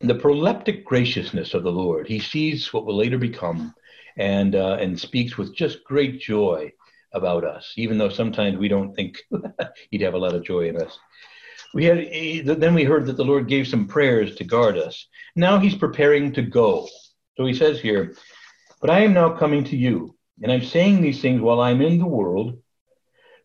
the 0.01 0.15
proleptic 0.15 0.85
graciousness 0.85 1.53
of 1.53 1.65
the 1.65 1.71
Lord. 1.71 2.09
He 2.09 2.19
sees 2.19 2.73
what 2.73 2.87
will 2.87 2.97
later 2.97 3.19
become 3.19 3.75
and 4.17 4.55
uh, 4.55 4.79
and 4.81 4.99
speaks 4.99 5.37
with 5.39 5.55
just 5.55 5.85
great 5.85 6.21
joy 6.21 6.73
about 7.13 7.45
us, 7.45 7.73
even 7.77 7.99
though 7.99 8.09
sometimes 8.09 8.57
we 8.57 8.69
don't 8.69 8.95
think 8.95 9.19
he'd 9.91 10.01
have 10.01 10.15
a 10.15 10.19
lot 10.19 10.35
of 10.35 10.45
joy 10.45 10.69
in 10.69 10.81
us. 10.81 10.99
We 11.75 11.85
had 11.85 11.99
eh, 11.99 12.43
then 12.45 12.75
we 12.75 12.85
heard 12.85 13.07
that 13.07 13.17
the 13.17 13.25
Lord 13.25 13.49
gave 13.49 13.67
some 13.67 13.87
prayers 13.87 14.35
to 14.37 14.45
guard 14.45 14.77
us. 14.77 15.07
Now 15.37 15.59
he's 15.59 15.75
preparing 15.75 16.33
to 16.33 16.43
go. 16.43 16.89
So 17.37 17.47
he 17.47 17.55
says 17.55 17.81
here, 17.81 18.15
"But 18.81 18.91
I 18.91 19.01
am 19.01 19.15
now 19.15 19.31
coming 19.37 19.65
to 19.65 19.77
you, 19.77 20.15
and 20.43 20.53
I'm 20.53 20.65
saying 20.65 21.01
these 21.01 21.21
things 21.21 21.41
while 21.41 21.61
I'm 21.61 21.81
in 21.81 21.99
the 21.99 22.07
world, 22.07 22.59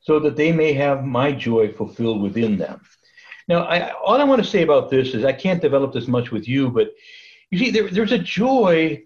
so 0.02 0.20
that 0.20 0.36
they 0.36 0.52
may 0.52 0.74
have 0.74 1.06
my 1.06 1.32
joy 1.32 1.72
fulfilled 1.72 2.22
within 2.22 2.58
them. 2.58 2.82
Now, 3.48 3.64
I, 3.64 3.92
all 3.92 4.20
I 4.20 4.26
want 4.26 4.44
to 4.44 4.50
say 4.50 4.62
about 4.62 4.90
this 4.90 5.14
is 5.14 5.24
I 5.24 5.32
can't 5.32 5.62
develop 5.62 5.94
this 5.94 6.08
much 6.08 6.32
with 6.32 6.48
you, 6.48 6.70
but 6.70 6.90
you 7.50 7.58
see, 7.58 7.72
there, 7.72 7.90
there's 7.90 8.12
a 8.12 8.20
joy 8.20 9.04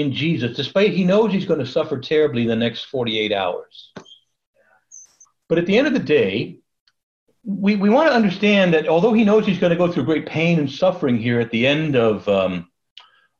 in 0.00 0.12
Jesus, 0.12 0.56
despite 0.56 0.92
he 0.92 1.04
knows 1.04 1.32
he's 1.32 1.46
going 1.46 1.60
to 1.60 1.66
suffer 1.66 1.98
terribly 1.98 2.42
in 2.42 2.48
the 2.48 2.56
next 2.56 2.84
48 2.84 3.32
hours. 3.32 3.92
But 5.48 5.58
at 5.58 5.66
the 5.66 5.76
end 5.76 5.86
of 5.86 5.92
the 5.94 5.98
day, 5.98 6.60
we, 7.44 7.76
we 7.76 7.88
want 7.88 8.08
to 8.08 8.14
understand 8.14 8.74
that 8.74 8.88
although 8.88 9.12
he 9.12 9.24
knows 9.24 9.46
he's 9.46 9.58
going 9.58 9.70
to 9.70 9.76
go 9.76 9.90
through 9.90 10.04
great 10.04 10.26
pain 10.26 10.58
and 10.58 10.70
suffering 10.70 11.18
here 11.18 11.40
at 11.40 11.50
the 11.50 11.66
end 11.66 11.96
of, 11.96 12.28
um, 12.28 12.68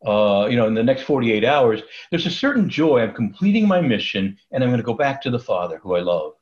uh, 0.07 0.47
you 0.51 0.57
know, 0.57 0.67
in 0.67 0.75
the 0.75 0.83
next 0.83 1.03
48 1.03 1.45
hours, 1.45 1.83
there's 2.11 2.27
a 2.27 2.31
certain 2.31 2.71
joy. 2.71 3.01
I'm 3.01 3.13
completing 3.13 3.69
my 3.69 3.81
mission 3.81 4.39
and 4.51 4.63
I'm 4.63 4.71
going 4.71 4.81
to 4.81 4.85
go 4.85 4.95
back 4.95 5.21
to 5.23 5.31
the 5.31 5.39
Father 5.39 5.79
who 5.79 5.95
I 5.95 6.01
love. 6.01 6.38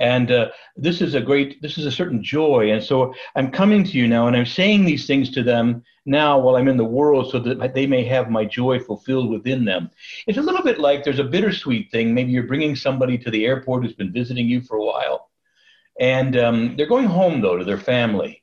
And 0.00 0.30
uh, 0.30 0.48
this 0.76 1.00
is 1.00 1.14
a 1.14 1.20
great, 1.20 1.60
this 1.60 1.76
is 1.76 1.86
a 1.86 1.92
certain 1.92 2.22
joy. 2.22 2.70
And 2.70 2.82
so 2.82 3.12
I'm 3.34 3.50
coming 3.50 3.84
to 3.84 3.98
you 3.98 4.06
now 4.06 4.26
and 4.26 4.36
I'm 4.36 4.46
saying 4.46 4.84
these 4.84 5.06
things 5.06 5.30
to 5.32 5.42
them 5.42 5.82
now 6.06 6.38
while 6.38 6.56
I'm 6.56 6.68
in 6.68 6.76
the 6.76 6.84
world 6.84 7.30
so 7.30 7.38
that 7.40 7.74
they 7.74 7.86
may 7.86 8.04
have 8.04 8.30
my 8.30 8.44
joy 8.44 8.78
fulfilled 8.80 9.30
within 9.30 9.64
them. 9.64 9.90
It's 10.26 10.38
a 10.38 10.42
little 10.42 10.62
bit 10.62 10.78
like 10.78 11.04
there's 11.04 11.18
a 11.18 11.24
bittersweet 11.24 11.90
thing. 11.90 12.14
Maybe 12.14 12.32
you're 12.32 12.44
bringing 12.44 12.76
somebody 12.76 13.18
to 13.18 13.30
the 13.30 13.44
airport 13.44 13.82
who's 13.82 13.94
been 13.94 14.12
visiting 14.12 14.46
you 14.46 14.60
for 14.62 14.76
a 14.76 14.84
while. 14.84 15.30
And 16.00 16.36
um, 16.36 16.76
they're 16.76 16.86
going 16.86 17.06
home, 17.06 17.40
though, 17.40 17.58
to 17.58 17.64
their 17.64 17.78
family. 17.78 18.42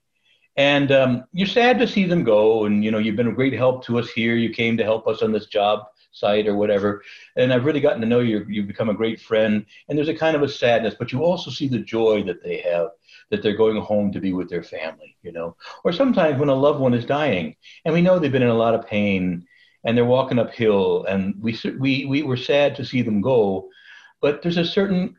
And 0.58 0.92
um, 0.92 1.24
you're 1.32 1.48
sad 1.48 1.80
to 1.80 1.88
see 1.88 2.06
them 2.06 2.24
go. 2.24 2.66
And, 2.66 2.84
you 2.84 2.92
know, 2.92 2.98
you've 2.98 3.16
been 3.16 3.28
a 3.28 3.34
great 3.34 3.54
help 3.54 3.86
to 3.86 3.98
us 3.98 4.10
here. 4.10 4.36
You 4.36 4.50
came 4.50 4.78
to 4.78 4.84
help 4.84 5.08
us 5.08 5.22
on 5.22 5.32
this 5.32 5.48
job 5.48 5.86
site 6.16 6.48
or 6.48 6.56
whatever. 6.56 7.04
And 7.36 7.54
I've 7.54 7.66
really 7.66 7.82
gotten 7.82 8.02
to 8.02 8.08
know 8.08 8.22
you. 8.22 8.46
You've 8.48 8.68
become 8.68 8.90
a 8.90 8.94
great 8.94 9.20
friend. 9.20 9.66
And 9.88 9.98
there's 9.98 10.10
a 10.10 10.16
kind 10.16 10.36
of 10.36 10.42
a 10.42 10.50
sadness, 10.50 10.96
but 10.98 11.12
you 11.12 11.24
also 11.24 11.52
see 11.52 11.68
the 11.68 11.80
joy 11.80 12.24
that 12.24 12.44
they 12.44 12.58
have 12.62 12.90
that 13.30 13.44
they're 13.44 13.58
going 13.58 13.82
home 13.82 14.12
to 14.12 14.20
be 14.20 14.34
with 14.34 14.50
their 14.50 14.64
family, 14.64 15.18
you 15.24 15.32
know. 15.32 15.56
Or 15.84 15.92
sometimes 15.92 16.40
when 16.40 16.50
a 16.50 16.56
loved 16.56 16.80
one 16.80 16.94
is 16.94 17.06
dying 17.06 17.56
and 17.84 17.94
we 17.94 18.02
know 18.02 18.18
they've 18.18 18.32
been 18.32 18.44
in 18.44 18.50
a 18.50 18.54
lot 18.54 18.76
of 18.76 18.88
pain 18.88 19.46
and 19.84 19.98
they're 19.98 20.06
walking 20.06 20.40
uphill 20.40 21.06
and 21.06 21.36
we, 21.42 21.58
we, 21.80 22.06
we 22.06 22.24
were 22.24 22.38
sad 22.38 22.76
to 22.76 22.86
see 22.86 23.02
them 23.02 23.22
go, 23.22 23.70
but 24.22 24.42
there's 24.42 24.58
a 24.58 24.66
certain 24.66 25.18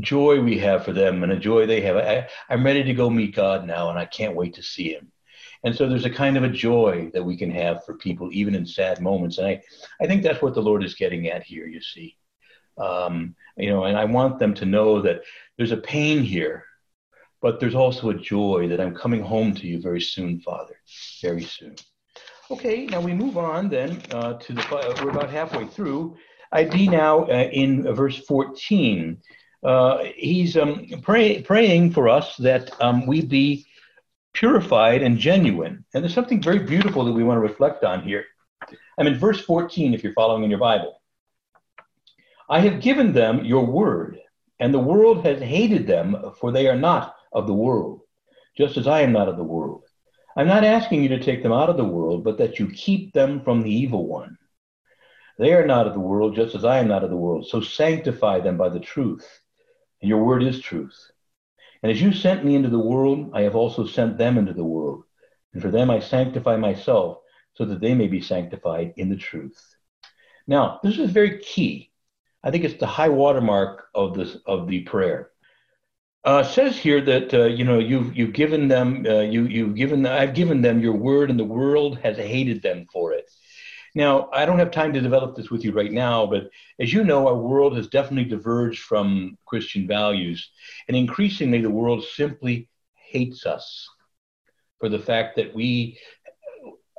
joy 0.00 0.40
we 0.40 0.58
have 0.58 0.84
for 0.84 0.92
them 0.92 1.22
and 1.22 1.32
a 1.32 1.38
joy 1.38 1.66
they 1.66 1.80
have. 1.80 1.96
I, 1.96 2.28
I'm 2.48 2.64
ready 2.64 2.84
to 2.84 2.94
go 2.94 3.10
meet 3.10 3.34
God 3.34 3.66
now 3.66 3.90
and 3.90 3.98
I 3.98 4.06
can't 4.06 4.36
wait 4.36 4.54
to 4.54 4.62
see 4.62 4.92
him. 4.92 5.12
And 5.64 5.74
so 5.74 5.88
there's 5.88 6.04
a 6.04 6.10
kind 6.10 6.36
of 6.36 6.44
a 6.44 6.48
joy 6.48 7.10
that 7.14 7.24
we 7.24 7.36
can 7.36 7.50
have 7.50 7.84
for 7.84 7.94
people, 7.94 8.30
even 8.32 8.54
in 8.54 8.64
sad 8.64 9.00
moments. 9.00 9.38
And 9.38 9.46
I, 9.46 9.62
I 10.00 10.06
think 10.06 10.22
that's 10.22 10.42
what 10.42 10.54
the 10.54 10.62
Lord 10.62 10.84
is 10.84 10.94
getting 10.94 11.28
at 11.28 11.42
here, 11.42 11.66
you 11.66 11.80
see. 11.80 12.16
Um, 12.76 13.34
you 13.56 13.70
know, 13.70 13.84
and 13.84 13.98
I 13.98 14.04
want 14.04 14.38
them 14.38 14.54
to 14.54 14.64
know 14.64 15.02
that 15.02 15.22
there's 15.56 15.72
a 15.72 15.76
pain 15.76 16.22
here, 16.22 16.64
but 17.42 17.58
there's 17.58 17.74
also 17.74 18.10
a 18.10 18.14
joy 18.14 18.68
that 18.68 18.80
I'm 18.80 18.94
coming 18.94 19.22
home 19.22 19.54
to 19.56 19.66
you 19.66 19.80
very 19.80 20.00
soon, 20.00 20.40
Father, 20.40 20.80
very 21.20 21.42
soon. 21.42 21.74
Okay, 22.50 22.86
now 22.86 23.00
we 23.00 23.12
move 23.12 23.36
on 23.36 23.68
then 23.68 24.00
uh, 24.12 24.34
to 24.34 24.52
the, 24.54 24.62
uh, 24.74 24.94
we're 25.02 25.10
about 25.10 25.28
halfway 25.28 25.66
through. 25.66 26.16
I'd 26.52 26.70
be 26.70 26.88
now 26.88 27.24
uh, 27.24 27.48
in 27.52 27.82
verse 27.94 28.18
14. 28.24 29.18
Uh, 29.62 30.04
he's 30.16 30.56
um, 30.56 30.86
pray, 31.02 31.42
praying 31.42 31.92
for 31.92 32.08
us 32.08 32.36
that 32.36 32.70
um, 32.80 33.06
we 33.06 33.20
be 33.20 33.66
purified 34.32 35.02
and 35.02 35.18
genuine. 35.18 35.84
And 35.92 36.02
there's 36.02 36.14
something 36.14 36.42
very 36.42 36.60
beautiful 36.60 37.04
that 37.04 37.12
we 37.12 37.24
want 37.24 37.36
to 37.38 37.48
reflect 37.48 37.84
on 37.84 38.02
here. 38.02 38.24
I'm 38.98 39.06
in 39.06 39.18
verse 39.18 39.40
14, 39.40 39.94
if 39.94 40.02
you're 40.02 40.12
following 40.12 40.44
in 40.44 40.50
your 40.50 40.58
Bible. 40.58 41.00
I 42.50 42.60
have 42.60 42.80
given 42.80 43.12
them 43.12 43.44
your 43.44 43.66
word, 43.66 44.18
and 44.58 44.72
the 44.72 44.78
world 44.78 45.24
has 45.24 45.40
hated 45.40 45.86
them, 45.86 46.32
for 46.40 46.50
they 46.50 46.66
are 46.66 46.76
not 46.76 47.14
of 47.32 47.46
the 47.46 47.54
world, 47.54 48.00
just 48.56 48.76
as 48.76 48.86
I 48.86 49.02
am 49.02 49.12
not 49.12 49.28
of 49.28 49.36
the 49.36 49.44
world. 49.44 49.84
I'm 50.36 50.46
not 50.46 50.64
asking 50.64 51.02
you 51.02 51.08
to 51.10 51.20
take 51.20 51.42
them 51.42 51.52
out 51.52 51.68
of 51.68 51.76
the 51.76 51.84
world, 51.84 52.24
but 52.24 52.38
that 52.38 52.58
you 52.58 52.70
keep 52.70 53.12
them 53.12 53.42
from 53.42 53.62
the 53.62 53.70
evil 53.70 54.06
one. 54.06 54.38
They 55.38 55.52
are 55.52 55.66
not 55.66 55.86
of 55.86 55.94
the 55.94 56.00
world, 56.00 56.34
just 56.34 56.54
as 56.54 56.64
I 56.64 56.78
am 56.78 56.88
not 56.88 57.04
of 57.04 57.10
the 57.10 57.16
world. 57.16 57.46
So 57.48 57.60
sanctify 57.60 58.40
them 58.40 58.56
by 58.56 58.68
the 58.68 58.80
truth. 58.80 59.26
And 60.00 60.08
your 60.08 60.24
word 60.24 60.42
is 60.42 60.60
truth. 60.60 60.96
And 61.82 61.92
as 61.92 62.00
you 62.00 62.12
sent 62.12 62.44
me 62.44 62.54
into 62.54 62.70
the 62.70 62.78
world, 62.78 63.30
I 63.34 63.42
have 63.42 63.56
also 63.56 63.86
sent 63.86 64.18
them 64.18 64.38
into 64.38 64.52
the 64.52 64.64
world. 64.64 65.04
And 65.52 65.62
for 65.62 65.70
them 65.70 65.90
I 65.90 66.00
sanctify 66.00 66.56
myself, 66.56 67.18
so 67.54 67.64
that 67.64 67.80
they 67.80 67.94
may 67.94 68.06
be 68.06 68.20
sanctified 68.20 68.94
in 68.96 69.08
the 69.08 69.16
truth. 69.16 69.60
Now, 70.46 70.80
this 70.82 70.98
is 70.98 71.10
very 71.10 71.38
key. 71.40 71.92
I 72.42 72.50
think 72.50 72.64
it's 72.64 72.78
the 72.78 72.86
high 72.86 73.08
watermark 73.08 73.88
of 73.94 74.14
this 74.14 74.36
of 74.46 74.68
the 74.68 74.80
prayer. 74.80 75.30
Uh, 76.24 76.42
says 76.42 76.76
here 76.76 77.00
that 77.00 77.32
uh, 77.34 77.44
you 77.46 77.64
know 77.64 77.78
you've 77.78 78.16
you've 78.16 78.32
given 78.32 78.68
them 78.68 79.04
uh, 79.08 79.20
you 79.20 79.46
you've 79.46 79.74
given 79.74 80.06
I've 80.06 80.34
given 80.34 80.62
them 80.62 80.80
your 80.80 80.96
word, 80.96 81.30
and 81.30 81.38
the 81.38 81.44
world 81.44 81.98
has 81.98 82.16
hated 82.16 82.62
them 82.62 82.86
for 82.92 83.12
it. 83.12 83.30
Now, 83.94 84.28
I 84.32 84.44
don't 84.44 84.58
have 84.58 84.70
time 84.70 84.92
to 84.92 85.00
develop 85.00 85.34
this 85.34 85.50
with 85.50 85.64
you 85.64 85.72
right 85.72 85.92
now, 85.92 86.26
but 86.26 86.50
as 86.78 86.92
you 86.92 87.04
know, 87.04 87.26
our 87.26 87.36
world 87.36 87.76
has 87.76 87.88
definitely 87.88 88.30
diverged 88.30 88.82
from 88.82 89.36
Christian 89.46 89.86
values. 89.86 90.50
And 90.88 90.96
increasingly, 90.96 91.60
the 91.60 91.70
world 91.70 92.04
simply 92.04 92.68
hates 92.94 93.46
us 93.46 93.88
for 94.78 94.88
the 94.88 94.98
fact 94.98 95.36
that 95.36 95.54
we 95.54 95.98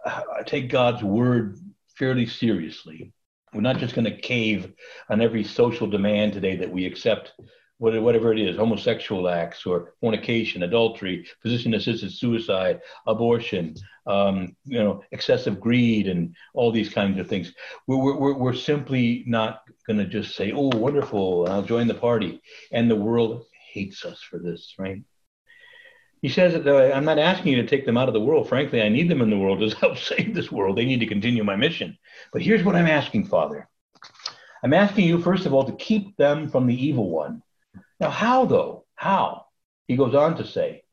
uh, 0.06 0.22
take 0.46 0.70
God's 0.70 1.04
word 1.04 1.58
fairly 1.96 2.26
seriously. 2.26 3.14
We're 3.54 3.62
not 3.62 3.78
just 3.78 3.96
going 3.96 4.06
to 4.06 4.18
cave 4.18 4.72
on 5.10 5.22
every 5.22 5.44
social 5.44 5.88
demand 5.88 6.34
today 6.34 6.56
that 6.58 6.72
we 6.72 6.86
accept 6.86 7.34
whatever 7.80 8.34
it 8.34 8.40
is, 8.40 8.58
homosexual 8.58 9.30
acts 9.30 9.66
or 9.66 9.94
fornication, 10.02 10.64
adultery, 10.64 11.26
physician-assisted 11.42 12.12
suicide, 12.12 12.82
abortion, 13.08 13.74
um, 14.06 14.56
you 14.66 14.78
know, 14.78 15.02
excessive 15.12 15.60
greed, 15.60 16.08
and 16.08 16.36
all 16.54 16.72
these 16.72 16.90
kinds 16.90 17.18
of 17.20 17.28
things. 17.28 17.54
We're, 17.88 18.16
we're, 18.16 18.34
we're 18.34 18.54
simply 18.54 19.24
not 19.26 19.64
going 19.88 19.98
to 19.98 20.06
just 20.06 20.36
say, 20.36 20.52
"Oh, 20.52 20.70
wonderful, 20.76 21.48
I'll 21.50 21.64
join 21.64 21.88
the 21.88 21.94
party," 21.94 22.42
and 22.72 22.90
the 22.90 22.96
world 22.96 23.46
hates 23.72 24.04
us 24.04 24.22
for 24.22 24.40
this, 24.40 24.76
right? 24.78 25.02
He 26.22 26.28
says 26.28 26.62
that 26.62 26.96
I'm 26.96 27.06
not 27.06 27.18
asking 27.18 27.54
you 27.54 27.62
to 27.62 27.68
take 27.68 27.86
them 27.86 27.98
out 27.98 28.10
of 28.10 28.14
the 28.14 28.20
world. 28.20 28.50
Frankly, 28.50 28.82
I 28.82 28.90
need 28.90 29.10
them 29.10 29.22
in 29.22 29.30
the 29.30 29.38
world 29.38 29.60
to 29.60 29.76
help 29.80 29.98
save 29.98 30.36
this 30.36 30.52
world. 30.52 30.78
They 30.78 30.86
need 30.86 31.00
to 31.00 31.06
continue 31.06 31.46
my 31.46 31.56
mission. 31.56 31.98
But 32.34 32.42
here's 32.42 32.64
what 32.64 32.76
I'm 32.76 32.88
asking, 32.88 33.28
Father. 33.28 33.70
I'm 34.62 34.74
asking 34.74 35.06
you, 35.06 35.22
first 35.22 35.46
of 35.46 35.54
all, 35.54 35.64
to 35.64 35.76
keep 35.78 36.18
them 36.18 36.50
from 36.50 36.68
the 36.68 36.76
evil 36.76 37.10
one. 37.10 37.42
Now, 38.00 38.10
how 38.10 38.46
though? 38.46 38.86
How? 38.96 39.46
He 39.88 39.96
goes 39.96 40.14
on 40.14 40.38
to 40.38 40.46
say, 40.46 40.84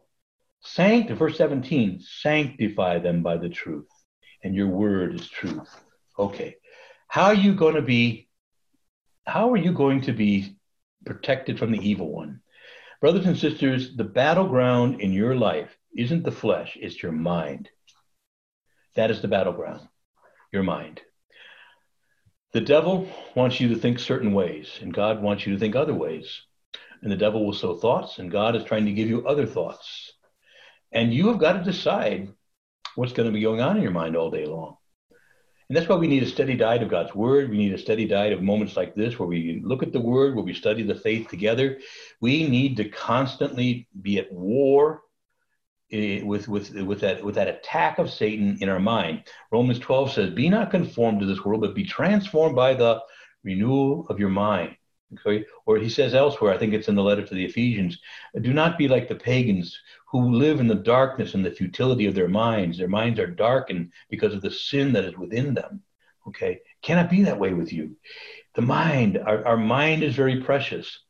Sanct, 0.60 1.10
verse 1.12 1.36
17, 1.36 2.00
sanctify 2.00 2.98
them 2.98 3.22
by 3.22 3.36
the 3.36 3.48
truth, 3.48 3.88
and 4.42 4.54
your 4.54 4.68
word 4.68 5.14
is 5.14 5.28
truth. 5.28 5.68
Okay. 6.18 6.56
How 7.08 7.26
are 7.26 7.34
you 7.34 7.54
going 7.54 7.76
to 7.76 7.82
be, 7.82 8.28
how 9.24 9.52
are 9.52 9.56
you 9.56 9.72
going 9.72 10.02
to 10.02 10.12
be 10.12 10.56
protected 11.04 11.58
from 11.58 11.70
the 11.70 11.78
evil 11.78 12.10
one? 12.10 12.40
Brothers 13.00 13.26
and 13.26 13.38
sisters, 13.38 13.96
the 13.96 14.04
battleground 14.04 15.00
in 15.00 15.12
your 15.12 15.36
life 15.36 15.76
isn't 15.96 16.24
the 16.24 16.32
flesh, 16.32 16.76
it's 16.80 17.02
your 17.02 17.12
mind. 17.12 17.68
That 18.96 19.10
is 19.10 19.20
the 19.20 19.28
battleground, 19.28 19.86
your 20.52 20.62
mind. 20.62 21.00
The 22.52 22.60
devil 22.60 23.08
wants 23.34 23.60
you 23.60 23.68
to 23.68 23.76
think 23.76 23.98
certain 23.98 24.32
ways, 24.32 24.78
and 24.80 24.92
God 24.92 25.22
wants 25.22 25.46
you 25.46 25.52
to 25.52 25.58
think 25.58 25.76
other 25.76 25.94
ways 25.94 26.42
and 27.02 27.10
the 27.10 27.16
devil 27.16 27.44
will 27.44 27.52
sow 27.52 27.76
thoughts, 27.76 28.18
and 28.18 28.30
God 28.30 28.56
is 28.56 28.64
trying 28.64 28.86
to 28.86 28.92
give 28.92 29.08
you 29.08 29.26
other 29.26 29.46
thoughts. 29.46 30.12
And 30.92 31.12
you 31.12 31.28
have 31.28 31.38
got 31.38 31.52
to 31.54 31.64
decide 31.64 32.28
what's 32.94 33.12
going 33.12 33.28
to 33.28 33.32
be 33.32 33.42
going 33.42 33.60
on 33.60 33.76
in 33.76 33.82
your 33.82 33.92
mind 33.92 34.16
all 34.16 34.30
day 34.30 34.46
long. 34.46 34.76
And 35.68 35.76
that's 35.76 35.88
why 35.88 35.96
we 35.96 36.06
need 36.06 36.22
a 36.22 36.28
steady 36.28 36.54
diet 36.56 36.82
of 36.82 36.90
God's 36.90 37.14
word. 37.14 37.50
We 37.50 37.58
need 37.58 37.74
a 37.74 37.78
steady 37.78 38.06
diet 38.06 38.32
of 38.32 38.40
moments 38.40 38.76
like 38.76 38.94
this 38.94 39.18
where 39.18 39.28
we 39.28 39.60
look 39.64 39.82
at 39.82 39.92
the 39.92 40.00
word, 40.00 40.34
where 40.34 40.44
we 40.44 40.54
study 40.54 40.84
the 40.84 40.94
faith 40.94 41.28
together. 41.28 41.78
We 42.20 42.48
need 42.48 42.76
to 42.76 42.88
constantly 42.88 43.88
be 44.00 44.18
at 44.18 44.32
war 44.32 45.02
eh, 45.90 46.22
with, 46.22 46.46
with, 46.46 46.72
with, 46.72 47.00
that, 47.00 47.24
with 47.24 47.34
that 47.34 47.48
attack 47.48 47.98
of 47.98 48.10
Satan 48.10 48.58
in 48.60 48.68
our 48.68 48.78
mind. 48.78 49.24
Romans 49.50 49.80
12 49.80 50.12
says, 50.12 50.30
Be 50.30 50.48
not 50.48 50.70
conformed 50.70 51.18
to 51.20 51.26
this 51.26 51.44
world, 51.44 51.62
but 51.62 51.74
be 51.74 51.84
transformed 51.84 52.54
by 52.54 52.74
the 52.74 53.00
renewal 53.42 54.06
of 54.08 54.20
your 54.20 54.28
mind. 54.28 54.76
Okay? 55.14 55.44
Or 55.66 55.78
he 55.78 55.88
says 55.88 56.14
elsewhere, 56.14 56.52
I 56.52 56.58
think 56.58 56.74
it's 56.74 56.88
in 56.88 56.94
the 56.94 57.02
letter 57.02 57.24
to 57.24 57.34
the 57.34 57.44
Ephesians, 57.44 57.98
do 58.40 58.52
not 58.52 58.78
be 58.78 58.88
like 58.88 59.08
the 59.08 59.14
pagans 59.14 59.78
who 60.10 60.34
live 60.34 60.60
in 60.60 60.66
the 60.66 60.74
darkness 60.74 61.34
and 61.34 61.44
the 61.44 61.50
futility 61.50 62.06
of 62.06 62.14
their 62.14 62.28
minds. 62.28 62.78
Their 62.78 62.88
minds 62.88 63.20
are 63.20 63.26
darkened 63.26 63.92
because 64.10 64.34
of 64.34 64.42
the 64.42 64.50
sin 64.50 64.92
that 64.94 65.04
is 65.04 65.16
within 65.16 65.54
them. 65.54 65.82
Okay? 66.26 66.60
Cannot 66.82 67.10
be 67.10 67.22
that 67.22 67.38
way 67.38 67.52
with 67.52 67.72
you. 67.72 67.96
The 68.54 68.62
mind, 68.62 69.18
our, 69.18 69.44
our 69.46 69.56
mind 69.56 70.02
is 70.02 70.16
very 70.16 70.40
precious. 70.40 71.00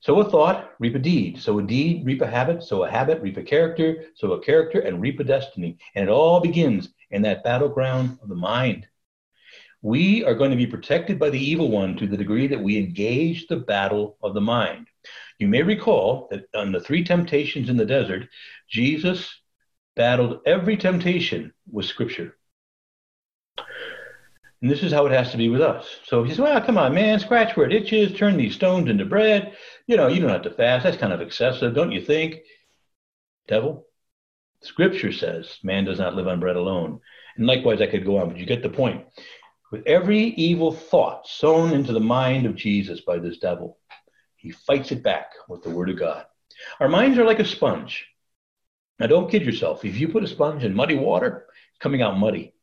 Sow 0.00 0.20
a 0.20 0.30
thought, 0.30 0.72
reap 0.78 0.94
a 0.94 0.98
deed. 0.98 1.40
Sow 1.40 1.58
a 1.58 1.62
deed, 1.62 2.06
reap 2.06 2.22
a 2.22 2.26
habit. 2.26 2.62
Sow 2.62 2.84
a 2.84 2.90
habit, 2.90 3.20
reap 3.20 3.36
a 3.36 3.42
character. 3.42 4.04
Sow 4.14 4.32
a 4.32 4.40
character, 4.40 4.80
and 4.80 5.00
reap 5.00 5.20
a 5.20 5.24
destiny. 5.24 5.78
And 5.94 6.08
it 6.08 6.12
all 6.12 6.40
begins 6.40 6.90
in 7.10 7.22
that 7.22 7.44
battleground 7.44 8.18
of 8.22 8.28
the 8.28 8.34
mind 8.34 8.86
we 9.86 10.24
are 10.24 10.34
going 10.34 10.50
to 10.50 10.56
be 10.56 10.66
protected 10.66 11.16
by 11.16 11.30
the 11.30 11.38
evil 11.38 11.70
one 11.70 11.96
to 11.96 12.08
the 12.08 12.16
degree 12.16 12.48
that 12.48 12.60
we 12.60 12.76
engage 12.76 13.46
the 13.46 13.56
battle 13.56 14.16
of 14.20 14.34
the 14.34 14.40
mind. 14.40 14.88
You 15.38 15.46
may 15.46 15.62
recall 15.62 16.26
that 16.32 16.46
on 16.56 16.72
the 16.72 16.80
three 16.80 17.04
temptations 17.04 17.68
in 17.68 17.76
the 17.76 17.86
desert, 17.86 18.24
Jesus 18.68 19.32
battled 19.94 20.40
every 20.44 20.76
temptation 20.76 21.54
with 21.70 21.86
Scripture. 21.86 22.36
And 24.60 24.68
this 24.68 24.82
is 24.82 24.90
how 24.90 25.06
it 25.06 25.12
has 25.12 25.30
to 25.30 25.36
be 25.36 25.48
with 25.48 25.60
us. 25.60 25.86
So 26.02 26.24
he 26.24 26.30
says, 26.30 26.40
Well, 26.40 26.60
come 26.62 26.78
on, 26.78 26.92
man, 26.92 27.20
scratch 27.20 27.56
where 27.56 27.70
it 27.70 27.72
itches, 27.72 28.18
turn 28.18 28.36
these 28.36 28.56
stones 28.56 28.90
into 28.90 29.04
bread. 29.04 29.56
You 29.86 29.96
know, 29.96 30.08
you 30.08 30.20
don't 30.20 30.30
have 30.30 30.42
to 30.42 30.50
fast. 30.50 30.82
That's 30.82 30.96
kind 30.96 31.12
of 31.12 31.20
excessive, 31.20 31.76
don't 31.76 31.92
you 31.92 32.00
think? 32.00 32.40
Devil, 33.46 33.86
Scripture 34.62 35.12
says 35.12 35.58
man 35.62 35.84
does 35.84 36.00
not 36.00 36.16
live 36.16 36.26
on 36.26 36.40
bread 36.40 36.56
alone. 36.56 36.98
And 37.36 37.46
likewise, 37.46 37.80
I 37.80 37.86
could 37.86 38.04
go 38.04 38.18
on, 38.18 38.30
but 38.30 38.38
you 38.38 38.46
get 38.46 38.64
the 38.64 38.68
point. 38.68 39.04
With 39.72 39.86
every 39.86 40.20
evil 40.20 40.72
thought 40.72 41.26
sown 41.26 41.72
into 41.72 41.92
the 41.92 42.00
mind 42.00 42.46
of 42.46 42.54
Jesus 42.54 43.00
by 43.00 43.18
this 43.18 43.38
devil, 43.38 43.78
he 44.36 44.52
fights 44.52 44.92
it 44.92 45.02
back 45.02 45.32
with 45.48 45.62
the 45.62 45.70
Word 45.70 45.90
of 45.90 45.98
God. 45.98 46.24
Our 46.78 46.88
minds 46.88 47.18
are 47.18 47.24
like 47.24 47.40
a 47.40 47.44
sponge. 47.44 48.06
Now, 48.98 49.08
don't 49.08 49.30
kid 49.30 49.42
yourself. 49.42 49.84
If 49.84 49.98
you 49.98 50.08
put 50.08 50.24
a 50.24 50.28
sponge 50.28 50.64
in 50.64 50.74
muddy 50.74 50.94
water, 50.94 51.46
it's 51.70 51.78
coming 51.80 52.00
out 52.00 52.18
muddy. 52.18 52.54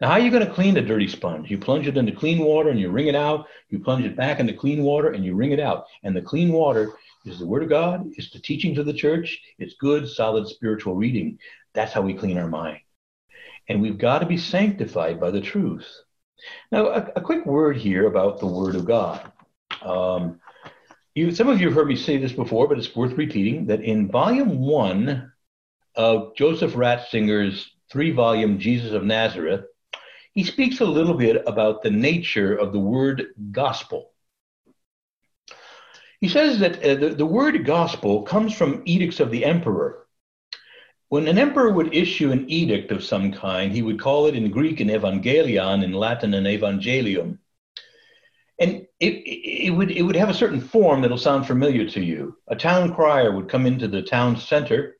Now, 0.00 0.08
how 0.08 0.14
are 0.14 0.20
you 0.20 0.30
going 0.30 0.46
to 0.46 0.52
clean 0.52 0.76
a 0.76 0.82
dirty 0.82 1.08
sponge? 1.08 1.50
You 1.50 1.58
plunge 1.58 1.86
it 1.86 1.96
into 1.96 2.12
clean 2.12 2.38
water 2.38 2.70
and 2.70 2.80
you 2.80 2.88
wring 2.88 3.08
it 3.08 3.14
out. 3.14 3.46
You 3.68 3.78
plunge 3.80 4.04
it 4.04 4.16
back 4.16 4.40
into 4.40 4.52
clean 4.52 4.82
water 4.82 5.10
and 5.10 5.24
you 5.24 5.34
wring 5.34 5.52
it 5.52 5.60
out. 5.60 5.86
And 6.04 6.16
the 6.16 6.22
clean 6.22 6.52
water 6.52 6.92
is 7.24 7.38
the 7.38 7.46
Word 7.46 7.62
of 7.62 7.68
God, 7.68 8.06
it's 8.16 8.30
the 8.30 8.38
teachings 8.38 8.78
of 8.78 8.86
the 8.86 8.92
church, 8.92 9.40
it's 9.58 9.74
good, 9.74 10.08
solid 10.08 10.48
spiritual 10.48 10.94
reading. 10.94 11.38
That's 11.74 11.92
how 11.92 12.00
we 12.00 12.14
clean 12.14 12.38
our 12.38 12.48
mind. 12.48 12.78
And 13.68 13.82
we've 13.82 13.98
got 13.98 14.20
to 14.20 14.26
be 14.26 14.38
sanctified 14.38 15.20
by 15.20 15.30
the 15.30 15.40
truth. 15.40 15.86
Now, 16.72 16.86
a, 16.86 17.12
a 17.16 17.20
quick 17.20 17.44
word 17.44 17.76
here 17.76 18.06
about 18.06 18.38
the 18.38 18.46
Word 18.46 18.74
of 18.74 18.86
God. 18.86 19.30
Um, 19.82 20.40
you, 21.14 21.34
some 21.34 21.48
of 21.48 21.60
you 21.60 21.66
have 21.66 21.74
heard 21.74 21.88
me 21.88 21.96
say 21.96 22.16
this 22.16 22.32
before, 22.32 22.68
but 22.68 22.78
it's 22.78 22.94
worth 22.94 23.12
repeating 23.12 23.66
that 23.66 23.82
in 23.82 24.10
volume 24.10 24.60
one 24.60 25.32
of 25.94 26.36
Joseph 26.36 26.74
Ratzinger's 26.74 27.70
three 27.90 28.12
volume 28.12 28.58
Jesus 28.58 28.92
of 28.92 29.04
Nazareth, 29.04 29.64
he 30.32 30.44
speaks 30.44 30.80
a 30.80 30.84
little 30.84 31.14
bit 31.14 31.42
about 31.46 31.82
the 31.82 31.90
nature 31.90 32.54
of 32.54 32.72
the 32.72 32.78
word 32.78 33.26
gospel. 33.50 34.12
He 36.20 36.28
says 36.28 36.60
that 36.60 36.82
uh, 36.82 36.94
the, 36.94 37.08
the 37.10 37.26
word 37.26 37.64
gospel 37.64 38.22
comes 38.22 38.54
from 38.54 38.82
edicts 38.84 39.20
of 39.20 39.30
the 39.30 39.44
emperor. 39.44 40.06
When 41.10 41.26
an 41.26 41.38
emperor 41.38 41.72
would 41.72 41.94
issue 41.94 42.32
an 42.32 42.48
edict 42.50 42.92
of 42.92 43.02
some 43.02 43.32
kind, 43.32 43.72
he 43.72 43.82
would 43.82 43.98
call 43.98 44.26
it 44.26 44.36
in 44.36 44.50
Greek 44.50 44.80
an 44.80 44.88
evangelion, 44.88 45.82
in 45.82 45.92
Latin 45.92 46.34
an 46.34 46.44
evangelium. 46.44 47.38
And 48.60 48.86
it, 49.00 49.22
it, 49.24 49.70
would, 49.70 49.90
it 49.90 50.02
would 50.02 50.16
have 50.16 50.28
a 50.28 50.34
certain 50.34 50.60
form 50.60 51.00
that'll 51.00 51.16
sound 51.16 51.46
familiar 51.46 51.88
to 51.88 52.04
you. 52.04 52.36
A 52.48 52.56
town 52.56 52.94
crier 52.94 53.32
would 53.32 53.48
come 53.48 53.64
into 53.64 53.88
the 53.88 54.02
town 54.02 54.36
center 54.36 54.96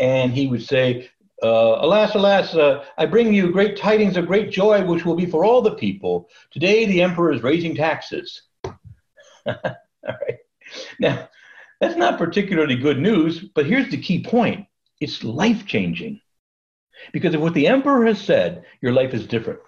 and 0.00 0.32
he 0.32 0.46
would 0.46 0.62
say, 0.62 1.08
uh, 1.42 1.78
Alas, 1.80 2.14
alas, 2.14 2.54
uh, 2.54 2.84
I 2.96 3.06
bring 3.06 3.32
you 3.32 3.52
great 3.52 3.76
tidings 3.76 4.16
of 4.16 4.26
great 4.26 4.50
joy, 4.50 4.84
which 4.84 5.04
will 5.04 5.14
be 5.14 5.26
for 5.26 5.44
all 5.44 5.60
the 5.60 5.74
people. 5.74 6.28
Today 6.50 6.86
the 6.86 7.02
emperor 7.02 7.32
is 7.32 7.42
raising 7.42 7.74
taxes. 7.74 8.42
all 8.64 8.74
right. 9.46 10.38
Now, 10.98 11.28
that's 11.80 11.96
not 11.96 12.18
particularly 12.18 12.76
good 12.76 12.98
news, 12.98 13.44
but 13.54 13.66
here's 13.66 13.90
the 13.90 14.00
key 14.00 14.24
point 14.24 14.66
it's 15.00 15.24
life 15.24 15.66
changing. 15.66 16.20
Because 17.12 17.34
of 17.34 17.40
what 17.40 17.54
the 17.54 17.66
emperor 17.66 18.06
has 18.06 18.20
said, 18.20 18.64
your 18.80 18.92
life 18.92 19.12
is 19.12 19.26
different. 19.26 19.60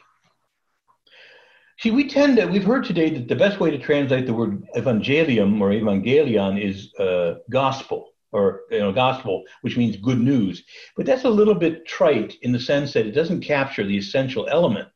See, 1.79 1.91
we 1.91 2.09
tend 2.09 2.39
to, 2.39 2.47
we've 2.47 2.64
heard 2.64 2.85
today 2.85 3.11
that 3.11 3.29
the 3.29 3.37
best 3.37 3.61
way 3.61 3.70
to 3.70 3.79
translate 3.79 4.26
the 4.26 4.35
word 4.35 4.66
evangelium 4.74 5.61
or 5.61 5.70
evangelion 5.70 6.61
is 6.62 6.93
uh, 6.95 7.39
gospel 7.51 8.12
or 8.31 8.62
you 8.70 8.81
know 8.81 8.93
gospel 8.93 9.43
which 9.62 9.79
means 9.79 9.97
good 9.97 10.20
news 10.20 10.62
but 10.99 11.07
that's 11.07 11.24
a 11.24 11.31
little 11.31 11.55
bit 11.55 11.87
trite 11.87 12.37
in 12.43 12.53
the 12.53 12.61
sense 12.61 12.93
that 12.93 13.07
it 13.07 13.12
doesn't 13.12 13.41
capture 13.41 13.87
the 13.87 13.97
essential 13.97 14.47
element 14.51 14.87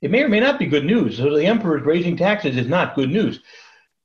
it 0.00 0.12
may 0.12 0.22
or 0.22 0.28
may 0.28 0.38
not 0.38 0.60
be 0.60 0.66
good 0.66 0.84
news 0.84 1.16
so 1.16 1.34
the 1.34 1.44
emperor 1.44 1.78
raising 1.78 2.16
taxes 2.16 2.56
is 2.56 2.68
not 2.68 2.94
good 2.94 3.10
news 3.10 3.40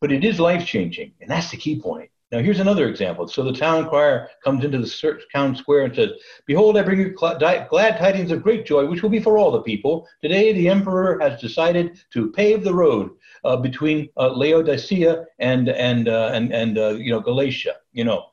but 0.03 0.11
it 0.11 0.25
is 0.25 0.37
life 0.37 0.65
changing. 0.65 1.13
And 1.21 1.31
that's 1.31 1.49
the 1.49 1.55
key 1.55 1.79
point. 1.79 2.09
Now, 2.33 2.39
here's 2.39 2.59
another 2.59 2.89
example. 2.89 3.27
So 3.27 3.43
the 3.43 3.53
town 3.53 3.87
crier 3.87 4.27
comes 4.43 4.65
into 4.65 4.79
the 4.79 5.21
town 5.31 5.55
square 5.55 5.83
and 5.83 5.95
says, 5.95 6.13
Behold, 6.47 6.75
I 6.75 6.81
bring 6.81 6.99
you 6.99 7.11
glad 7.11 7.69
tidings 7.99 8.31
of 8.31 8.41
great 8.41 8.65
joy, 8.65 8.87
which 8.87 9.03
will 9.03 9.11
be 9.11 9.19
for 9.19 9.37
all 9.37 9.51
the 9.51 9.61
people. 9.61 10.07
Today, 10.19 10.51
the 10.51 10.67
emperor 10.67 11.19
has 11.19 11.39
decided 11.39 12.01
to 12.11 12.31
pave 12.31 12.63
the 12.63 12.73
road 12.73 13.11
uh, 13.43 13.57
between 13.57 14.09
uh, 14.17 14.31
Laodicea 14.31 15.25
and 15.37 15.69
and 15.69 16.07
uh, 16.07 16.31
and 16.33 16.51
and 16.51 16.79
uh, 16.79 16.95
you 16.95 17.11
know 17.11 17.19
Galatia. 17.19 17.75
You 17.91 18.05
know, 18.05 18.25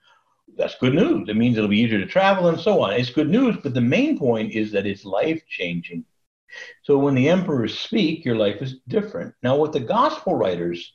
that's 0.56 0.76
good 0.76 0.94
news. 0.94 1.28
It 1.28 1.36
means 1.36 1.58
it'll 1.58 1.68
be 1.68 1.80
easier 1.80 2.00
to 2.00 2.06
travel 2.06 2.48
and 2.48 2.58
so 2.58 2.80
on. 2.80 2.94
It's 2.94 3.10
good 3.10 3.28
news, 3.28 3.58
but 3.62 3.74
the 3.74 3.82
main 3.82 4.18
point 4.18 4.54
is 4.54 4.72
that 4.72 4.86
it's 4.86 5.04
life 5.04 5.42
changing. 5.46 6.06
So 6.84 6.96
when 6.96 7.14
the 7.14 7.28
emperors 7.28 7.78
speak, 7.78 8.24
your 8.24 8.36
life 8.36 8.62
is 8.62 8.76
different. 8.88 9.34
Now, 9.42 9.56
what 9.56 9.72
the 9.72 9.80
gospel 9.80 10.36
writers 10.36 10.90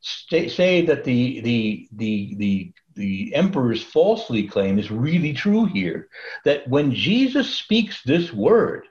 say 0.00 0.82
that 0.86 1.04
the 1.04 1.40
the 1.40 1.88
the 1.92 2.34
the 2.36 2.72
the 2.94 3.34
emperors 3.34 3.82
falsely 3.82 4.46
claim 4.46 4.78
is 4.78 4.90
really 4.90 5.32
true 5.32 5.66
here 5.66 6.08
that 6.44 6.66
when 6.68 6.92
jesus 6.94 7.54
speaks 7.54 8.02
this 8.02 8.32
word 8.32 8.86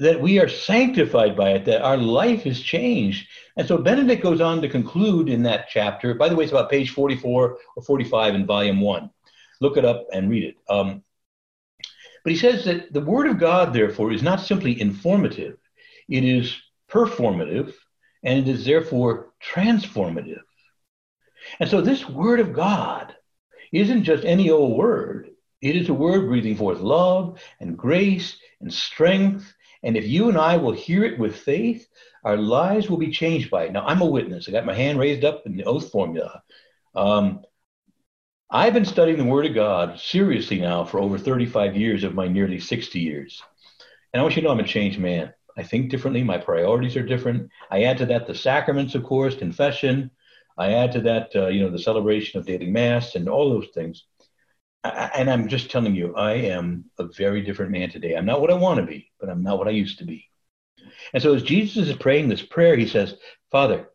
that 0.00 0.20
we 0.20 0.38
are 0.38 0.48
sanctified 0.48 1.36
by 1.36 1.50
it 1.50 1.66
that 1.66 1.82
our 1.82 1.98
life 1.98 2.46
is 2.46 2.60
changed. 2.60 3.28
And 3.56 3.68
so 3.68 3.76
benedict 3.76 4.22
goes 4.22 4.40
on 4.40 4.62
to 4.62 4.68
conclude 4.68 5.28
in 5.28 5.42
that 5.42 5.66
chapter. 5.68 6.14
By 6.14 6.30
the 6.30 6.34
way 6.34 6.44
it's 6.44 6.52
about 6.52 6.70
page 6.70 6.90
44 6.90 7.58
or 7.76 7.82
45 7.82 8.34
in 8.34 8.46
volume 8.46 8.80
1 8.80 9.10
look 9.60 9.76
it 9.76 9.84
up 9.84 10.06
and 10.12 10.30
read 10.30 10.44
it. 10.44 10.56
Um, 10.68 11.02
but 12.24 12.32
he 12.32 12.38
says 12.38 12.64
that 12.64 12.92
the 12.92 13.00
word 13.00 13.26
of 13.26 13.38
god 13.38 13.72
therefore 13.72 14.12
is 14.12 14.22
not 14.22 14.40
simply 14.40 14.80
informative. 14.80 15.58
It 16.08 16.24
is 16.24 16.56
performative 16.90 17.74
and 18.22 18.38
it 18.38 18.48
is 18.48 18.64
therefore 18.64 19.32
transformative. 19.42 20.42
And 21.58 21.68
so 21.68 21.80
this 21.80 22.08
word 22.08 22.40
of 22.40 22.52
God 22.52 23.14
isn't 23.72 24.04
just 24.04 24.24
any 24.24 24.50
old 24.50 24.76
word. 24.76 25.30
It 25.60 25.76
is 25.76 25.88
a 25.88 25.94
word 25.94 26.26
breathing 26.26 26.56
forth 26.56 26.80
love 26.80 27.40
and 27.60 27.76
grace 27.76 28.36
and 28.60 28.72
strength. 28.72 29.52
And 29.82 29.96
if 29.96 30.06
you 30.06 30.28
and 30.28 30.38
I 30.38 30.56
will 30.56 30.72
hear 30.72 31.04
it 31.04 31.18
with 31.18 31.36
faith, 31.36 31.86
our 32.24 32.36
lives 32.36 32.88
will 32.88 32.98
be 32.98 33.10
changed 33.10 33.50
by 33.50 33.64
it. 33.64 33.72
Now, 33.72 33.86
I'm 33.86 34.02
a 34.02 34.06
witness. 34.06 34.48
I 34.48 34.52
got 34.52 34.66
my 34.66 34.74
hand 34.74 34.98
raised 34.98 35.24
up 35.24 35.42
in 35.46 35.56
the 35.56 35.64
oath 35.64 35.90
formula. 35.90 36.42
Um, 36.94 37.42
I've 38.50 38.74
been 38.74 38.84
studying 38.84 39.16
the 39.16 39.24
Word 39.24 39.46
of 39.46 39.54
God 39.54 40.00
seriously 40.00 40.60
now 40.60 40.84
for 40.84 40.98
over 40.98 41.18
35 41.18 41.76
years 41.76 42.04
of 42.04 42.14
my 42.14 42.26
nearly 42.26 42.58
60 42.58 42.98
years. 42.98 43.42
And 44.12 44.20
I 44.20 44.22
want 44.22 44.34
you 44.34 44.42
to 44.42 44.48
know 44.48 44.52
I'm 44.52 44.60
a 44.60 44.64
changed 44.64 44.98
man. 44.98 45.32
I 45.56 45.62
think 45.62 45.90
differently. 45.90 46.22
My 46.22 46.38
priorities 46.38 46.96
are 46.96 47.02
different. 47.02 47.50
I 47.70 47.84
add 47.84 47.98
to 47.98 48.06
that 48.06 48.26
the 48.26 48.34
sacraments, 48.34 48.94
of 48.94 49.04
course, 49.04 49.34
confession. 49.34 50.10
I 50.58 50.72
add 50.72 50.92
to 50.92 51.00
that, 51.02 51.30
uh, 51.34 51.48
you 51.48 51.62
know, 51.62 51.70
the 51.70 51.78
celebration 51.78 52.38
of 52.38 52.46
daily 52.46 52.70
mass 52.70 53.14
and 53.14 53.28
all 53.28 53.50
those 53.50 53.68
things. 53.74 54.04
I, 54.84 55.10
and 55.14 55.30
I'm 55.30 55.48
just 55.48 55.70
telling 55.70 55.94
you, 55.94 56.14
I 56.14 56.32
am 56.32 56.86
a 56.98 57.04
very 57.04 57.42
different 57.42 57.72
man 57.72 57.90
today. 57.90 58.14
I'm 58.14 58.26
not 58.26 58.40
what 58.40 58.50
I 58.50 58.54
want 58.54 58.80
to 58.80 58.86
be, 58.86 59.10
but 59.20 59.28
I'm 59.28 59.42
not 59.42 59.58
what 59.58 59.68
I 59.68 59.72
used 59.72 59.98
to 59.98 60.04
be. 60.04 60.28
And 61.12 61.22
so 61.22 61.34
as 61.34 61.42
Jesus 61.42 61.88
is 61.88 61.96
praying 61.96 62.28
this 62.28 62.42
prayer, 62.42 62.76
he 62.76 62.86
says, 62.86 63.14
Father, 63.50 63.88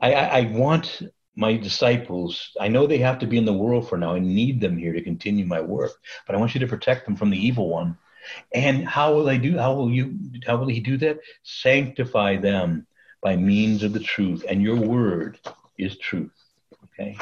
I, 0.00 0.12
I, 0.12 0.38
I 0.38 0.40
want 0.50 1.02
my 1.36 1.56
disciples, 1.56 2.50
I 2.60 2.68
know 2.68 2.86
they 2.86 2.98
have 2.98 3.18
to 3.20 3.26
be 3.26 3.38
in 3.38 3.44
the 3.44 3.52
world 3.52 3.88
for 3.88 3.98
now. 3.98 4.14
I 4.14 4.20
need 4.20 4.60
them 4.60 4.76
here 4.76 4.92
to 4.92 5.02
continue 5.02 5.44
my 5.44 5.60
work, 5.60 5.92
but 6.26 6.36
I 6.36 6.38
want 6.38 6.54
you 6.54 6.60
to 6.60 6.66
protect 6.66 7.04
them 7.04 7.16
from 7.16 7.30
the 7.30 7.46
evil 7.46 7.68
one. 7.68 7.98
And 8.52 8.86
how 8.86 9.14
will 9.14 9.28
I 9.28 9.36
do? 9.36 9.58
How 9.58 9.74
will 9.74 9.90
you? 9.90 10.18
How 10.46 10.56
will 10.56 10.68
He 10.68 10.80
do 10.80 10.96
that? 10.98 11.18
Sanctify 11.42 12.36
them 12.36 12.86
by 13.22 13.36
means 13.36 13.82
of 13.82 13.92
the 13.92 14.00
truth, 14.00 14.44
and 14.48 14.62
your 14.62 14.76
word 14.76 15.38
is 15.78 15.98
truth. 15.98 16.32
Okay. 16.84 17.16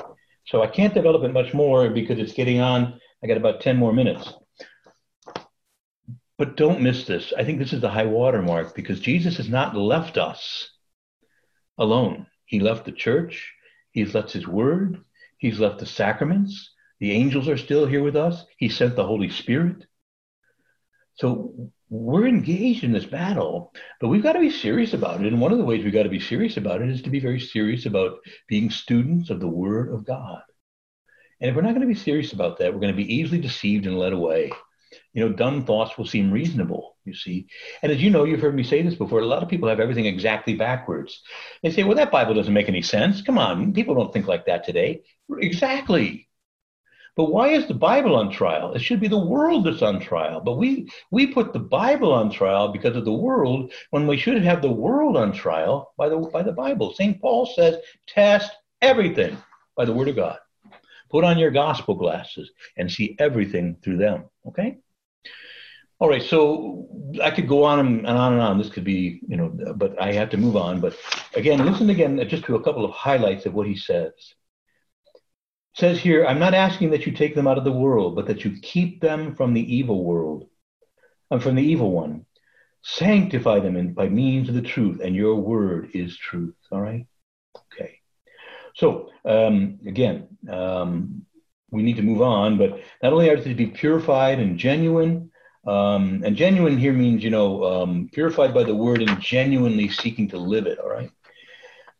So 0.47 0.63
I 0.63 0.67
can't 0.67 0.95
develop 0.95 1.23
it 1.23 1.33
much 1.33 1.55
more 1.55 1.89
because 1.91 2.19
it's 2.19 2.33
getting 2.33 2.61
on. 2.61 3.01
I 3.23 3.27
got 3.27 3.37
about 3.37 3.61
ten 3.61 3.77
more 3.77 3.93
minutes. 3.93 4.33
But 6.39 6.57
don't 6.57 6.81
miss 6.81 7.07
this. 7.07 7.33
I 7.39 7.45
think 7.45 7.59
this 7.59 7.73
is 7.73 7.81
the 7.81 7.91
high 7.91 8.07
water 8.07 8.43
mark 8.43 8.75
because 8.75 8.99
Jesus 9.01 9.37
has 9.37 9.49
not 9.49 9.77
left 9.77 10.19
us 10.19 10.69
alone. 11.79 12.27
He 12.47 12.59
left 12.59 12.85
the 12.85 12.93
church. 12.93 13.53
He's 13.93 14.15
left 14.15 14.33
His 14.33 14.47
word. 14.47 15.05
He's 15.39 15.61
left 15.61 15.79
the 15.79 15.87
sacraments. 15.87 16.71
The 16.99 17.13
angels 17.13 17.49
are 17.49 17.57
still 17.57 17.87
here 17.87 18.03
with 18.03 18.17
us. 18.17 18.45
He 18.57 18.69
sent 18.69 18.97
the 18.97 19.07
Holy 19.07 19.31
Spirit. 19.31 19.87
So 21.15 21.71
we're 21.91 22.27
engaged 22.27 22.85
in 22.85 22.93
this 22.93 23.05
battle, 23.05 23.73
but 24.01 24.09
we've 24.09 24.23
got 24.23 24.33
to 24.33 24.41
be 24.41 24.51
serious 24.51 24.95
about 24.95 25.21
it. 25.21 25.27
And 25.27 25.41
one 25.41 25.53
of 25.53 25.59
the 25.59 25.65
ways 25.65 25.85
we've 25.85 25.93
got 25.93 26.05
to 26.05 26.09
be 26.09 26.21
serious 26.21 26.57
about 26.57 26.81
it 26.81 26.89
is 26.89 27.03
to 27.03 27.11
be 27.11 27.21
very 27.21 27.39
serious 27.39 27.85
about 27.87 28.19
being 28.49 28.71
students 28.71 29.29
of 29.31 29.41
the 29.41 29.49
Word 29.49 29.93
of 29.93 30.07
God. 30.07 30.43
And 31.41 31.51
if 31.51 31.57
we're 31.57 31.63
not 31.63 31.75
going 31.75 31.83
to 31.83 31.95
be 31.95 31.95
serious 31.95 32.33
about 32.33 32.59
that, 32.59 32.73
we're 32.73 32.81
going 32.81 32.97
to 32.97 33.05
be 33.05 33.15
easily 33.15 33.41
deceived 33.41 33.87
and 33.87 33.99
led 33.99 34.13
away. 34.13 34.53
you 35.13 35.25
know, 35.25 35.33
dumb 35.33 35.65
thoughts 35.65 35.97
will 35.97 36.07
seem 36.07 36.31
reasonable, 36.31 36.97
you 37.05 37.15
see. 37.15 37.47
And 37.83 37.93
as 37.93 38.03
you 38.03 38.11
know, 38.11 38.25
you've 38.25 38.41
heard 38.41 38.55
me 38.55 38.63
say 38.63 38.83
this 38.83 38.95
before, 38.95 39.21
a 39.21 39.27
lot 39.27 39.43
of 39.43 39.49
people 39.49 39.69
have 39.69 39.81
everything 39.81 40.07
exactly 40.07 40.55
backwards. 40.55 41.21
They 41.63 41.71
say, 41.71 41.85
well, 41.85 41.97
that 41.97 42.11
Bible 42.11 42.35
doesn't 42.35 42.53
make 42.53 42.69
any 42.69 42.83
sense. 42.83 43.23
Come 43.23 43.39
on, 43.39 43.73
people 43.73 43.95
don't 43.95 44.13
think 44.13 44.27
like 44.27 44.47
that 44.47 44.65
today. 44.65 45.03
Exactly. 45.39 46.29
But 47.15 47.31
why 47.31 47.49
is 47.49 47.67
the 47.67 47.75
Bible 47.75 48.17
on 48.17 48.31
trial? 48.31 48.73
It 48.73 48.81
should 48.81 49.01
be 49.01 49.09
the 49.09 49.19
world 49.19 49.67
that's 49.67 49.83
on 49.83 50.01
trial. 50.01 50.41
But 50.41 50.57
we 50.57 50.89
we 51.11 51.27
put 51.27 51.53
the 51.53 51.59
Bible 51.59 52.13
on 52.13 52.31
trial 52.31 52.69
because 52.69 52.97
of 52.97 53.05
the 53.05 53.13
world 53.13 53.73
when 53.91 54.07
we 54.07 54.17
should 54.17 54.43
have 54.43 54.63
the 54.63 54.73
world 54.73 55.17
on 55.17 55.33
trial 55.33 55.93
by 55.99 56.09
the 56.09 56.17
by 56.17 56.43
the 56.43 56.53
Bible. 56.53 56.95
St. 56.95 57.21
Paul 57.21 57.47
says, 57.47 57.77
test 58.07 58.51
everything 58.81 59.37
by 59.77 59.85
the 59.85 59.93
word 59.93 60.09
of 60.09 60.17
God. 60.17 60.39
Put 61.11 61.25
on 61.25 61.39
your 61.39 61.51
gospel 61.51 61.95
glasses 61.95 62.51
and 62.79 62.91
see 62.91 63.15
everything 63.19 63.77
through 63.83 63.99
them. 63.99 64.25
Okay? 64.47 64.79
All 65.99 66.09
right, 66.09 66.23
so 66.23 66.89
I 67.23 67.31
could 67.31 67.47
go 67.47 67.63
on 67.63 67.79
and 67.79 68.07
on 68.07 68.33
and 68.33 68.43
on. 68.43 68.59
This 68.59 68.71
could 68.71 68.83
be, 68.83 69.21
you 69.29 69.37
know, 69.37 69.51
but 69.77 70.01
I 70.03 70.13
have 70.15 70.31
to 70.31 70.37
move 70.37 70.57
on. 70.57 70.81
But 70.81 70.97
again, 71.37 71.65
listen 71.65 71.91
again 71.91 72.27
just 72.29 72.45
to 72.47 72.57
a 72.57 72.63
couple 72.63 72.85
of 72.85 72.91
highlights 72.91 73.47
of 73.47 73.55
what 73.55 73.69
he 73.69 73.77
says 73.77 74.13
says 75.75 75.99
here, 75.99 76.27
I'm 76.27 76.39
not 76.39 76.55
asking 76.55 76.91
that 76.91 77.07
you 77.07 77.13
take 77.13 77.35
them 77.35 77.47
out 77.47 77.59
of 77.59 77.65
the 77.65 77.73
world, 77.73 78.15
but 78.15 78.27
that 78.27 78.45
you 78.45 78.57
keep 78.61 79.01
them 79.01 79.35
from 79.35 79.55
the 79.55 79.75
evil 79.75 80.05
world 80.05 80.49
and 81.31 81.43
from 81.43 81.55
the 81.55 81.63
evil 81.63 81.91
one. 81.91 82.27
Sanctify 82.83 83.61
them 83.61 83.77
in, 83.77 83.95
by 83.95 84.09
means 84.09 84.49
of 84.49 84.55
the 84.55 84.63
truth, 84.63 85.01
and 85.01 85.15
your 85.15 85.37
word 85.37 85.91
is 85.95 86.17
truth. 86.17 86.55
All 86.71 86.81
right? 86.81 87.07
Okay. 87.57 87.99
So, 88.75 89.11
um, 89.25 89.79
again, 89.87 90.29
um, 90.51 91.25
we 91.71 91.83
need 91.83 91.97
to 91.97 92.03
move 92.03 92.23
on, 92.23 92.59
but 92.59 92.81
not 93.03 93.13
only 93.13 93.31
are 93.31 93.37
they 93.37 93.51
to 93.51 93.55
be 93.55 93.69
purified 93.69 94.41
and 94.41 94.59
genuine, 94.59 95.31
um, 95.67 96.23
and 96.25 96.37
genuine 96.37 96.77
here 96.77 96.93
means, 96.93 97.23
you 97.23 97.31
know, 97.31 97.65
um, 97.65 98.11
purified 98.13 98.53
by 98.53 98.65
the 98.65 98.75
word 98.75 99.01
and 99.01 99.21
genuinely 99.21 99.89
seeking 99.89 100.29
to 100.29 100.39
live 100.39 100.67
it. 100.67 100.79
All 100.79 100.91
right? 100.91 101.11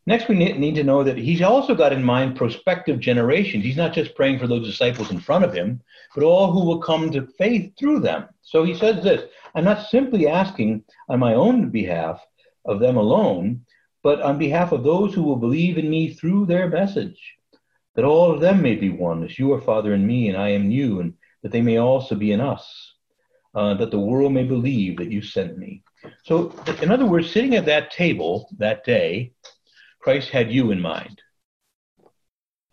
Next, 0.05 0.27
we 0.27 0.35
need 0.35 0.75
to 0.75 0.83
know 0.83 1.01
that 1.03 1.17
he's 1.17 1.41
also 1.41 1.73
got 1.73 1.93
in 1.93 2.03
mind 2.03 2.35
prospective 2.35 2.99
generations. 2.99 3.63
He's 3.63 3.77
not 3.77 3.93
just 3.93 4.15
praying 4.15 4.39
for 4.39 4.47
those 4.47 4.67
disciples 4.67 5.11
in 5.11 5.19
front 5.19 5.45
of 5.45 5.53
him, 5.53 5.81
but 6.13 6.25
all 6.25 6.51
who 6.51 6.65
will 6.65 6.79
come 6.79 7.09
to 7.11 7.27
faith 7.37 7.71
through 7.79 8.01
them. 8.01 8.27
So 8.41 8.63
he 8.65 8.75
says 8.75 9.01
this 9.01 9.29
I'm 9.55 9.63
not 9.63 9.87
simply 9.87 10.27
asking 10.27 10.83
on 11.07 11.19
my 11.19 11.35
own 11.35 11.69
behalf 11.69 12.21
of 12.65 12.79
them 12.79 12.97
alone, 12.97 13.65
but 14.01 14.21
on 14.21 14.37
behalf 14.37 14.73
of 14.73 14.83
those 14.83 15.13
who 15.13 15.23
will 15.23 15.37
believe 15.37 15.77
in 15.77 15.89
me 15.89 16.13
through 16.13 16.45
their 16.47 16.67
message, 16.67 17.19
that 17.95 18.05
all 18.05 18.31
of 18.31 18.41
them 18.41 18.61
may 18.61 18.75
be 18.75 18.89
one, 18.89 19.23
as 19.23 19.39
you 19.39 19.53
are 19.53 19.61
Father 19.61 19.93
in 19.93 20.05
me 20.05 20.27
and 20.27 20.37
I 20.37 20.49
am 20.49 20.69
you, 20.69 20.99
and 20.99 21.13
that 21.43 21.51
they 21.51 21.61
may 21.61 21.77
also 21.77 22.15
be 22.15 22.33
in 22.33 22.41
us, 22.41 22.93
uh, 23.55 23.75
that 23.75 23.91
the 23.91 23.99
world 23.99 24.33
may 24.33 24.43
believe 24.43 24.97
that 24.97 25.11
you 25.11 25.21
sent 25.21 25.57
me. 25.57 25.83
So, 26.23 26.53
in 26.81 26.91
other 26.91 27.05
words, 27.05 27.31
sitting 27.31 27.55
at 27.55 27.65
that 27.67 27.91
table 27.91 28.49
that 28.57 28.83
day, 28.83 29.32
Christ 30.03 30.31
had 30.31 30.51
you 30.51 30.71
in 30.71 30.81
mind. 30.81 31.21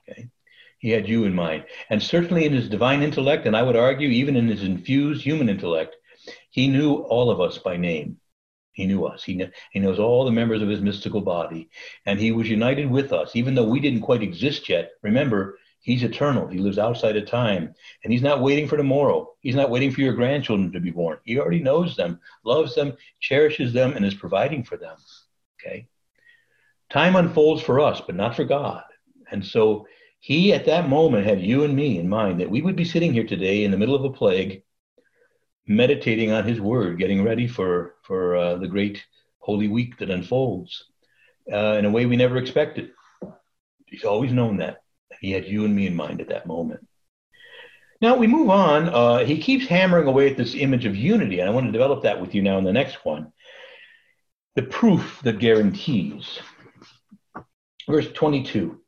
Okay? 0.00 0.30
He 0.78 0.90
had 0.90 1.08
you 1.08 1.22
in 1.22 1.32
mind. 1.32 1.64
And 1.88 2.02
certainly 2.02 2.44
in 2.44 2.52
his 2.52 2.68
divine 2.68 3.04
intellect, 3.04 3.46
and 3.46 3.56
I 3.56 3.62
would 3.62 3.76
argue 3.76 4.08
even 4.08 4.34
in 4.34 4.48
his 4.48 4.64
infused 4.64 5.22
human 5.22 5.48
intellect, 5.48 5.94
he 6.50 6.66
knew 6.66 6.94
all 6.94 7.30
of 7.30 7.40
us 7.40 7.56
by 7.56 7.76
name. 7.76 8.16
He 8.72 8.84
knew 8.84 9.04
us. 9.04 9.22
He, 9.22 9.36
kn- 9.36 9.52
he 9.70 9.78
knows 9.78 10.00
all 10.00 10.24
the 10.24 10.32
members 10.32 10.60
of 10.60 10.68
his 10.68 10.80
mystical 10.80 11.20
body. 11.20 11.70
And 12.04 12.18
he 12.18 12.32
was 12.32 12.48
united 12.48 12.90
with 12.90 13.12
us, 13.12 13.36
even 13.36 13.54
though 13.54 13.68
we 13.68 13.78
didn't 13.78 14.00
quite 14.00 14.22
exist 14.22 14.68
yet. 14.68 14.90
Remember, 15.02 15.56
he's 15.82 16.02
eternal. 16.02 16.48
He 16.48 16.58
lives 16.58 16.78
outside 16.78 17.16
of 17.16 17.26
time. 17.26 17.72
And 18.02 18.12
he's 18.12 18.22
not 18.22 18.42
waiting 18.42 18.66
for 18.66 18.76
tomorrow. 18.76 19.30
He's 19.38 19.54
not 19.54 19.70
waiting 19.70 19.92
for 19.92 20.00
your 20.00 20.14
grandchildren 20.14 20.72
to 20.72 20.80
be 20.80 20.90
born. 20.90 21.18
He 21.24 21.38
already 21.38 21.60
knows 21.60 21.94
them, 21.94 22.18
loves 22.44 22.74
them, 22.74 22.96
cherishes 23.20 23.72
them, 23.72 23.92
and 23.92 24.04
is 24.04 24.14
providing 24.14 24.64
for 24.64 24.76
them. 24.76 24.96
Okay? 25.60 25.86
Time 26.90 27.16
unfolds 27.16 27.62
for 27.62 27.80
us, 27.80 28.00
but 28.04 28.16
not 28.16 28.34
for 28.34 28.44
God. 28.44 28.82
And 29.30 29.44
so 29.44 29.86
he 30.18 30.52
at 30.52 30.66
that 30.66 30.88
moment 30.88 31.26
had 31.26 31.40
you 31.40 31.64
and 31.64 31.74
me 31.74 31.98
in 31.98 32.08
mind 32.08 32.40
that 32.40 32.50
we 32.50 32.62
would 32.62 32.76
be 32.76 32.84
sitting 32.84 33.12
here 33.12 33.26
today 33.26 33.64
in 33.64 33.70
the 33.70 33.78
middle 33.78 33.94
of 33.94 34.04
a 34.04 34.10
plague, 34.10 34.62
meditating 35.66 36.32
on 36.32 36.44
his 36.44 36.60
word, 36.60 36.98
getting 36.98 37.22
ready 37.22 37.46
for, 37.46 37.94
for 38.02 38.36
uh, 38.36 38.56
the 38.56 38.68
great 38.68 39.04
Holy 39.38 39.68
Week 39.68 39.98
that 39.98 40.10
unfolds 40.10 40.84
uh, 41.50 41.76
in 41.78 41.84
a 41.84 41.90
way 41.90 42.06
we 42.06 42.16
never 42.16 42.36
expected. 42.36 42.90
He's 43.86 44.04
always 44.04 44.32
known 44.32 44.58
that. 44.58 44.82
He 45.20 45.32
had 45.32 45.46
you 45.46 45.64
and 45.64 45.74
me 45.74 45.86
in 45.86 45.94
mind 45.94 46.20
at 46.20 46.28
that 46.28 46.46
moment. 46.46 46.86
Now 48.00 48.16
we 48.16 48.26
move 48.26 48.48
on. 48.50 48.88
Uh, 48.88 49.24
he 49.24 49.38
keeps 49.38 49.66
hammering 49.66 50.08
away 50.08 50.30
at 50.30 50.36
this 50.36 50.54
image 50.54 50.86
of 50.86 50.96
unity, 50.96 51.40
and 51.40 51.48
I 51.48 51.52
want 51.52 51.66
to 51.66 51.72
develop 51.72 52.02
that 52.02 52.20
with 52.20 52.34
you 52.34 52.42
now 52.42 52.58
in 52.58 52.64
the 52.64 52.72
next 52.72 53.04
one. 53.04 53.32
The 54.56 54.62
proof 54.62 55.20
that 55.22 55.38
guarantees 55.38 56.40
verse 57.90 58.10
22. 58.12 58.80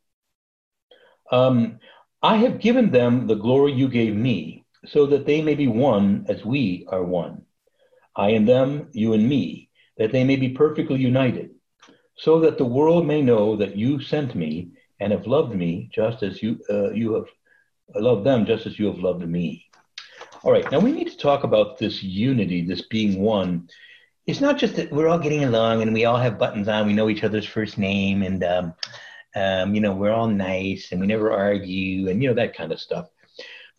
Um, 1.31 1.79
I 2.21 2.37
have 2.37 2.59
given 2.59 2.91
them 2.91 3.27
the 3.27 3.35
glory 3.35 3.73
you 3.73 3.87
gave 3.89 4.15
me, 4.15 4.65
so 4.85 5.05
that 5.07 5.25
they 5.25 5.41
may 5.41 5.55
be 5.55 5.67
one 5.67 6.25
as 6.29 6.43
we 6.45 6.85
are 6.89 7.03
one. 7.03 7.43
I 8.15 8.29
and 8.29 8.47
them, 8.47 8.89
you 8.91 9.13
and 9.13 9.27
me, 9.27 9.69
that 9.97 10.11
they 10.11 10.23
may 10.23 10.35
be 10.35 10.49
perfectly 10.49 10.99
united, 10.99 11.51
so 12.17 12.39
that 12.41 12.57
the 12.57 12.65
world 12.65 13.05
may 13.05 13.21
know 13.21 13.55
that 13.57 13.75
you 13.75 13.99
sent 13.99 14.35
me 14.35 14.69
and 14.99 15.11
have 15.11 15.27
loved 15.27 15.55
me 15.55 15.89
just 15.93 16.23
as 16.23 16.41
you 16.41 16.59
uh, 16.69 16.91
you 16.91 17.13
have 17.15 17.27
loved 17.95 18.25
them 18.25 18.45
just 18.45 18.65
as 18.65 18.79
you 18.79 18.85
have 18.85 18.99
loved 18.99 19.27
me. 19.27 19.65
All 20.43 20.51
right, 20.51 20.69
now 20.71 20.79
we 20.79 20.91
need 20.91 21.09
to 21.09 21.17
talk 21.17 21.43
about 21.43 21.77
this 21.77 22.03
unity, 22.03 22.65
this 22.65 22.83
being 22.83 23.21
one. 23.21 23.69
It's 24.25 24.41
not 24.41 24.57
just 24.57 24.75
that 24.77 24.91
we're 24.91 25.07
all 25.07 25.19
getting 25.19 25.43
along 25.43 25.81
and 25.81 25.93
we 25.93 26.05
all 26.05 26.17
have 26.17 26.39
buttons 26.39 26.67
on, 26.67 26.87
we 26.87 26.93
know 26.93 27.09
each 27.09 27.23
other's 27.23 27.45
first 27.45 27.77
name, 27.77 28.23
and 28.23 28.43
um, 28.43 28.73
um, 29.35 29.73
you 29.73 29.81
know, 29.81 29.93
we're 29.93 30.11
all 30.13 30.27
nice 30.27 30.91
and 30.91 31.01
we 31.01 31.07
never 31.07 31.31
argue 31.31 32.09
and, 32.09 32.21
you 32.21 32.29
know, 32.29 32.35
that 32.35 32.55
kind 32.55 32.71
of 32.71 32.79
stuff. 32.79 33.09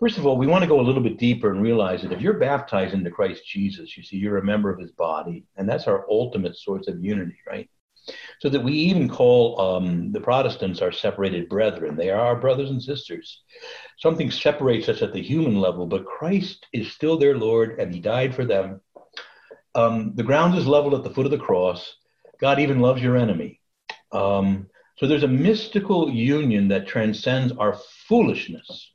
First 0.00 0.18
of 0.18 0.26
all, 0.26 0.36
we 0.36 0.48
want 0.48 0.62
to 0.62 0.68
go 0.68 0.80
a 0.80 0.82
little 0.82 1.02
bit 1.02 1.18
deeper 1.18 1.50
and 1.50 1.62
realize 1.62 2.02
that 2.02 2.12
if 2.12 2.20
you're 2.20 2.34
baptized 2.38 2.94
into 2.94 3.10
Christ 3.10 3.46
Jesus, 3.46 3.96
you 3.96 4.02
see, 4.02 4.16
you're 4.16 4.38
a 4.38 4.44
member 4.44 4.68
of 4.68 4.80
his 4.80 4.90
body. 4.90 5.44
And 5.56 5.68
that's 5.68 5.86
our 5.86 6.04
ultimate 6.10 6.56
source 6.56 6.88
of 6.88 7.02
unity, 7.02 7.38
right? 7.46 7.70
So 8.40 8.48
that 8.50 8.62
we 8.62 8.72
even 8.72 9.08
call 9.08 9.58
um, 9.60 10.12
the 10.12 10.20
Protestants 10.20 10.82
our 10.82 10.92
separated 10.92 11.48
brethren. 11.48 11.96
They 11.96 12.10
are 12.10 12.20
our 12.20 12.36
brothers 12.36 12.70
and 12.70 12.82
sisters. 12.82 13.42
Something 13.98 14.30
separates 14.30 14.88
us 14.88 15.00
at 15.00 15.12
the 15.12 15.22
human 15.22 15.60
level, 15.60 15.86
but 15.86 16.04
Christ 16.04 16.66
is 16.72 16.92
still 16.92 17.16
their 17.16 17.38
Lord 17.38 17.78
and 17.78 17.94
he 17.94 18.00
died 18.00 18.34
for 18.34 18.44
them. 18.44 18.80
Um, 19.74 20.12
the 20.14 20.22
ground 20.22 20.56
is 20.56 20.66
leveled 20.66 20.94
at 20.94 21.02
the 21.02 21.10
foot 21.10 21.26
of 21.26 21.32
the 21.32 21.38
cross. 21.38 21.96
God 22.40 22.60
even 22.60 22.80
loves 22.80 23.02
your 23.02 23.16
enemy. 23.16 23.60
Um, 24.12 24.68
so 24.96 25.06
there's 25.06 25.24
a 25.24 25.28
mystical 25.28 26.10
union 26.10 26.68
that 26.68 26.86
transcends 26.86 27.52
our 27.52 27.76
foolishness. 28.08 28.90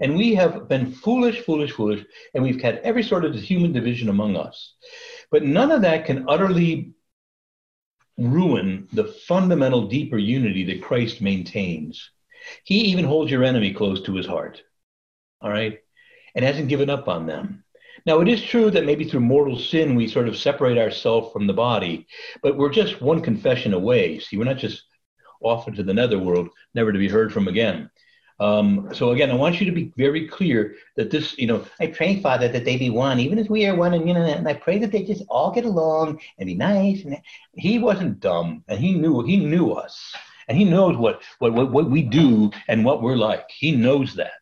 And 0.00 0.16
we 0.16 0.34
have 0.34 0.68
been 0.68 0.92
foolish, 0.92 1.40
foolish, 1.40 1.72
foolish, 1.72 2.04
and 2.34 2.42
we've 2.42 2.60
had 2.60 2.78
every 2.78 3.02
sort 3.02 3.24
of 3.24 3.34
human 3.34 3.72
division 3.72 4.08
among 4.08 4.36
us. 4.36 4.74
But 5.30 5.44
none 5.44 5.70
of 5.70 5.82
that 5.82 6.04
can 6.04 6.26
utterly 6.28 6.92
ruin 8.18 8.88
the 8.92 9.04
fundamental, 9.04 9.86
deeper 9.86 10.18
unity 10.18 10.64
that 10.64 10.82
Christ 10.82 11.20
maintains. 11.20 12.10
He 12.64 12.80
even 12.82 13.04
holds 13.04 13.30
your 13.30 13.44
enemy 13.44 13.72
close 13.72 14.02
to 14.02 14.14
his 14.14 14.26
heart, 14.26 14.62
all 15.40 15.50
right, 15.50 15.78
and 16.34 16.44
hasn't 16.44 16.68
given 16.68 16.90
up 16.90 17.08
on 17.08 17.26
them. 17.26 17.63
Now, 18.06 18.20
it 18.20 18.28
is 18.28 18.42
true 18.42 18.70
that 18.70 18.84
maybe 18.84 19.04
through 19.04 19.20
mortal 19.20 19.58
sin 19.58 19.94
we 19.94 20.08
sort 20.08 20.28
of 20.28 20.36
separate 20.36 20.78
ourselves 20.78 21.32
from 21.32 21.46
the 21.46 21.52
body, 21.52 22.06
but 22.42 22.56
we're 22.56 22.70
just 22.70 23.00
one 23.00 23.20
confession 23.20 23.74
away. 23.74 24.18
See, 24.18 24.36
we're 24.36 24.44
not 24.44 24.58
just 24.58 24.84
off 25.40 25.68
into 25.68 25.82
the 25.82 25.94
netherworld, 25.94 26.48
never 26.74 26.92
to 26.92 26.98
be 26.98 27.08
heard 27.08 27.32
from 27.32 27.48
again. 27.48 27.90
Um, 28.40 28.90
so 28.92 29.12
again, 29.12 29.30
I 29.30 29.34
want 29.34 29.60
you 29.60 29.66
to 29.66 29.72
be 29.72 29.92
very 29.96 30.26
clear 30.26 30.74
that 30.96 31.10
this, 31.10 31.38
you 31.38 31.46
know, 31.46 31.64
I 31.78 31.86
pray, 31.86 32.20
Father, 32.20 32.48
that 32.48 32.64
they 32.64 32.76
be 32.76 32.90
one, 32.90 33.20
even 33.20 33.38
as 33.38 33.48
we 33.48 33.64
are 33.66 33.76
one, 33.76 33.94
and 33.94 34.08
you 34.08 34.14
know, 34.14 34.24
and 34.24 34.48
I 34.48 34.54
pray 34.54 34.78
that 34.78 34.90
they 34.90 35.04
just 35.04 35.22
all 35.28 35.52
get 35.52 35.64
along 35.64 36.20
and 36.38 36.46
be 36.46 36.54
nice. 36.54 37.04
And 37.04 37.16
he 37.54 37.78
wasn't 37.78 38.20
dumb, 38.20 38.64
and 38.66 38.80
he 38.80 38.94
knew 38.94 39.22
he 39.22 39.36
knew 39.36 39.72
us, 39.72 40.14
and 40.48 40.58
he 40.58 40.64
knows 40.64 40.96
what 40.96 41.22
what 41.38 41.52
what, 41.52 41.70
what 41.70 41.90
we 41.90 42.02
do 42.02 42.50
and 42.66 42.84
what 42.84 43.02
we're 43.02 43.16
like. 43.16 43.48
He 43.50 43.70
knows 43.70 44.16
that, 44.16 44.32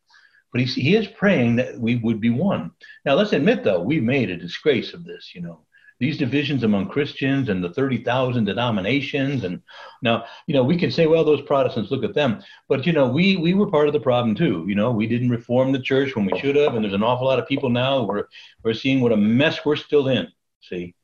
but 0.53 0.61
he 0.61 0.67
he 0.67 0.97
is 0.97 1.07
praying 1.07 1.57
that 1.57 1.79
we 1.79 1.97
would 1.97 2.21
be 2.21 2.31
one. 2.31 2.71
Now, 3.05 3.15
let's 3.15 3.33
admit 3.33 3.65
though, 3.65 3.81
we've 3.81 4.03
made 4.03 4.31
a 4.31 4.37
disgrace 4.37 4.93
of 4.93 5.05
this. 5.05 5.33
You 5.35 5.41
know, 5.43 5.65
these 6.03 6.19
divisions 6.19 6.65
among 6.65 6.89
Christians 6.89 7.49
and 7.49 7.63
the 7.63 7.73
30,000 7.73 8.45
denominations. 8.45 9.45
And 9.45 9.63
now, 10.03 10.25
you 10.49 10.55
know, 10.55 10.65
we 10.65 10.77
can 10.77 10.91
say, 10.91 11.07
well, 11.07 11.23
those 11.23 11.43
Protestants, 11.43 11.93
look 11.93 12.03
at 12.03 12.13
them. 12.13 12.43
But, 12.69 12.87
you 12.87 12.93
know, 12.93 13.07
we, 13.07 13.37
we 13.37 13.55
were 13.55 13.71
part 13.71 13.87
of 13.87 13.93
the 13.93 14.01
problem 14.01 14.35
too. 14.35 14.65
You 14.67 14.75
know, 14.75 14.91
we 14.91 15.07
didn't 15.07 15.31
reform 15.31 15.71
the 15.71 15.79
church 15.79 16.17
when 16.17 16.27
we 16.27 16.37
should 16.41 16.57
have. 16.57 16.75
And 16.75 16.85
there's 16.85 16.93
an 16.93 17.05
awful 17.05 17.29
lot 17.29 17.39
of 17.39 17.47
people 17.47 17.71
now 17.71 18.03
we're, 18.03 18.25
we're 18.65 18.75
seeing 18.75 19.01
what 19.01 19.13
a 19.13 19.17
mess 19.17 19.65
we're 19.65 19.77
still 19.77 20.09
in, 20.09 20.27
see? 20.61 20.97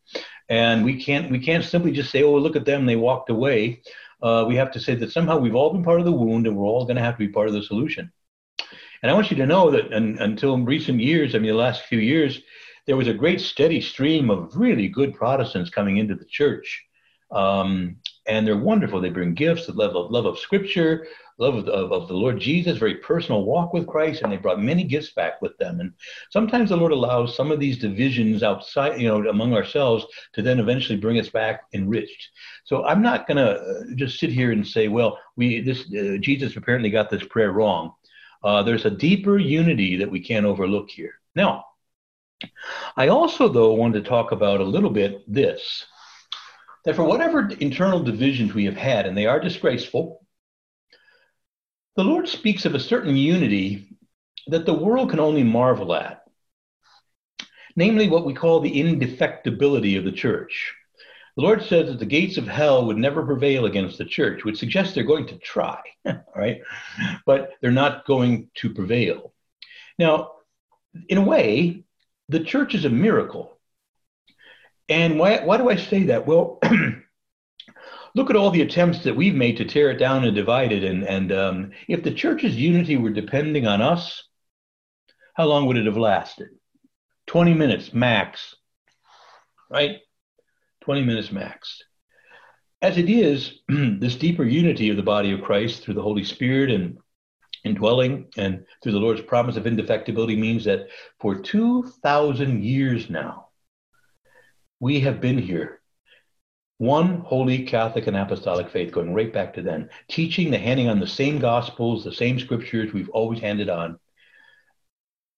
And 0.48 0.84
we 0.84 1.00
can't, 1.00 1.30
we 1.30 1.38
can't 1.38 1.64
simply 1.64 1.92
just 1.92 2.10
say, 2.10 2.24
oh, 2.24 2.36
look 2.36 2.56
at 2.56 2.64
them, 2.64 2.84
they 2.84 2.96
walked 2.96 3.30
away. 3.30 3.82
Uh, 4.20 4.46
we 4.48 4.56
have 4.56 4.72
to 4.72 4.80
say 4.80 4.96
that 4.96 5.12
somehow 5.12 5.38
we've 5.38 5.54
all 5.54 5.72
been 5.72 5.84
part 5.84 6.00
of 6.00 6.06
the 6.06 6.12
wound 6.12 6.48
and 6.48 6.56
we're 6.56 6.66
all 6.66 6.86
going 6.86 6.96
to 6.96 7.02
have 7.02 7.14
to 7.14 7.24
be 7.24 7.28
part 7.28 7.46
of 7.46 7.54
the 7.54 7.62
solution. 7.62 8.10
And 9.02 9.10
I 9.10 9.14
want 9.14 9.30
you 9.30 9.36
to 9.38 9.46
know 9.46 9.70
that 9.70 9.92
un, 9.92 10.16
until 10.20 10.58
recent 10.58 11.00
years, 11.00 11.34
I 11.34 11.38
mean, 11.38 11.50
the 11.50 11.56
last 11.56 11.82
few 11.82 11.98
years, 11.98 12.40
there 12.86 12.96
was 12.96 13.08
a 13.08 13.14
great 13.14 13.40
steady 13.40 13.80
stream 13.80 14.30
of 14.30 14.56
really 14.56 14.88
good 14.88 15.14
Protestants 15.14 15.70
coming 15.70 15.98
into 15.98 16.14
the 16.14 16.24
church. 16.24 16.84
Um, 17.30 17.96
and 18.26 18.46
they're 18.46 18.56
wonderful. 18.56 19.00
They 19.00 19.10
bring 19.10 19.34
gifts, 19.34 19.66
the 19.66 19.72
love 19.72 19.94
of, 19.94 20.10
love 20.10 20.24
of 20.24 20.38
Scripture, 20.38 21.06
love 21.38 21.54
of, 21.54 21.68
of, 21.68 21.92
of, 21.92 22.08
the 22.08 22.14
Lord 22.14 22.40
Jesus, 22.40 22.78
very 22.78 22.96
personal 22.96 23.44
walk 23.44 23.72
with 23.72 23.86
Christ, 23.86 24.22
and 24.22 24.32
they 24.32 24.36
brought 24.36 24.60
many 24.60 24.84
gifts 24.84 25.12
back 25.12 25.40
with 25.40 25.56
them. 25.58 25.80
And 25.80 25.92
sometimes 26.30 26.70
the 26.70 26.76
Lord 26.76 26.92
allows 26.92 27.36
some 27.36 27.52
of 27.52 27.60
these 27.60 27.78
divisions 27.78 28.42
outside, 28.42 29.00
you 29.00 29.08
know, 29.08 29.28
among 29.28 29.54
ourselves 29.54 30.04
to 30.34 30.42
then 30.42 30.58
eventually 30.58 30.98
bring 30.98 31.18
us 31.18 31.28
back 31.28 31.62
enriched. 31.72 32.30
So 32.64 32.84
I'm 32.84 33.02
not 33.02 33.26
going 33.26 33.38
to 33.38 33.52
uh, 33.52 33.82
just 33.94 34.18
sit 34.18 34.30
here 34.30 34.52
and 34.52 34.66
say, 34.66 34.88
well, 34.88 35.18
we 35.36 35.60
this 35.60 35.82
uh, 35.92 36.18
Jesus 36.20 36.56
apparently 36.56 36.90
got 36.90 37.08
this 37.08 37.24
prayer 37.24 37.52
wrong. 37.52 37.92
Uh, 38.42 38.62
there's 38.62 38.84
a 38.84 38.90
deeper 38.90 39.38
unity 39.38 39.96
that 39.96 40.10
we 40.10 40.20
can't 40.20 40.46
overlook 40.46 40.90
here. 40.90 41.14
Now, 41.34 41.64
I 42.96 43.08
also, 43.08 43.48
though, 43.48 43.74
want 43.74 43.94
to 43.94 44.02
talk 44.02 44.32
about 44.32 44.60
a 44.60 44.64
little 44.64 44.90
bit 44.90 45.24
this 45.32 45.86
that 46.84 46.94
for 46.94 47.04
whatever 47.04 47.50
internal 47.60 48.00
divisions 48.00 48.54
we 48.54 48.64
have 48.64 48.76
had, 48.76 49.06
and 49.06 49.16
they 49.16 49.26
are 49.26 49.40
disgraceful, 49.40 50.24
the 51.96 52.04
Lord 52.04 52.28
speaks 52.28 52.64
of 52.64 52.74
a 52.74 52.80
certain 52.80 53.16
unity 53.16 53.96
that 54.46 54.64
the 54.64 54.72
world 54.72 55.10
can 55.10 55.20
only 55.20 55.42
marvel 55.42 55.92
at, 55.94 56.22
namely 57.74 58.08
what 58.08 58.24
we 58.24 58.32
call 58.32 58.60
the 58.60 58.70
indefectibility 58.70 59.98
of 59.98 60.04
the 60.04 60.12
church. 60.12 60.72
The 61.38 61.44
Lord 61.44 61.62
says 61.62 61.86
that 61.86 62.00
the 62.00 62.04
gates 62.04 62.36
of 62.36 62.48
hell 62.48 62.86
would 62.86 62.96
never 62.96 63.24
prevail 63.24 63.66
against 63.66 63.96
the 63.96 64.04
church, 64.04 64.44
which 64.44 64.58
suggests 64.58 64.92
they're 64.92 65.04
going 65.04 65.28
to 65.28 65.38
try, 65.38 65.80
right? 66.34 66.62
But 67.26 67.52
they're 67.60 67.70
not 67.70 68.04
going 68.06 68.50
to 68.56 68.74
prevail. 68.74 69.32
Now, 70.00 70.32
in 71.08 71.16
a 71.16 71.22
way, 71.22 71.84
the 72.28 72.40
church 72.40 72.74
is 72.74 72.84
a 72.84 72.90
miracle. 72.90 73.56
And 74.88 75.16
why, 75.16 75.44
why 75.44 75.58
do 75.58 75.70
I 75.70 75.76
say 75.76 76.06
that? 76.06 76.26
Well, 76.26 76.58
look 78.16 78.30
at 78.30 78.36
all 78.36 78.50
the 78.50 78.62
attempts 78.62 79.04
that 79.04 79.14
we've 79.14 79.32
made 79.32 79.58
to 79.58 79.64
tear 79.64 79.92
it 79.92 79.98
down 79.98 80.24
and 80.24 80.34
divide 80.34 80.72
it. 80.72 80.82
And, 80.82 81.04
and 81.04 81.30
um, 81.30 81.70
if 81.86 82.02
the 82.02 82.14
church's 82.14 82.56
unity 82.56 82.96
were 82.96 83.10
depending 83.10 83.64
on 83.64 83.80
us, 83.80 84.24
how 85.34 85.44
long 85.44 85.66
would 85.66 85.76
it 85.76 85.86
have 85.86 85.96
lasted? 85.96 86.48
20 87.28 87.54
minutes 87.54 87.94
max, 87.94 88.56
right? 89.70 89.98
20 90.88 91.04
minutes 91.04 91.30
max. 91.30 91.82
As 92.80 92.96
it 92.96 93.10
is, 93.10 93.60
this 93.68 94.16
deeper 94.16 94.42
unity 94.42 94.88
of 94.88 94.96
the 94.96 95.02
body 95.02 95.32
of 95.32 95.42
Christ 95.42 95.82
through 95.82 95.92
the 95.92 96.02
Holy 96.02 96.24
Spirit 96.24 96.70
and 96.70 96.96
indwelling 97.62 98.28
and 98.38 98.64
through 98.82 98.92
the 98.92 98.98
Lord's 98.98 99.20
promise 99.20 99.58
of 99.58 99.64
indefectibility 99.64 100.38
means 100.38 100.64
that 100.64 100.88
for 101.20 101.34
2,000 101.34 102.64
years 102.64 103.10
now, 103.10 103.48
we 104.80 105.00
have 105.00 105.20
been 105.20 105.36
here 105.36 105.82
one 106.78 107.20
holy 107.20 107.64
Catholic 107.64 108.06
and 108.06 108.16
apostolic 108.16 108.70
faith, 108.70 108.90
going 108.90 109.12
right 109.12 109.30
back 109.30 109.52
to 109.52 109.62
then, 109.62 109.90
teaching 110.08 110.50
the 110.50 110.58
handing 110.58 110.88
on 110.88 111.00
the 111.00 111.06
same 111.06 111.38
gospels, 111.38 112.02
the 112.02 112.14
same 112.14 112.40
scriptures 112.40 112.94
we've 112.94 113.10
always 113.10 113.40
handed 113.40 113.68
on. 113.68 113.98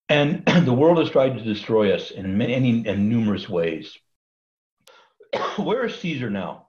And 0.08 0.44
the 0.64 0.72
world 0.72 0.98
has 0.98 1.10
tried 1.10 1.36
to 1.36 1.42
destroy 1.42 1.92
us 1.92 2.12
in 2.12 2.38
many 2.38 2.86
and 2.86 3.08
numerous 3.08 3.48
ways. 3.48 3.98
Where 5.56 5.86
is 5.86 5.98
Caesar 6.00 6.30
now? 6.30 6.66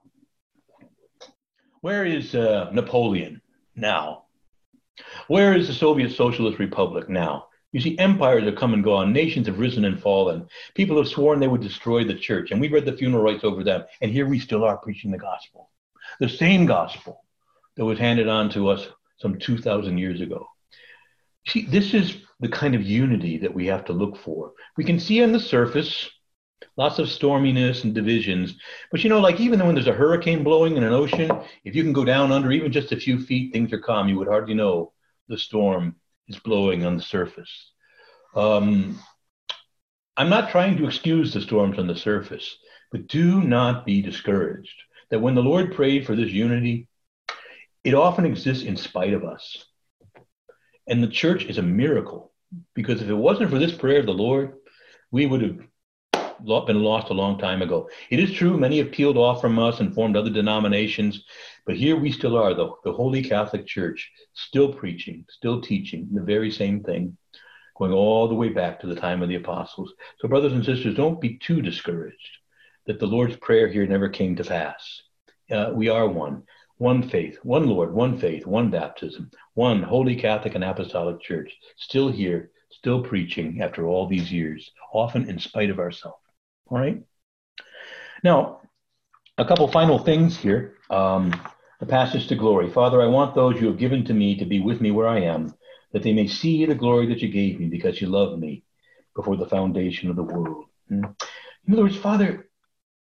Where 1.80 2.04
is 2.04 2.34
uh, 2.34 2.70
Napoleon 2.72 3.40
now? 3.74 4.24
Where 5.26 5.56
is 5.56 5.66
the 5.66 5.74
Soviet 5.74 6.12
Socialist 6.12 6.58
Republic 6.58 7.08
now? 7.08 7.46
You 7.72 7.80
see, 7.80 7.98
empires 7.98 8.44
have 8.44 8.56
come 8.56 8.74
and 8.74 8.84
gone, 8.84 9.12
nations 9.12 9.46
have 9.46 9.58
risen 9.58 9.86
and 9.86 10.00
fallen. 10.00 10.46
People 10.74 10.98
have 10.98 11.08
sworn 11.08 11.40
they 11.40 11.48
would 11.48 11.62
destroy 11.62 12.04
the 12.04 12.14
church, 12.14 12.50
and 12.50 12.60
we 12.60 12.68
read 12.68 12.84
the 12.84 12.96
funeral 12.96 13.24
rites 13.24 13.44
over 13.44 13.64
them, 13.64 13.84
and 14.02 14.12
here 14.12 14.26
we 14.26 14.38
still 14.38 14.62
are 14.62 14.76
preaching 14.76 15.10
the 15.10 15.18
gospel. 15.18 15.70
The 16.20 16.28
same 16.28 16.66
gospel 16.66 17.24
that 17.76 17.84
was 17.84 17.98
handed 17.98 18.28
on 18.28 18.50
to 18.50 18.68
us 18.68 18.86
some 19.18 19.38
2,000 19.38 19.96
years 19.96 20.20
ago. 20.20 20.46
See, 21.48 21.62
this 21.62 21.94
is 21.94 22.18
the 22.40 22.48
kind 22.48 22.74
of 22.74 22.82
unity 22.82 23.38
that 23.38 23.54
we 23.54 23.66
have 23.66 23.86
to 23.86 23.92
look 23.92 24.18
for. 24.18 24.52
We 24.76 24.84
can 24.84 25.00
see 25.00 25.22
on 25.22 25.32
the 25.32 25.40
surface 25.40 26.10
lots 26.76 26.98
of 26.98 27.06
storminess 27.06 27.84
and 27.84 27.94
divisions, 27.94 28.54
but 28.90 29.02
you 29.04 29.10
know, 29.10 29.20
like 29.20 29.40
even 29.40 29.64
when 29.64 29.74
there's 29.74 29.86
a 29.86 29.92
hurricane 29.92 30.42
blowing 30.42 30.76
in 30.76 30.84
an 30.84 30.92
ocean, 30.92 31.30
if 31.64 31.74
you 31.74 31.82
can 31.82 31.92
go 31.92 32.04
down 32.04 32.32
under 32.32 32.50
even 32.50 32.72
just 32.72 32.92
a 32.92 32.96
few 32.96 33.18
feet, 33.20 33.52
things 33.52 33.72
are 33.72 33.78
calm. 33.78 34.08
You 34.08 34.18
would 34.18 34.28
hardly 34.28 34.54
know 34.54 34.92
the 35.28 35.38
storm 35.38 35.96
is 36.28 36.38
blowing 36.38 36.84
on 36.84 36.96
the 36.96 37.02
surface. 37.02 37.72
Um, 38.34 38.98
I'm 40.16 40.28
not 40.28 40.50
trying 40.50 40.76
to 40.76 40.86
excuse 40.86 41.32
the 41.32 41.40
storms 41.40 41.78
on 41.78 41.86
the 41.86 41.96
surface, 41.96 42.56
but 42.90 43.06
do 43.06 43.42
not 43.42 43.86
be 43.86 44.02
discouraged 44.02 44.82
that 45.10 45.20
when 45.20 45.34
the 45.34 45.42
Lord 45.42 45.74
prayed 45.74 46.06
for 46.06 46.16
this 46.16 46.30
unity, 46.30 46.88
it 47.84 47.94
often 47.94 48.24
exists 48.24 48.64
in 48.64 48.76
spite 48.76 49.12
of 49.12 49.24
us. 49.24 49.64
And 50.86 51.02
the 51.02 51.08
church 51.08 51.44
is 51.44 51.58
a 51.58 51.62
miracle 51.62 52.32
because 52.74 53.02
if 53.02 53.08
it 53.08 53.14
wasn't 53.14 53.50
for 53.50 53.58
this 53.58 53.72
prayer 53.72 54.00
of 54.00 54.06
the 54.06 54.12
Lord, 54.12 54.54
we 55.10 55.26
would 55.26 55.42
have 55.42 55.58
been 56.44 56.82
lost 56.82 57.10
a 57.10 57.14
long 57.14 57.38
time 57.38 57.62
ago. 57.62 57.88
It 58.10 58.18
is 58.18 58.32
true, 58.32 58.58
many 58.58 58.78
have 58.78 58.92
peeled 58.92 59.16
off 59.16 59.40
from 59.40 59.58
us 59.58 59.80
and 59.80 59.94
formed 59.94 60.16
other 60.16 60.30
denominations, 60.30 61.24
but 61.66 61.76
here 61.76 61.96
we 61.96 62.10
still 62.10 62.36
are, 62.36 62.54
the, 62.54 62.70
the 62.84 62.92
Holy 62.92 63.22
Catholic 63.22 63.66
Church, 63.66 64.10
still 64.34 64.72
preaching, 64.72 65.24
still 65.28 65.60
teaching 65.60 66.08
the 66.12 66.22
very 66.22 66.50
same 66.50 66.82
thing, 66.82 67.16
going 67.76 67.92
all 67.92 68.28
the 68.28 68.34
way 68.34 68.48
back 68.48 68.80
to 68.80 68.86
the 68.86 68.96
time 68.96 69.22
of 69.22 69.28
the 69.28 69.36
apostles. 69.36 69.92
So, 70.20 70.28
brothers 70.28 70.52
and 70.52 70.64
sisters, 70.64 70.94
don't 70.94 71.20
be 71.20 71.38
too 71.38 71.62
discouraged 71.62 72.38
that 72.86 72.98
the 72.98 73.06
Lord's 73.06 73.36
Prayer 73.36 73.68
here 73.68 73.86
never 73.86 74.08
came 74.08 74.36
to 74.36 74.44
pass. 74.44 75.02
Uh, 75.50 75.70
we 75.74 75.88
are 75.88 76.08
one, 76.08 76.42
one 76.78 77.08
faith, 77.08 77.38
one 77.42 77.66
Lord, 77.68 77.92
one 77.92 78.18
faith, 78.18 78.46
one 78.46 78.70
baptism, 78.70 79.30
one 79.54 79.82
Holy 79.82 80.16
Catholic 80.16 80.54
and 80.54 80.64
Apostolic 80.64 81.20
Church, 81.20 81.52
still 81.76 82.10
here, 82.10 82.50
still 82.70 83.02
preaching 83.02 83.60
after 83.60 83.86
all 83.86 84.06
these 84.06 84.32
years, 84.32 84.70
often 84.92 85.28
in 85.28 85.38
spite 85.38 85.70
of 85.70 85.78
ourselves. 85.78 86.21
All 86.72 86.78
right? 86.78 87.02
Now, 88.24 88.62
a 89.36 89.44
couple 89.44 89.68
final 89.68 89.98
things 89.98 90.38
here. 90.38 90.78
Um, 90.88 91.38
the 91.80 91.86
passage 91.86 92.28
to 92.28 92.34
glory. 92.34 92.70
Father, 92.70 93.02
I 93.02 93.06
want 93.06 93.34
those 93.34 93.60
you 93.60 93.66
have 93.66 93.76
given 93.76 94.06
to 94.06 94.14
me 94.14 94.38
to 94.38 94.46
be 94.46 94.60
with 94.60 94.80
me 94.80 94.90
where 94.90 95.06
I 95.06 95.20
am, 95.20 95.54
that 95.92 96.02
they 96.02 96.14
may 96.14 96.28
see 96.28 96.64
the 96.64 96.74
glory 96.74 97.06
that 97.08 97.20
you 97.20 97.28
gave 97.28 97.60
me 97.60 97.66
because 97.66 98.00
you 98.00 98.06
loved 98.06 98.40
me 98.40 98.62
before 99.14 99.36
the 99.36 99.48
foundation 99.48 100.08
of 100.08 100.16
the 100.16 100.22
world. 100.22 100.64
Hmm? 100.88 101.04
In 101.66 101.74
other 101.74 101.82
words, 101.82 101.96
Father, 101.96 102.48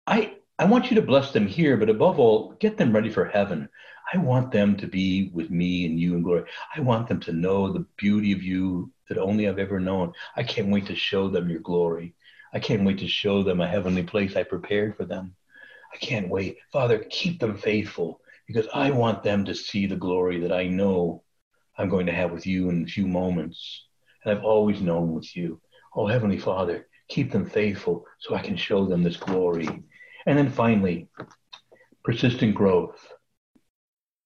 I, 0.05 0.36
I 0.57 0.65
want 0.65 0.89
you 0.89 0.95
to 0.95 1.01
bless 1.01 1.32
them 1.34 1.45
here, 1.45 1.76
but 1.76 1.89
above 1.89 2.20
all, 2.20 2.53
get 2.59 2.78
them 2.78 2.93
ready 2.93 3.09
for 3.09 3.26
heaven. 3.26 3.68
I 4.13 4.18
want 4.18 4.51
them 4.51 4.78
to 4.78 4.88
be 4.88 5.30
with 5.34 5.49
me 5.49 5.86
and 5.86 5.99
you 5.99 6.15
in 6.15 6.22
glory. 6.22 6.45
I 6.74 6.80
want 6.80 7.09
them 7.09 7.20
to 7.22 7.34
know 7.34 7.74
the 7.74 7.86
beauty 7.97 8.32
of 8.32 8.41
you 8.41 8.93
that 9.09 9.18
only 9.18 9.49
I've 9.49 9.59
ever 9.59 9.82
known. 9.82 10.13
I 10.38 10.43
can't 10.43 10.70
wait 10.70 10.86
to 10.86 10.95
show 10.95 11.28
them 11.28 11.49
your 11.49 11.59
glory. 11.59 12.13
I 12.57 12.59
can't 12.59 12.85
wait 12.85 12.97
to 12.97 13.07
show 13.07 13.43
them 13.43 13.61
a 13.61 13.67
heavenly 13.67 14.01
place 14.01 14.35
I 14.35 14.41
prepared 14.41 14.97
for 14.97 15.05
them. 15.05 15.35
I 15.93 15.97
can't 15.97 16.27
wait. 16.27 16.57
Father, 16.73 17.05
keep 17.07 17.39
them 17.39 17.55
faithful 17.55 18.19
because 18.47 18.65
I 18.73 18.89
want 18.89 19.21
them 19.21 19.45
to 19.45 19.53
see 19.53 19.85
the 19.85 19.95
glory 19.95 20.39
that 20.39 20.51
I 20.51 20.65
know 20.65 21.21
I'm 21.77 21.87
going 21.87 22.07
to 22.07 22.13
have 22.13 22.31
with 22.31 22.47
you 22.47 22.71
in 22.71 22.83
a 22.83 22.87
few 22.87 23.05
moments. 23.05 23.85
And 24.25 24.35
I've 24.35 24.43
always 24.43 24.81
known 24.81 25.13
with 25.13 25.37
you. 25.37 25.61
Oh, 25.95 26.07
Heavenly 26.07 26.39
Father, 26.39 26.87
keep 27.09 27.31
them 27.31 27.47
faithful 27.47 28.07
so 28.17 28.33
I 28.33 28.41
can 28.41 28.57
show 28.57 28.87
them 28.87 29.03
this 29.03 29.17
glory. 29.17 29.67
And 30.25 30.35
then 30.35 30.49
finally, 30.49 31.09
persistent 32.03 32.55
growth. 32.55 33.07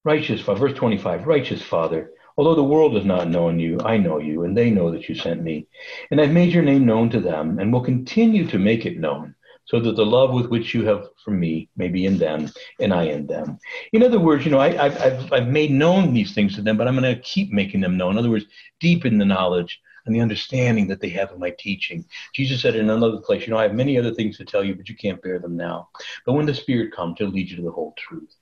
Righteous, 0.06 0.40
Father, 0.40 0.60
verse 0.60 0.78
25, 0.78 1.26
righteous 1.26 1.60
Father, 1.60 2.12
Although 2.36 2.54
the 2.54 2.64
world 2.64 2.94
does 2.94 3.04
not 3.04 3.28
know 3.28 3.50
you, 3.50 3.78
I 3.84 3.96
know 3.96 4.18
you, 4.18 4.44
and 4.44 4.56
they 4.56 4.70
know 4.70 4.90
that 4.90 5.08
you 5.08 5.14
sent 5.14 5.42
me. 5.42 5.66
And 6.10 6.20
I've 6.20 6.32
made 6.32 6.52
your 6.52 6.62
name 6.62 6.86
known 6.86 7.10
to 7.10 7.20
them, 7.20 7.58
and 7.58 7.72
will 7.72 7.84
continue 7.84 8.46
to 8.46 8.58
make 8.58 8.86
it 8.86 8.98
known, 8.98 9.34
so 9.64 9.80
that 9.80 9.96
the 9.96 10.06
love 10.06 10.32
with 10.32 10.46
which 10.46 10.74
you 10.74 10.84
have 10.86 11.06
for 11.24 11.30
me 11.30 11.68
may 11.76 11.88
be 11.88 12.06
in 12.06 12.18
them, 12.18 12.50
and 12.80 12.92
I 12.92 13.04
in 13.04 13.26
them. 13.26 13.58
In 13.92 14.02
other 14.02 14.18
words, 14.18 14.44
you 14.44 14.50
know, 14.50 14.60
I, 14.60 14.72
have 14.72 15.32
I've 15.32 15.48
made 15.48 15.70
known 15.70 16.14
these 16.14 16.34
things 16.34 16.54
to 16.56 16.62
them, 16.62 16.76
but 16.76 16.88
I'm 16.88 16.96
going 16.96 17.14
to 17.14 17.20
keep 17.22 17.52
making 17.52 17.80
them 17.80 17.96
known. 17.96 18.12
In 18.12 18.18
other 18.18 18.30
words, 18.30 18.46
deepen 18.80 19.18
the 19.18 19.24
knowledge 19.24 19.80
and 20.06 20.14
the 20.14 20.20
understanding 20.20 20.88
that 20.88 21.00
they 21.00 21.10
have 21.10 21.30
of 21.30 21.38
my 21.38 21.50
teaching. 21.58 22.04
Jesus 22.34 22.60
said 22.60 22.74
in 22.74 22.90
another 22.90 23.18
place, 23.18 23.46
you 23.46 23.52
know, 23.52 23.58
I 23.58 23.62
have 23.62 23.74
many 23.74 23.98
other 23.98 24.12
things 24.12 24.36
to 24.38 24.44
tell 24.44 24.64
you, 24.64 24.74
but 24.74 24.88
you 24.88 24.96
can't 24.96 25.22
bear 25.22 25.38
them 25.38 25.56
now. 25.56 25.88
But 26.26 26.32
when 26.32 26.46
the 26.46 26.54
Spirit 26.54 26.92
comes, 26.92 27.16
he'll 27.18 27.28
lead 27.28 27.50
you 27.50 27.56
to 27.56 27.62
the 27.62 27.70
whole 27.70 27.94
truth. 27.96 28.34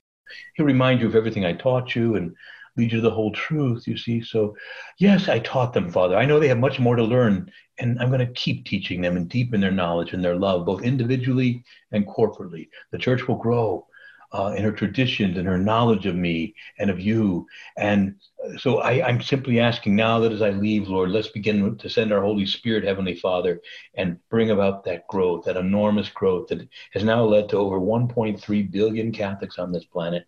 He'll 0.55 0.65
remind 0.65 1.01
you 1.01 1.07
of 1.07 1.15
everything 1.15 1.45
I 1.45 1.53
taught 1.53 1.95
you 1.95 2.15
and 2.15 2.35
lead 2.77 2.91
you 2.91 2.97
to 2.97 3.01
the 3.01 3.11
whole 3.11 3.31
truth, 3.33 3.87
you 3.87 3.97
see. 3.97 4.21
So, 4.21 4.55
yes, 4.97 5.27
I 5.29 5.39
taught 5.39 5.73
them, 5.73 5.89
Father. 5.91 6.17
I 6.17 6.25
know 6.25 6.39
they 6.39 6.47
have 6.49 6.59
much 6.59 6.79
more 6.79 6.95
to 6.95 7.03
learn, 7.03 7.51
and 7.79 7.99
I'm 7.99 8.09
going 8.09 8.25
to 8.25 8.33
keep 8.33 8.65
teaching 8.65 9.01
them 9.01 9.17
and 9.17 9.29
deepen 9.29 9.61
their 9.61 9.71
knowledge 9.71 10.13
and 10.13 10.23
their 10.23 10.35
love, 10.35 10.65
both 10.65 10.83
individually 10.83 11.63
and 11.91 12.07
corporately. 12.07 12.69
The 12.91 12.97
church 12.97 13.27
will 13.27 13.37
grow. 13.37 13.87
uh, 14.33 14.53
in 14.57 14.63
her 14.63 14.71
traditions 14.71 15.37
and 15.37 15.47
her 15.47 15.57
knowledge 15.57 16.05
of 16.05 16.15
me 16.15 16.55
and 16.79 16.89
of 16.89 16.99
you. 16.99 17.45
And 17.77 18.15
so 18.57 18.79
I, 18.79 19.05
I'm 19.05 19.21
simply 19.21 19.59
asking 19.59 19.95
now 19.95 20.19
that 20.19 20.31
as 20.31 20.41
I 20.41 20.51
leave, 20.51 20.87
Lord, 20.87 21.09
let's 21.11 21.27
begin 21.27 21.77
to 21.77 21.89
send 21.89 22.13
our 22.13 22.21
Holy 22.21 22.45
Spirit, 22.45 22.85
Heavenly 22.85 23.15
Father, 23.15 23.59
and 23.95 24.17
bring 24.29 24.51
about 24.51 24.85
that 24.85 25.07
growth, 25.07 25.45
that 25.45 25.57
enormous 25.57 26.09
growth 26.09 26.47
that 26.47 26.67
has 26.93 27.03
now 27.03 27.23
led 27.23 27.49
to 27.49 27.57
over 27.57 27.79
1.3 27.79 28.71
billion 28.71 29.11
Catholics 29.11 29.59
on 29.59 29.71
this 29.71 29.85
planet 29.85 30.25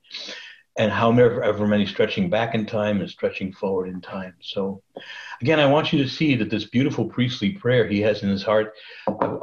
and 0.78 0.92
however 0.92 1.68
many 1.68 1.86
stretching 1.86 2.30
back 2.30 2.56
in 2.56 2.66
time 2.66 3.00
and 3.00 3.10
stretching 3.10 3.54
forward 3.54 3.90
in 3.90 4.02
time. 4.02 4.34
So, 4.42 4.82
again, 5.42 5.60
I 5.60 5.66
want 5.68 5.94
you 5.94 6.02
to 6.02 6.10
see 6.10 6.36
that 6.36 6.50
this 6.50 6.66
beautiful 6.66 7.06
priestly 7.06 7.52
prayer 7.52 7.88
he 7.88 8.02
has 8.02 8.24
in 8.24 8.30
his 8.30 8.44
heart 8.44 8.74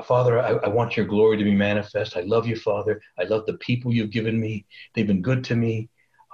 Father, 0.04 0.40
I, 0.40 0.52
I, 0.52 0.68
want 0.68 0.96
your 0.96 1.06
glory 1.06 1.36
to 1.36 1.44
be 1.44 1.54
manifest. 1.54 2.16
I 2.16 2.22
love 2.22 2.46
you, 2.46 2.56
Father. 2.56 3.00
I 3.18 3.24
love 3.24 3.46
the 3.46 3.58
people 3.58 3.92
you've 3.92 4.10
given 4.10 4.38
me. 4.40 4.66
They've 4.94 5.06
been 5.06 5.22
good 5.22 5.44
to 5.44 5.56
me. 5.56 5.88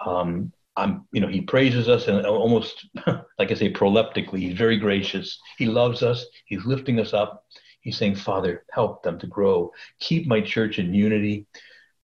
Um, 0.04 0.52
I'm, 0.76 1.06
you 1.12 1.20
know, 1.20 1.28
he 1.28 1.40
praises 1.40 1.88
us 1.88 2.06
and 2.06 2.24
almost, 2.26 2.86
like 3.38 3.50
I 3.50 3.54
say, 3.54 3.72
proleptically, 3.72 4.40
he's 4.40 4.58
very 4.58 4.76
gracious. 4.76 5.38
He 5.58 5.66
loves 5.66 6.02
us. 6.02 6.24
He's 6.44 6.64
lifting 6.64 7.00
us 7.00 7.14
up. 7.14 7.44
He's 7.80 7.96
saying, 7.96 8.16
Father, 8.16 8.64
help 8.72 9.02
them 9.02 9.18
to 9.20 9.26
grow. 9.26 9.72
Keep 10.00 10.26
my 10.26 10.40
church 10.40 10.78
in 10.78 10.92
unity 10.92 11.46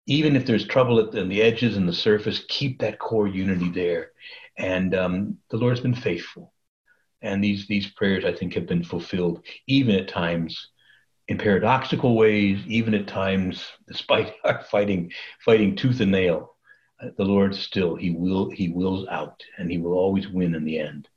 even 0.07 0.37
if 0.37 0.47
there's 0.47 0.67
trouble 0.67 0.99
at 1.01 1.13
the, 1.13 1.25
the 1.25 1.43
edges 1.43 1.77
and 1.77 1.89
the 1.89 1.93
surface, 1.93 2.45
keep 2.49 2.79
that 2.81 2.99
core 2.99 3.27
unity 3.27 3.71
there. 3.71 4.13
And 4.59 4.95
um, 4.95 5.39
the 5.51 5.57
Lord's 5.57 5.81
been 5.81 5.95
faithful. 5.95 6.53
And 7.23 7.43
these, 7.43 7.67
these 7.67 7.87
prayers, 7.87 8.25
I 8.25 8.33
think, 8.33 8.55
have 8.55 8.67
been 8.67 8.85
fulfilled, 8.85 9.45
even 9.67 9.95
at 9.95 10.09
times 10.09 10.69
in 11.29 11.39
paradoxical 11.39 12.17
ways, 12.17 12.61
even 12.67 12.93
at 12.95 13.07
times, 13.07 13.67
despite 13.89 14.35
our 14.45 14.63
fighting, 14.65 15.11
fighting 15.45 15.75
tooth 15.75 16.01
and 16.01 16.13
nail. 16.13 16.55
Uh, 17.03 17.09
the 17.17 17.25
Lord 17.25 17.55
still, 17.55 17.97
He 17.97 18.11
will, 18.11 18.51
He 18.51 18.69
wills 18.69 19.09
out, 19.09 19.43
and 19.59 19.71
He 19.71 19.79
will 19.79 19.95
always 19.95 20.29
win 20.29 20.55
in 20.55 20.65
the 20.65 20.79
end. 20.79 21.09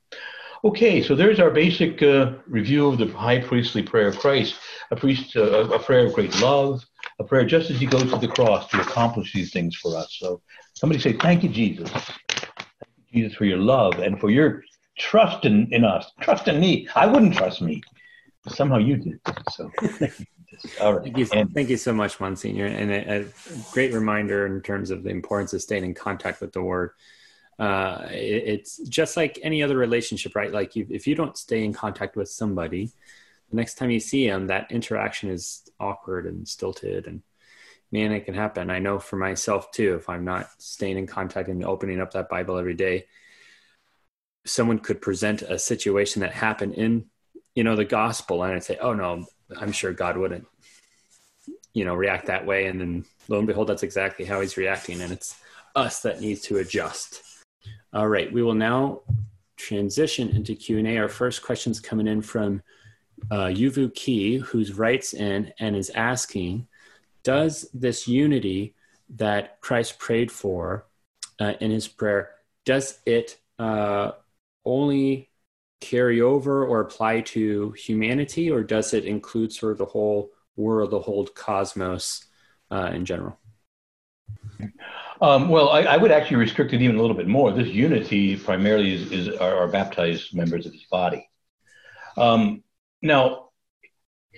Okay, 0.64 1.02
so 1.02 1.14
there's 1.14 1.38
our 1.38 1.50
basic 1.50 2.02
uh, 2.02 2.32
review 2.46 2.88
of 2.88 2.98
the 2.98 3.06
high 3.06 3.38
priestly 3.38 3.82
prayer 3.82 4.08
of 4.08 4.18
Christ, 4.18 4.56
a 4.90 4.96
priest, 4.96 5.36
uh, 5.36 5.68
a 5.68 5.78
prayer 5.78 6.06
of 6.06 6.14
great 6.14 6.40
love, 6.40 6.84
a 7.20 7.24
prayer 7.24 7.44
just 7.44 7.70
as 7.70 7.78
he 7.78 7.86
goes 7.86 8.10
to 8.10 8.18
the 8.18 8.26
cross 8.26 8.68
to 8.70 8.80
accomplish 8.80 9.32
these 9.32 9.52
things 9.52 9.76
for 9.76 9.96
us. 9.96 10.16
So 10.18 10.42
somebody 10.74 11.00
say, 11.00 11.12
Thank 11.12 11.44
you, 11.44 11.48
Jesus. 11.48 11.88
Thank 11.90 12.18
you, 13.10 13.22
Jesus, 13.22 13.36
for 13.36 13.44
your 13.44 13.58
love 13.58 14.00
and 14.00 14.18
for 14.18 14.30
your 14.30 14.64
trust 14.98 15.44
in, 15.44 15.72
in 15.72 15.84
us. 15.84 16.10
Trust 16.20 16.48
in 16.48 16.58
me. 16.60 16.88
I 16.96 17.06
wouldn't 17.06 17.36
trust 17.36 17.62
me. 17.62 17.80
But 18.42 18.54
somehow 18.54 18.78
you 18.78 18.96
did. 18.96 19.20
So 19.52 19.70
All 20.80 20.94
right. 20.94 21.04
Thank 21.04 21.18
you, 21.18 21.26
and, 21.32 21.54
thank 21.54 21.68
you 21.68 21.76
so 21.76 21.92
much, 21.92 22.18
Monsignor. 22.18 22.66
And 22.66 22.90
a, 22.90 23.20
a, 23.20 23.24
great 23.72 23.92
reminder 23.92 24.46
in 24.46 24.60
terms 24.62 24.90
of 24.90 25.04
the 25.04 25.10
importance 25.10 25.52
of 25.52 25.62
staying 25.62 25.84
in 25.84 25.94
contact 25.94 26.40
with 26.40 26.52
the 26.52 26.62
Word. 26.62 26.90
Uh, 27.58 28.06
it, 28.10 28.44
it's 28.46 28.78
just 28.88 29.16
like 29.16 29.38
any 29.42 29.62
other 29.62 29.76
relationship, 29.76 30.36
right? 30.36 30.52
Like 30.52 30.76
you, 30.76 30.86
if 30.90 31.06
you 31.06 31.14
don't 31.14 31.36
stay 31.36 31.64
in 31.64 31.72
contact 31.72 32.16
with 32.16 32.28
somebody, 32.28 32.90
the 33.50 33.56
next 33.56 33.74
time 33.74 33.90
you 33.90 34.00
see 34.00 34.28
them, 34.28 34.46
that 34.46 34.70
interaction 34.70 35.30
is 35.30 35.68
awkward 35.80 36.26
and 36.26 36.46
stilted 36.46 37.06
and 37.06 37.22
man, 37.90 38.12
it 38.12 38.26
can 38.26 38.34
happen. 38.34 38.70
I 38.70 38.78
know 38.78 38.98
for 38.98 39.16
myself 39.16 39.70
too, 39.70 39.94
if 39.94 40.08
I'm 40.08 40.24
not 40.24 40.48
staying 40.58 40.98
in 40.98 41.06
contact 41.06 41.48
and 41.48 41.64
opening 41.64 42.00
up 42.00 42.12
that 42.12 42.28
Bible 42.28 42.58
every 42.58 42.74
day, 42.74 43.06
someone 44.44 44.78
could 44.78 45.00
present 45.00 45.42
a 45.42 45.58
situation 45.58 46.20
that 46.20 46.32
happened 46.32 46.74
in, 46.74 47.06
you 47.54 47.64
know, 47.64 47.76
the 47.76 47.84
gospel 47.84 48.42
and 48.42 48.54
I'd 48.54 48.64
say, 48.64 48.78
oh 48.80 48.92
no, 48.92 49.26
I'm 49.58 49.72
sure 49.72 49.92
God 49.92 50.16
wouldn't, 50.16 50.46
you 51.72 51.84
know, 51.84 51.94
react 51.94 52.26
that 52.26 52.46
way. 52.46 52.66
And 52.66 52.80
then 52.80 53.04
lo 53.28 53.38
and 53.38 53.46
behold, 53.46 53.68
that's 53.68 53.82
exactly 53.82 54.24
how 54.24 54.40
he's 54.40 54.56
reacting. 54.56 55.00
And 55.00 55.12
it's 55.12 55.36
us 55.74 56.00
that 56.02 56.20
needs 56.20 56.42
to 56.42 56.58
adjust. 56.58 57.22
All 57.92 58.08
right. 58.08 58.32
We 58.32 58.42
will 58.42 58.54
now 58.54 59.02
transition 59.56 60.28
into 60.28 60.54
Q&A. 60.54 60.98
Our 60.98 61.08
first 61.08 61.42
question's 61.42 61.80
coming 61.80 62.06
in 62.06 62.22
from 62.22 62.62
uh, 63.30 63.46
Yuvu 63.46 63.94
Ki, 63.94 64.38
who 64.38 64.64
writes 64.74 65.14
in 65.14 65.52
and 65.58 65.74
is 65.74 65.90
asking, 65.90 66.68
does 67.24 67.68
this 67.74 68.06
unity 68.06 68.74
that 69.16 69.60
Christ 69.60 69.98
prayed 69.98 70.30
for 70.30 70.86
uh, 71.40 71.54
in 71.60 71.70
his 71.70 71.88
prayer, 71.88 72.30
does 72.64 72.98
it 73.06 73.38
uh, 73.58 74.12
only 74.64 75.30
carry 75.80 76.20
over 76.20 76.66
or 76.66 76.80
apply 76.80 77.20
to 77.20 77.72
humanity, 77.72 78.50
or 78.50 78.62
does 78.62 78.94
it 78.94 79.04
include 79.04 79.52
sort 79.52 79.72
of 79.72 79.78
the 79.78 79.84
whole 79.84 80.30
world, 80.56 80.90
the 80.90 81.00
whole 81.00 81.26
cosmos 81.26 82.24
uh, 82.70 82.90
in 82.92 83.04
general? 83.04 83.38
Um, 85.20 85.48
well, 85.48 85.70
I, 85.70 85.82
I, 85.82 85.96
would 85.96 86.12
actually 86.12 86.36
restrict 86.36 86.72
it 86.72 86.80
even 86.80 86.96
a 86.96 87.00
little 87.00 87.16
bit 87.16 87.26
more. 87.26 87.50
This 87.50 87.68
unity 87.68 88.36
primarily 88.36 88.94
is, 88.94 89.10
is 89.10 89.38
baptized 89.72 90.34
members 90.34 90.64
of 90.64 90.72
his 90.72 90.84
body. 90.84 91.28
Um, 92.16 92.62
now, 93.02 93.48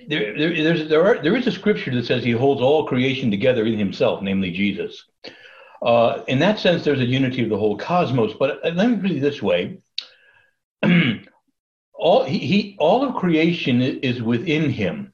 there, 0.08 0.36
there, 0.36 0.84
there, 0.84 1.04
are, 1.04 1.22
there 1.22 1.36
is 1.36 1.46
a 1.46 1.52
scripture 1.52 1.94
that 1.94 2.06
says 2.06 2.24
he 2.24 2.30
holds 2.30 2.62
all 2.62 2.86
creation 2.86 3.30
together 3.30 3.66
in 3.66 3.78
himself, 3.78 4.22
namely 4.22 4.50
Jesus. 4.50 5.04
Uh, 5.82 6.22
in 6.28 6.38
that 6.38 6.58
sense, 6.58 6.84
there's 6.84 7.00
a 7.00 7.04
unity 7.04 7.42
of 7.42 7.50
the 7.50 7.58
whole 7.58 7.76
cosmos. 7.76 8.34
But 8.38 8.60
let 8.62 8.90
me 8.90 8.96
put 8.96 9.10
it 9.10 9.20
this 9.20 9.42
way: 9.42 9.78
all 11.94 12.24
he, 12.24 12.38
he, 12.38 12.76
all 12.78 13.04
of 13.04 13.16
creation 13.16 13.80
is 13.80 14.22
within 14.22 14.70
him, 14.70 15.12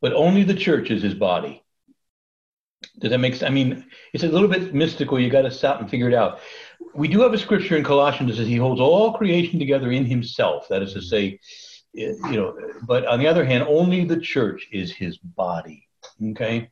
but 0.00 0.12
only 0.12 0.44
the 0.44 0.54
church 0.54 0.90
is 0.90 1.02
his 1.02 1.14
body. 1.14 1.62
Does 3.00 3.10
that 3.10 3.18
make 3.18 3.34
sense? 3.34 3.50
I 3.50 3.52
mean, 3.52 3.86
it's 4.12 4.24
a 4.24 4.28
little 4.28 4.48
bit 4.48 4.74
mystical. 4.74 5.18
You 5.18 5.30
got 5.30 5.42
to 5.42 5.50
stop 5.50 5.80
and 5.80 5.90
figure 5.90 6.08
it 6.08 6.14
out. 6.14 6.40
We 6.94 7.08
do 7.08 7.20
have 7.22 7.32
a 7.32 7.38
scripture 7.38 7.76
in 7.76 7.84
Colossians 7.84 8.30
that 8.30 8.36
says 8.36 8.46
he 8.46 8.56
holds 8.56 8.80
all 8.80 9.14
creation 9.14 9.58
together 9.58 9.90
in 9.90 10.04
himself. 10.04 10.68
That 10.68 10.82
is 10.82 10.92
to 10.92 11.02
say, 11.02 11.40
you 11.94 12.16
know, 12.22 12.56
but 12.86 13.06
on 13.06 13.18
the 13.18 13.26
other 13.26 13.44
hand, 13.44 13.64
only 13.68 14.04
the 14.04 14.20
church 14.20 14.68
is 14.70 14.92
his 14.92 15.16
body. 15.18 15.88
Okay. 16.30 16.70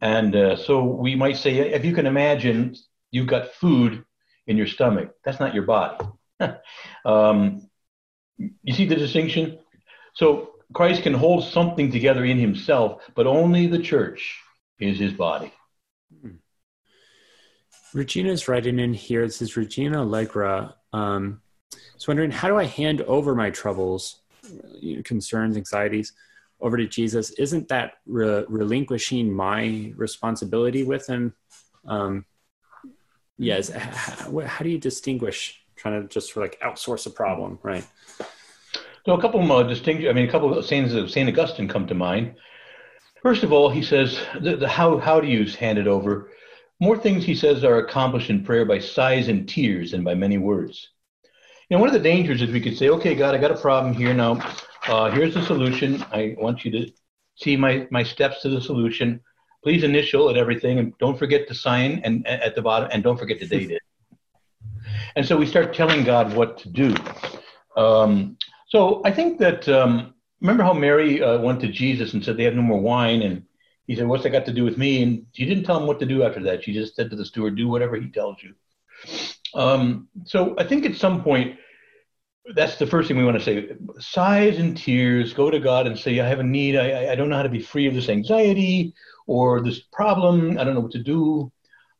And 0.00 0.34
uh, 0.34 0.56
so 0.56 0.82
we 0.84 1.14
might 1.14 1.36
say, 1.36 1.58
if 1.58 1.84
you 1.84 1.94
can 1.94 2.06
imagine, 2.06 2.74
you've 3.12 3.28
got 3.28 3.52
food 3.54 4.04
in 4.48 4.56
your 4.56 4.66
stomach, 4.66 5.14
that's 5.24 5.38
not 5.38 5.54
your 5.54 5.62
body. 5.62 6.04
um, 7.04 7.68
you 8.36 8.74
see 8.74 8.86
the 8.86 8.96
distinction? 8.96 9.60
So 10.14 10.50
Christ 10.74 11.04
can 11.04 11.14
hold 11.14 11.44
something 11.44 11.92
together 11.92 12.24
in 12.24 12.38
himself, 12.38 13.02
but 13.14 13.28
only 13.28 13.68
the 13.68 13.78
church 13.78 14.40
is 14.82 14.98
his 14.98 15.12
body. 15.12 15.52
Hmm. 16.20 16.36
Regina's 17.94 18.48
writing 18.48 18.78
in 18.78 18.94
here. 18.94 19.26
This 19.26 19.42
is 19.42 19.56
Regina 19.56 20.00
Allegra. 20.00 20.74
Um, 20.92 21.40
I 21.74 21.78
was 21.94 22.08
wondering, 22.08 22.30
how 22.30 22.48
do 22.48 22.56
I 22.56 22.64
hand 22.64 23.02
over 23.02 23.34
my 23.34 23.50
troubles 23.50 24.22
concerns, 25.04 25.56
anxieties 25.56 26.12
over 26.60 26.76
to 26.76 26.86
Jesus, 26.86 27.30
isn't 27.32 27.68
that 27.68 27.94
re- 28.06 28.44
relinquishing 28.48 29.32
my 29.32 29.92
responsibility 29.96 30.84
with 30.84 31.06
Him? 31.06 31.34
Um, 31.86 32.24
yes. 33.36 33.68
How, 33.70 34.40
how, 34.40 34.62
do 34.62 34.70
you 34.70 34.78
distinguish 34.78 35.60
trying 35.74 36.00
to 36.00 36.08
just 36.08 36.32
sort 36.32 36.46
of 36.46 36.52
like 36.52 36.60
outsource 36.60 37.06
a 37.06 37.10
problem, 37.10 37.58
right? 37.62 37.84
So 39.04 39.14
a 39.14 39.20
couple 39.20 39.42
of 39.42 39.50
uh, 39.50 39.68
distinct, 39.68 40.06
I 40.08 40.12
mean, 40.12 40.28
a 40.28 40.30
couple 40.30 40.56
of 40.56 40.64
sayings 40.64 40.94
of 40.94 41.10
Saint 41.10 41.28
Augustine 41.28 41.66
come 41.66 41.88
to 41.88 41.94
mind. 41.94 42.36
First 43.22 43.44
of 43.44 43.52
all, 43.52 43.70
he 43.70 43.82
says 43.82 44.20
the, 44.40 44.56
the 44.56 44.68
how 44.68 44.98
how 44.98 45.20
do 45.20 45.28
you 45.28 45.44
hand 45.52 45.78
it 45.78 45.86
over? 45.86 46.30
More 46.80 46.98
things 46.98 47.24
he 47.24 47.36
says 47.36 47.62
are 47.62 47.78
accomplished 47.78 48.30
in 48.30 48.44
prayer 48.44 48.64
by 48.64 48.80
sighs 48.80 49.28
and 49.28 49.48
tears 49.48 49.92
than 49.92 50.02
by 50.02 50.14
many 50.14 50.38
words. 50.38 50.88
You 51.68 51.76
know, 51.76 51.80
one 51.80 51.88
of 51.88 51.94
the 51.94 52.00
dangers 52.00 52.42
is 52.42 52.50
we 52.50 52.60
could 52.60 52.76
say, 52.76 52.88
okay, 52.88 53.14
God, 53.14 53.34
I 53.34 53.38
got 53.38 53.52
a 53.52 53.56
problem 53.56 53.94
here 53.94 54.12
now. 54.12 54.40
Uh, 54.88 55.10
here's 55.10 55.34
the 55.34 55.42
solution. 55.42 56.04
I 56.10 56.34
want 56.38 56.64
you 56.64 56.72
to 56.72 56.90
see 57.36 57.56
my, 57.56 57.86
my 57.90 58.02
steps 58.02 58.42
to 58.42 58.48
the 58.48 58.60
solution. 58.60 59.20
Please 59.62 59.84
initial 59.84 60.28
at 60.28 60.36
everything 60.36 60.80
and 60.80 60.92
don't 60.98 61.16
forget 61.16 61.46
to 61.48 61.54
sign 61.54 62.00
and 62.04 62.26
at 62.26 62.56
the 62.56 62.62
bottom 62.62 62.90
and 62.92 63.02
don't 63.02 63.16
forget 63.16 63.38
to 63.38 63.46
date 63.46 63.70
it. 63.70 63.82
And 65.14 65.24
so 65.24 65.36
we 65.36 65.46
start 65.46 65.72
telling 65.72 66.02
God 66.02 66.34
what 66.34 66.58
to 66.58 66.68
do. 66.68 66.94
Um, 67.76 68.36
so 68.68 69.00
I 69.04 69.12
think 69.12 69.38
that 69.38 69.68
um, 69.68 70.14
remember 70.42 70.64
how 70.64 70.74
Mary 70.74 71.22
uh, 71.22 71.38
went 71.38 71.60
to 71.60 71.68
Jesus 71.68 72.12
and 72.12 72.22
said 72.22 72.36
they 72.36 72.44
have 72.44 72.54
no 72.54 72.62
more 72.62 72.80
wine, 72.80 73.22
and 73.22 73.44
he 73.86 73.96
said, 73.96 74.06
"What's 74.06 74.24
that 74.24 74.30
got 74.30 74.44
to 74.46 74.52
do 74.52 74.64
with 74.64 74.76
me?" 74.76 75.02
And 75.02 75.26
she 75.32 75.46
didn't 75.46 75.64
tell 75.64 75.80
him 75.80 75.86
what 75.86 76.00
to 76.00 76.06
do 76.06 76.22
after 76.22 76.42
that. 76.42 76.64
She 76.64 76.74
just 76.74 76.96
said 76.96 77.10
to 77.10 77.16
the 77.16 77.24
steward, 77.24 77.56
"Do 77.56 77.68
whatever 77.68 77.96
he 77.96 78.08
tells 78.10 78.36
you." 78.42 78.54
Um, 79.54 80.08
so 80.24 80.54
I 80.58 80.64
think 80.64 80.84
at 80.84 80.96
some 80.96 81.22
point, 81.22 81.58
that's 82.54 82.76
the 82.76 82.86
first 82.86 83.08
thing 83.08 83.16
we 83.16 83.24
want 83.24 83.38
to 83.38 83.44
say. 83.44 83.72
Sighs 83.98 84.58
and 84.58 84.76
tears, 84.76 85.32
go 85.32 85.50
to 85.50 85.60
God 85.60 85.86
and 85.86 85.98
say, 85.98 86.18
I 86.20 86.26
have 86.26 86.40
a 86.40 86.44
need. 86.44 86.76
I, 86.76 87.12
I 87.12 87.14
don't 87.14 87.28
know 87.28 87.36
how 87.36 87.42
to 87.42 87.48
be 87.48 87.60
free 87.60 87.86
of 87.86 87.94
this 87.94 88.08
anxiety 88.08 88.94
or 89.26 89.60
this 89.60 89.80
problem. 89.80 90.58
I 90.58 90.64
don't 90.64 90.74
know 90.74 90.80
what 90.80 90.92
to 90.92 91.02
do. 91.02 91.52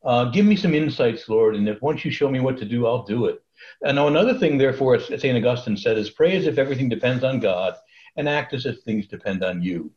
Uh, 0.03 0.25
give 0.25 0.45
me 0.45 0.57
some 0.57 0.73
insights, 0.73 1.29
Lord. 1.29 1.55
And 1.55 1.69
if 1.69 1.81
once 1.81 2.03
you 2.03 2.11
show 2.11 2.29
me 2.29 2.41
what 2.41 2.57
to 2.57 2.65
do, 2.65 2.85
I'll 2.85 3.03
do 3.03 3.25
it. 3.27 3.41
And 3.83 3.95
now 3.95 4.07
another 4.07 4.37
thing, 4.37 4.57
therefore, 4.57 4.99
St. 4.99 5.37
Augustine 5.37 5.77
said, 5.77 5.97
is 5.97 6.09
pray 6.09 6.35
as 6.35 6.45
if 6.45 6.57
everything 6.57 6.89
depends 6.89 7.23
on 7.23 7.39
God 7.39 7.75
and 8.17 8.29
act 8.29 8.53
as 8.53 8.65
if 8.65 8.79
things 8.81 9.07
depend 9.07 9.43
on 9.43 9.61
you. 9.61 9.91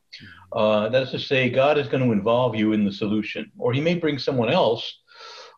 Uh, 0.53 0.89
that's 0.91 1.11
to 1.13 1.19
say, 1.19 1.51
God 1.51 1.79
is 1.79 1.89
going 1.89 2.05
to 2.05 2.13
involve 2.13 2.57
you 2.57 2.73
in 2.73 2.85
the 2.85 2.93
solution, 2.93 3.51
or 3.59 3.73
He 3.73 3.81
may 3.81 3.95
bring 3.97 4.19
someone 4.19 4.51
else 4.51 4.95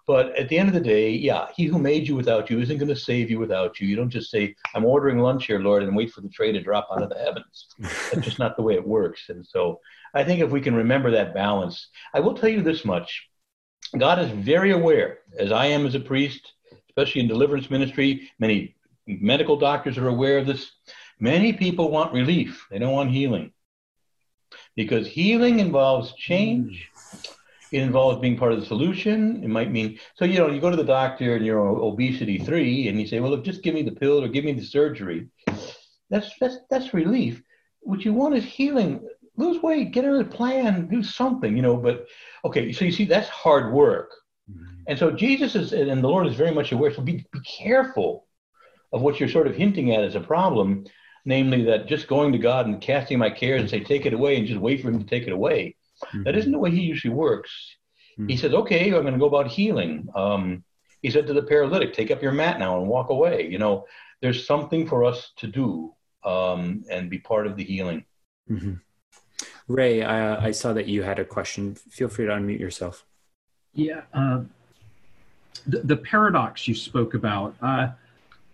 But 0.06 0.36
at 0.38 0.48
the 0.48 0.59
end 0.59 0.68
of 0.68 0.74
the 0.74 0.80
day, 0.80 1.11
yeah, 1.12 1.48
he 1.54 1.66
who 1.66 1.78
made 1.78 2.09
you 2.09 2.16
without 2.16 2.50
you 2.50 2.61
isn't 2.61 2.78
going 2.78 2.88
to 2.88 2.96
save 2.96 3.30
you 3.30 3.38
without 3.38 3.80
you. 3.80 3.86
You 3.88 3.96
don't 3.96 4.11
just 4.11 4.30
say, 4.30 4.54
I'm 4.74 4.84
ordering 4.86 5.18
lunch 5.18 5.46
here, 5.46 5.61
Lord, 5.61 5.82
and 5.84 5.96
wait 5.96 6.12
for 6.12 6.22
the 6.22 6.30
tray 6.30 6.52
to 6.52 6.62
drop 6.62 6.88
out 6.92 7.02
of 7.02 7.11
the 7.11 7.18
heavens. 7.18 7.68
That's 8.11 8.24
just 8.24 8.38
not 8.38 8.56
the 8.56 8.62
way 8.62 8.74
it 8.74 8.86
works. 8.88 9.28
And 9.30 9.46
so 9.46 9.80
I 10.14 10.24
think 10.24 10.40
if 10.40 10.50
we 10.50 10.62
can 10.62 10.74
remember 10.74 11.11
that 11.12 11.34
balance, 11.34 11.88
I 12.14 12.20
will 12.20 12.34
tell 12.34 12.50
you 12.50 12.62
this 12.62 12.84
much 12.86 13.28
God 13.98 14.18
is 14.20 14.30
very 14.30 14.72
aware, 14.72 15.20
as 15.38 15.52
I 15.52 15.66
am 15.66 15.86
as 15.86 15.94
a 15.94 16.00
priest, 16.00 16.54
especially 16.90 17.22
in 17.22 17.28
deliverance 17.28 17.70
ministry, 17.70 18.30
many 18.38 18.76
medical 19.06 19.56
doctors 19.59 19.98
are 19.98 20.09
aware 20.09 20.38
of 20.38 20.46
this. 20.46 20.72
Many 21.20 21.52
people 21.52 21.90
want 21.90 22.12
relief, 22.12 22.66
they 22.70 22.78
don't 22.78 22.92
want 22.92 23.10
healing. 23.10 23.52
Because 24.76 25.06
healing 25.06 25.58
involves 25.58 26.14
change 26.14 26.88
it 27.70 27.82
involves 27.82 28.20
being 28.20 28.36
part 28.36 28.52
of 28.52 28.60
the 28.60 28.66
solution. 28.66 29.42
It 29.42 29.48
might 29.48 29.70
mean 29.70 29.98
so 30.14 30.24
you 30.24 30.38
know 30.38 30.50
you 30.50 30.60
go 30.60 30.70
to 30.70 30.76
the 30.76 30.84
doctor 30.84 31.36
and 31.36 31.44
you're 31.44 31.60
obesity 31.60 32.38
three, 32.38 32.88
and 32.88 33.00
you 33.00 33.06
say, 33.06 33.20
well, 33.20 33.30
look, 33.30 33.44
just 33.44 33.62
give 33.62 33.74
me 33.74 33.82
the 33.82 33.92
pill 33.92 34.22
or 34.22 34.28
give 34.28 34.44
me 34.44 34.52
the 34.52 34.64
surgery. 34.64 35.28
That's 36.10 36.30
that's 36.40 36.58
that's 36.70 36.94
relief. 36.94 37.42
What 37.80 38.04
you 38.04 38.12
want 38.12 38.36
is 38.36 38.44
healing. 38.44 39.06
Lose 39.36 39.62
weight, 39.62 39.92
get 39.92 40.04
on 40.04 40.20
a 40.20 40.24
plan, 40.24 40.88
do 40.88 41.02
something, 41.02 41.54
you 41.54 41.62
know. 41.62 41.76
But 41.76 42.06
okay, 42.44 42.72
so 42.72 42.84
you 42.84 42.90
see, 42.92 43.04
that's 43.04 43.28
hard 43.28 43.72
work. 43.72 44.10
Mm-hmm. 44.50 44.82
And 44.88 44.98
so 44.98 45.12
Jesus 45.12 45.54
is, 45.54 45.72
and 45.72 46.02
the 46.02 46.08
Lord 46.08 46.26
is 46.26 46.34
very 46.34 46.50
much 46.52 46.72
aware. 46.72 46.92
So 46.92 47.02
be 47.02 47.24
be 47.30 47.40
careful 47.40 48.26
of 48.92 49.02
what 49.02 49.20
you're 49.20 49.28
sort 49.28 49.46
of 49.46 49.54
hinting 49.54 49.94
at 49.94 50.02
as 50.02 50.14
a 50.14 50.20
problem, 50.20 50.86
namely 51.28 51.62
that 51.64 51.86
just 51.86 52.08
going 52.08 52.32
to 52.32 52.38
God 52.38 52.66
and 52.66 52.80
casting 52.80 53.18
my 53.18 53.30
cares 53.30 53.60
and 53.60 53.70
say, 53.70 53.80
take 53.80 54.06
it 54.06 54.12
away, 54.12 54.36
and 54.36 54.46
just 54.46 54.60
wait 54.60 54.82
for 54.82 54.88
Him 54.88 54.98
to 54.98 55.06
take 55.06 55.28
it 55.28 55.32
away 55.32 55.76
Mm-hmm. 56.06 56.22
That 56.24 56.36
isn't 56.36 56.52
the 56.52 56.58
way 56.58 56.70
he 56.70 56.82
usually 56.82 57.14
works. 57.14 57.50
Mm-hmm. 58.18 58.28
He 58.28 58.36
says, 58.36 58.54
okay, 58.54 58.86
I'm 58.86 59.02
going 59.02 59.12
to 59.12 59.18
go 59.18 59.26
about 59.26 59.48
healing. 59.48 60.08
Um, 60.14 60.64
he 61.02 61.10
said 61.10 61.26
to 61.26 61.32
the 61.32 61.42
paralytic, 61.42 61.92
take 61.92 62.10
up 62.10 62.22
your 62.22 62.32
mat 62.32 62.58
now 62.58 62.78
and 62.78 62.88
walk 62.88 63.10
away. 63.10 63.48
You 63.48 63.58
know, 63.58 63.86
there's 64.20 64.46
something 64.46 64.86
for 64.86 65.04
us 65.04 65.32
to 65.36 65.46
do 65.46 65.94
um, 66.24 66.84
and 66.90 67.10
be 67.10 67.18
part 67.18 67.46
of 67.46 67.56
the 67.56 67.64
healing. 67.64 68.04
Mm-hmm. 68.50 68.74
Ray, 69.68 70.02
I, 70.02 70.46
I, 70.46 70.50
saw 70.50 70.72
that 70.72 70.86
you 70.86 71.02
had 71.02 71.18
a 71.18 71.24
question. 71.24 71.74
Feel 71.74 72.08
free 72.08 72.26
to 72.26 72.32
unmute 72.32 72.58
yourself. 72.58 73.04
Yeah. 73.74 74.02
Uh, 74.12 74.42
the, 75.66 75.80
the, 75.80 75.96
paradox 75.96 76.66
you 76.66 76.74
spoke 76.74 77.14
about. 77.14 77.54
Uh, 77.60 77.88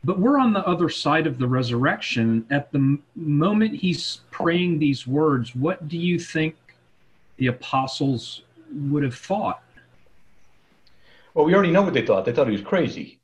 but 0.04 0.18
we're 0.18 0.38
on 0.38 0.52
the 0.52 0.66
other 0.66 0.88
side 0.88 1.26
of 1.26 1.38
the 1.38 1.48
resurrection. 1.48 2.46
At 2.50 2.70
the 2.72 2.98
moment 3.16 3.74
he's 3.74 4.20
praying 4.30 4.78
these 4.78 5.06
words, 5.06 5.54
what 5.54 5.88
do 5.88 5.98
you 5.98 6.18
think 6.18 6.56
the 7.36 7.48
apostles 7.48 8.42
would 8.72 9.02
have 9.02 9.14
thought. 9.14 9.62
Well, 11.34 11.44
we 11.44 11.54
already 11.54 11.72
know 11.72 11.82
what 11.82 11.94
they 11.94 12.06
thought. 12.06 12.24
They 12.24 12.32
thought 12.32 12.46
he 12.46 12.52
was 12.52 12.62
crazy. 12.62 13.18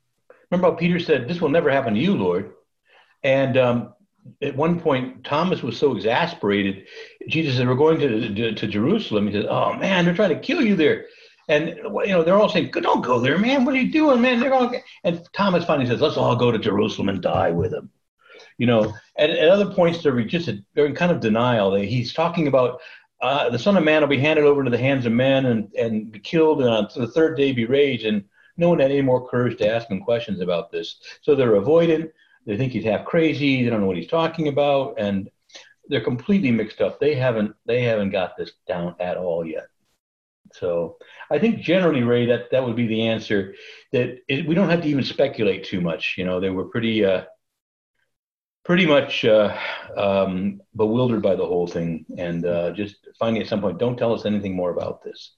Remember 0.49 0.71
how 0.71 0.75
Peter 0.77 0.99
said, 0.99 1.27
This 1.27 1.39
will 1.39 1.49
never 1.49 1.69
happen 1.69 1.93
to 1.93 1.99
you, 1.99 2.15
Lord. 2.15 2.51
And 3.23 3.57
um, 3.57 3.93
at 4.41 4.55
one 4.55 4.79
point, 4.79 5.23
Thomas 5.23 5.63
was 5.63 5.77
so 5.77 5.95
exasperated. 5.95 6.87
Jesus 7.29 7.55
said, 7.55 7.67
We're 7.67 7.75
going 7.75 7.99
to, 7.99 8.33
to, 8.33 8.53
to 8.53 8.67
Jerusalem. 8.67 9.27
He 9.27 9.33
said, 9.33 9.45
Oh, 9.45 9.73
man, 9.73 10.03
they're 10.03 10.13
trying 10.13 10.29
to 10.35 10.39
kill 10.39 10.61
you 10.61 10.75
there. 10.75 11.05
And 11.51 11.67
you 11.67 12.07
know 12.07 12.23
they're 12.23 12.37
all 12.37 12.47
saying, 12.47 12.71
"Don't 12.71 13.03
go 13.03 13.19
there, 13.19 13.37
man. 13.37 13.65
What 13.65 13.75
are 13.75 13.81
you 13.81 13.91
doing, 13.91 14.21
man?" 14.21 14.39
They're 14.39 14.53
all. 14.53 14.73
And 15.03 15.21
Thomas 15.33 15.65
finally 15.65 15.85
says, 15.85 15.99
"Let's 15.99 16.15
all 16.15 16.37
go 16.37 16.49
to 16.49 16.57
Jerusalem 16.57 17.09
and 17.09 17.21
die 17.21 17.51
with 17.51 17.73
him." 17.73 17.91
You 18.57 18.67
know, 18.67 18.93
and 19.17 19.33
at 19.33 19.49
other 19.49 19.73
points 19.73 20.01
they're 20.01 20.23
just 20.23 20.49
they're 20.73 20.85
in 20.85 20.95
kind 20.95 21.11
of 21.11 21.19
denial. 21.19 21.75
He's 21.75 22.13
talking 22.13 22.47
about 22.47 22.79
uh, 23.21 23.49
the 23.49 23.59
Son 23.59 23.75
of 23.75 23.83
Man 23.83 24.01
will 24.01 24.07
be 24.07 24.17
handed 24.17 24.45
over 24.45 24.61
into 24.61 24.71
the 24.71 24.77
hands 24.77 25.05
of 25.05 25.11
men 25.11 25.45
and, 25.47 25.73
and 25.73 26.09
be 26.09 26.19
killed, 26.19 26.61
and 26.61 26.69
on 26.69 26.87
the 26.95 27.07
third 27.07 27.35
day 27.35 27.51
be 27.51 27.65
raised. 27.65 28.05
And 28.05 28.23
no 28.55 28.69
one 28.69 28.79
had 28.79 28.91
any 28.91 29.01
more 29.01 29.27
courage 29.27 29.57
to 29.57 29.69
ask 29.69 29.89
him 29.89 29.99
questions 29.99 30.39
about 30.39 30.71
this. 30.71 31.01
So 31.21 31.35
they're 31.35 31.59
avoidant. 31.59 32.11
They 32.45 32.55
think 32.55 32.71
he's 32.71 32.85
half 32.85 33.03
crazy. 33.05 33.61
They 33.61 33.69
don't 33.69 33.81
know 33.81 33.87
what 33.87 33.97
he's 33.97 34.07
talking 34.07 34.47
about, 34.47 34.95
and 34.97 35.29
they're 35.89 35.99
completely 35.99 36.51
mixed 36.51 36.79
up. 36.79 36.97
They 36.97 37.13
haven't 37.13 37.53
they 37.65 37.83
haven't 37.83 38.11
got 38.11 38.37
this 38.37 38.53
down 38.69 38.95
at 39.01 39.17
all 39.17 39.45
yet. 39.45 39.67
So 40.53 40.97
I 41.29 41.39
think 41.39 41.59
generally, 41.61 42.03
Ray, 42.03 42.25
that 42.27 42.51
that 42.51 42.65
would 42.65 42.75
be 42.75 42.87
the 42.87 43.07
answer. 43.07 43.55
That 43.91 44.19
it, 44.27 44.45
we 44.45 44.55
don't 44.55 44.69
have 44.69 44.81
to 44.81 44.87
even 44.87 45.03
speculate 45.03 45.63
too 45.63 45.81
much. 45.81 46.15
You 46.17 46.25
know, 46.25 46.39
they 46.39 46.49
were 46.49 46.65
pretty. 46.65 47.05
Uh, 47.05 47.23
pretty 48.63 48.85
much 48.85 49.25
uh, 49.25 49.57
um, 49.97 50.61
bewildered 50.75 51.21
by 51.21 51.35
the 51.35 51.45
whole 51.45 51.67
thing 51.67 52.05
and 52.17 52.45
uh, 52.45 52.71
just 52.71 52.95
finally 53.17 53.41
at 53.41 53.47
some 53.47 53.59
point, 53.59 53.79
don't 53.79 53.97
tell 53.97 54.13
us 54.13 54.25
anything 54.25 54.55
more 54.55 54.71
about 54.71 55.03
this. 55.03 55.31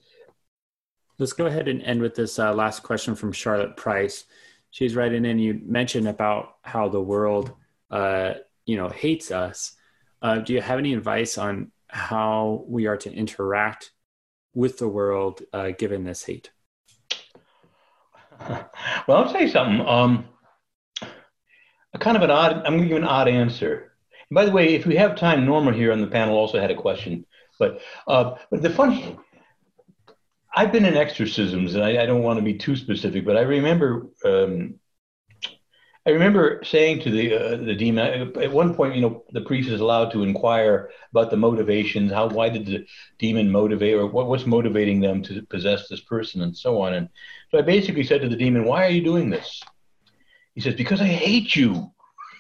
Let's 1.20 1.34
go 1.34 1.46
ahead 1.46 1.68
and 1.68 1.82
end 1.84 2.02
with 2.02 2.16
this 2.16 2.38
uh, 2.38 2.54
last 2.54 2.84
question 2.84 3.16
from 3.16 3.32
Charlotte 3.32 3.78
Price. 3.78 4.26
She's 4.72 4.96
writing 4.96 5.26
in. 5.26 5.40
You 5.40 5.62
mentioned 5.64 6.08
about 6.08 6.56
how 6.64 6.90
the 6.90 7.00
world, 7.00 7.54
uh, 7.92 8.34
you 8.66 8.76
know, 8.76 8.90
hates 8.90 9.32
us. 9.32 9.74
Uh, 10.22 10.40
do 10.40 10.54
you 10.54 10.62
have 10.62 10.80
any 10.80 10.94
advice 10.94 11.38
on 11.38 11.72
how 11.88 12.66
we 12.68 12.88
are 12.88 12.98
to 12.98 13.14
interact 13.14 13.92
with 14.54 14.78
the 14.78 14.88
world 14.88 15.42
uh, 15.54 15.72
given 15.72 16.04
this 16.04 16.24
hate? 16.24 16.52
Well, 19.08 19.18
I'll 19.18 19.32
tell 19.32 19.42
you 19.42 19.50
something. 19.50 19.86
Um, 19.86 20.26
a 21.94 22.00
kind 22.00 22.18
of 22.18 22.24
an 22.24 22.32
odd, 22.32 22.64
I'm 22.66 22.78
going 22.78 22.84
to 22.84 22.88
give 22.88 22.98
an 22.98 23.04
odd 23.04 23.28
answer. 23.28 23.94
And 24.30 24.36
by 24.36 24.46
the 24.46 24.52
way, 24.52 24.76
if 24.76 24.86
we 24.86 24.96
have 24.96 25.16
time, 25.16 25.46
Norma 25.46 25.74
here 25.74 25.92
on 25.92 26.02
the 26.02 26.08
panel 26.08 26.36
also 26.36 26.60
had 26.60 26.72
a 26.72 26.76
question. 26.76 27.26
But, 27.60 27.82
uh, 28.08 28.36
but 28.50 28.62
the 28.62 28.70
funny, 28.70 29.18
I've 30.56 30.72
been 30.72 30.86
in 30.86 30.96
exorcisms, 30.96 31.76
and 31.76 31.84
I, 31.84 32.04
I, 32.04 32.06
don't 32.06 32.24
want 32.24 32.40
to 32.40 32.44
be 32.44 32.56
too 32.56 32.76
specific, 32.76 33.26
but 33.26 33.38
I 33.38 33.42
remember, 33.42 34.08
um, 34.26 34.80
I 36.06 36.10
remember 36.10 36.62
saying 36.66 37.00
to 37.02 37.10
the 37.10 37.34
uh, 37.34 37.58
the 37.58 37.76
demon 37.76 38.34
at 38.38 38.52
one 38.52 38.76
point, 38.76 38.96
you 38.96 39.02
know, 39.02 39.24
the 39.32 39.42
priest 39.42 39.70
is 39.70 39.80
allowed 39.80 40.12
to 40.12 40.24
inquire 40.24 40.90
about 41.12 41.32
the 41.32 41.38
motivations. 41.38 42.12
How 42.12 42.28
why 42.28 42.50
did 42.50 42.66
the 42.66 42.86
demon 43.20 43.50
motivate, 43.50 43.96
or 43.96 44.08
what 44.08 44.28
was 44.28 44.46
motivating 44.46 45.00
them 45.00 45.24
to 45.24 45.42
possess 45.44 45.88
this 45.88 46.02
person, 46.02 46.42
and 46.42 46.56
so 46.56 46.82
on. 46.82 46.94
And 46.94 47.08
so 47.52 47.58
I 47.58 47.62
basically 47.62 48.04
said 48.04 48.22
to 48.22 48.28
the 48.28 48.36
demon, 48.36 48.66
"Why 48.66 48.86
are 48.86 48.90
you 48.90 49.02
doing 49.02 49.30
this?" 49.30 49.64
He 50.56 50.62
says, 50.62 50.76
Because 50.76 51.02
I 51.02 51.08
hate 51.08 51.56
you. 51.56 51.92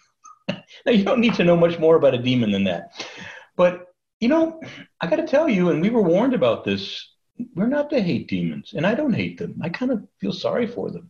now, 0.49 0.91
you 0.91 1.03
don't 1.03 1.21
need 1.21 1.33
to 1.35 1.43
know 1.43 1.57
much 1.57 1.79
more 1.79 1.95
about 1.95 2.13
a 2.13 2.21
demon 2.21 2.51
than 2.51 2.63
that. 2.65 3.05
But, 3.55 3.87
you 4.19 4.27
know, 4.27 4.61
I 5.01 5.07
got 5.07 5.17
to 5.17 5.27
tell 5.27 5.49
you, 5.49 5.69
and 5.69 5.81
we 5.81 5.89
were 5.89 6.01
warned 6.01 6.33
about 6.33 6.63
this, 6.63 7.09
we're 7.55 7.67
not 7.67 7.89
to 7.89 8.01
hate 8.01 8.27
demons. 8.27 8.73
And 8.75 8.85
I 8.85 8.95
don't 8.95 9.13
hate 9.13 9.37
them. 9.37 9.59
I 9.61 9.69
kind 9.69 9.91
of 9.91 10.07
feel 10.19 10.33
sorry 10.33 10.67
for 10.67 10.91
them. 10.91 11.09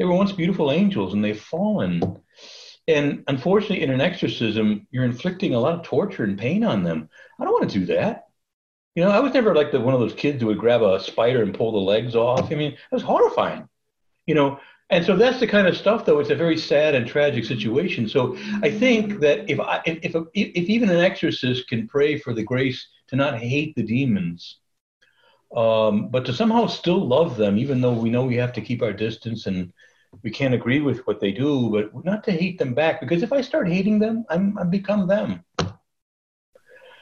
They 0.00 0.06
were 0.06 0.14
once 0.14 0.32
beautiful 0.32 0.72
angels 0.72 1.12
and 1.12 1.22
they've 1.22 1.38
fallen. 1.38 2.22
And 2.88 3.22
unfortunately, 3.28 3.82
in 3.82 3.90
an 3.90 4.00
exorcism, 4.00 4.86
you're 4.90 5.04
inflicting 5.04 5.54
a 5.54 5.60
lot 5.60 5.74
of 5.74 5.82
torture 5.82 6.24
and 6.24 6.38
pain 6.38 6.64
on 6.64 6.82
them. 6.82 7.10
I 7.38 7.44
don't 7.44 7.52
want 7.52 7.70
to 7.70 7.78
do 7.80 7.84
that. 7.84 8.24
You 8.94 9.04
know, 9.04 9.10
I 9.10 9.20
was 9.20 9.34
never 9.34 9.54
like 9.54 9.72
the 9.72 9.78
one 9.78 9.92
of 9.92 10.00
those 10.00 10.14
kids 10.14 10.40
who 10.40 10.46
would 10.46 10.56
grab 10.56 10.80
a 10.80 11.00
spider 11.00 11.42
and 11.42 11.54
pull 11.54 11.72
the 11.72 11.78
legs 11.78 12.16
off. 12.16 12.50
I 12.50 12.54
mean, 12.54 12.72
it 12.72 12.78
was 12.90 13.02
horrifying. 13.02 13.68
You 14.24 14.36
know, 14.36 14.58
and 14.88 15.04
so 15.04 15.16
that's 15.16 15.38
the 15.38 15.46
kind 15.46 15.66
of 15.66 15.76
stuff, 15.76 16.06
though. 16.06 16.18
It's 16.18 16.30
a 16.30 16.34
very 16.34 16.56
sad 16.56 16.94
and 16.94 17.06
tragic 17.06 17.44
situation. 17.44 18.08
So 18.08 18.38
I 18.62 18.70
think 18.70 19.20
that 19.20 19.50
if 19.50 19.60
I, 19.60 19.82
if 19.84 20.14
if, 20.14 20.24
if 20.32 20.64
even 20.70 20.88
an 20.88 21.00
exorcist 21.00 21.68
can 21.68 21.86
pray 21.86 22.18
for 22.18 22.32
the 22.32 22.42
grace 22.42 22.88
to 23.08 23.16
not 23.16 23.38
hate 23.38 23.76
the 23.76 23.82
demons, 23.82 24.60
um, 25.54 26.08
but 26.08 26.24
to 26.24 26.32
somehow 26.32 26.68
still 26.68 27.06
love 27.06 27.36
them, 27.36 27.58
even 27.58 27.82
though 27.82 27.92
we 27.92 28.08
know 28.08 28.24
we 28.24 28.36
have 28.36 28.54
to 28.54 28.62
keep 28.62 28.80
our 28.80 28.94
distance 28.94 29.44
and 29.44 29.74
we 30.22 30.30
can't 30.30 30.54
agree 30.54 30.80
with 30.80 31.06
what 31.06 31.20
they 31.20 31.32
do, 31.32 31.70
but 31.70 32.04
not 32.04 32.24
to 32.24 32.32
hate 32.32 32.58
them 32.58 32.74
back. 32.74 33.00
Because 33.00 33.22
if 33.22 33.32
I 33.32 33.40
start 33.40 33.68
hating 33.68 33.98
them, 33.98 34.24
I'm 34.28 34.58
I 34.58 34.64
become 34.64 35.06
them. 35.06 35.44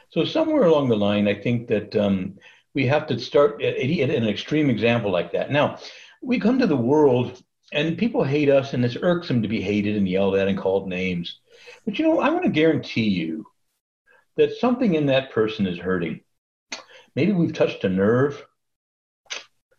So 0.09 0.25
somewhere 0.25 0.63
along 0.63 0.89
the 0.89 0.97
line, 0.97 1.27
I 1.27 1.35
think 1.35 1.67
that 1.67 1.95
um, 1.95 2.37
we 2.73 2.85
have 2.87 3.07
to 3.07 3.19
start 3.19 3.61
at, 3.61 3.77
at 3.77 4.09
an 4.09 4.27
extreme 4.27 4.69
example 4.69 5.11
like 5.11 5.31
that. 5.33 5.51
Now, 5.51 5.77
we 6.21 6.39
come 6.39 6.59
to 6.59 6.67
the 6.67 6.75
world 6.75 7.41
and 7.71 7.97
people 7.97 8.23
hate 8.23 8.49
us, 8.49 8.73
and 8.73 8.83
it's 8.83 8.97
irksome 8.99 9.43
to 9.43 9.47
be 9.47 9.61
hated 9.61 9.95
and 9.95 10.09
yelled 10.09 10.35
at 10.35 10.47
and 10.47 10.57
called 10.57 10.87
names. 10.87 11.39
But 11.85 11.99
you 11.99 12.05
know, 12.07 12.19
I 12.19 12.29
want 12.29 12.43
to 12.43 12.49
guarantee 12.49 13.09
you 13.09 13.45
that 14.37 14.57
something 14.57 14.95
in 14.95 15.07
that 15.07 15.31
person 15.31 15.67
is 15.67 15.77
hurting. 15.77 16.21
Maybe 17.15 17.31
we've 17.31 17.53
touched 17.53 17.83
a 17.83 17.89
nerve. 17.89 18.43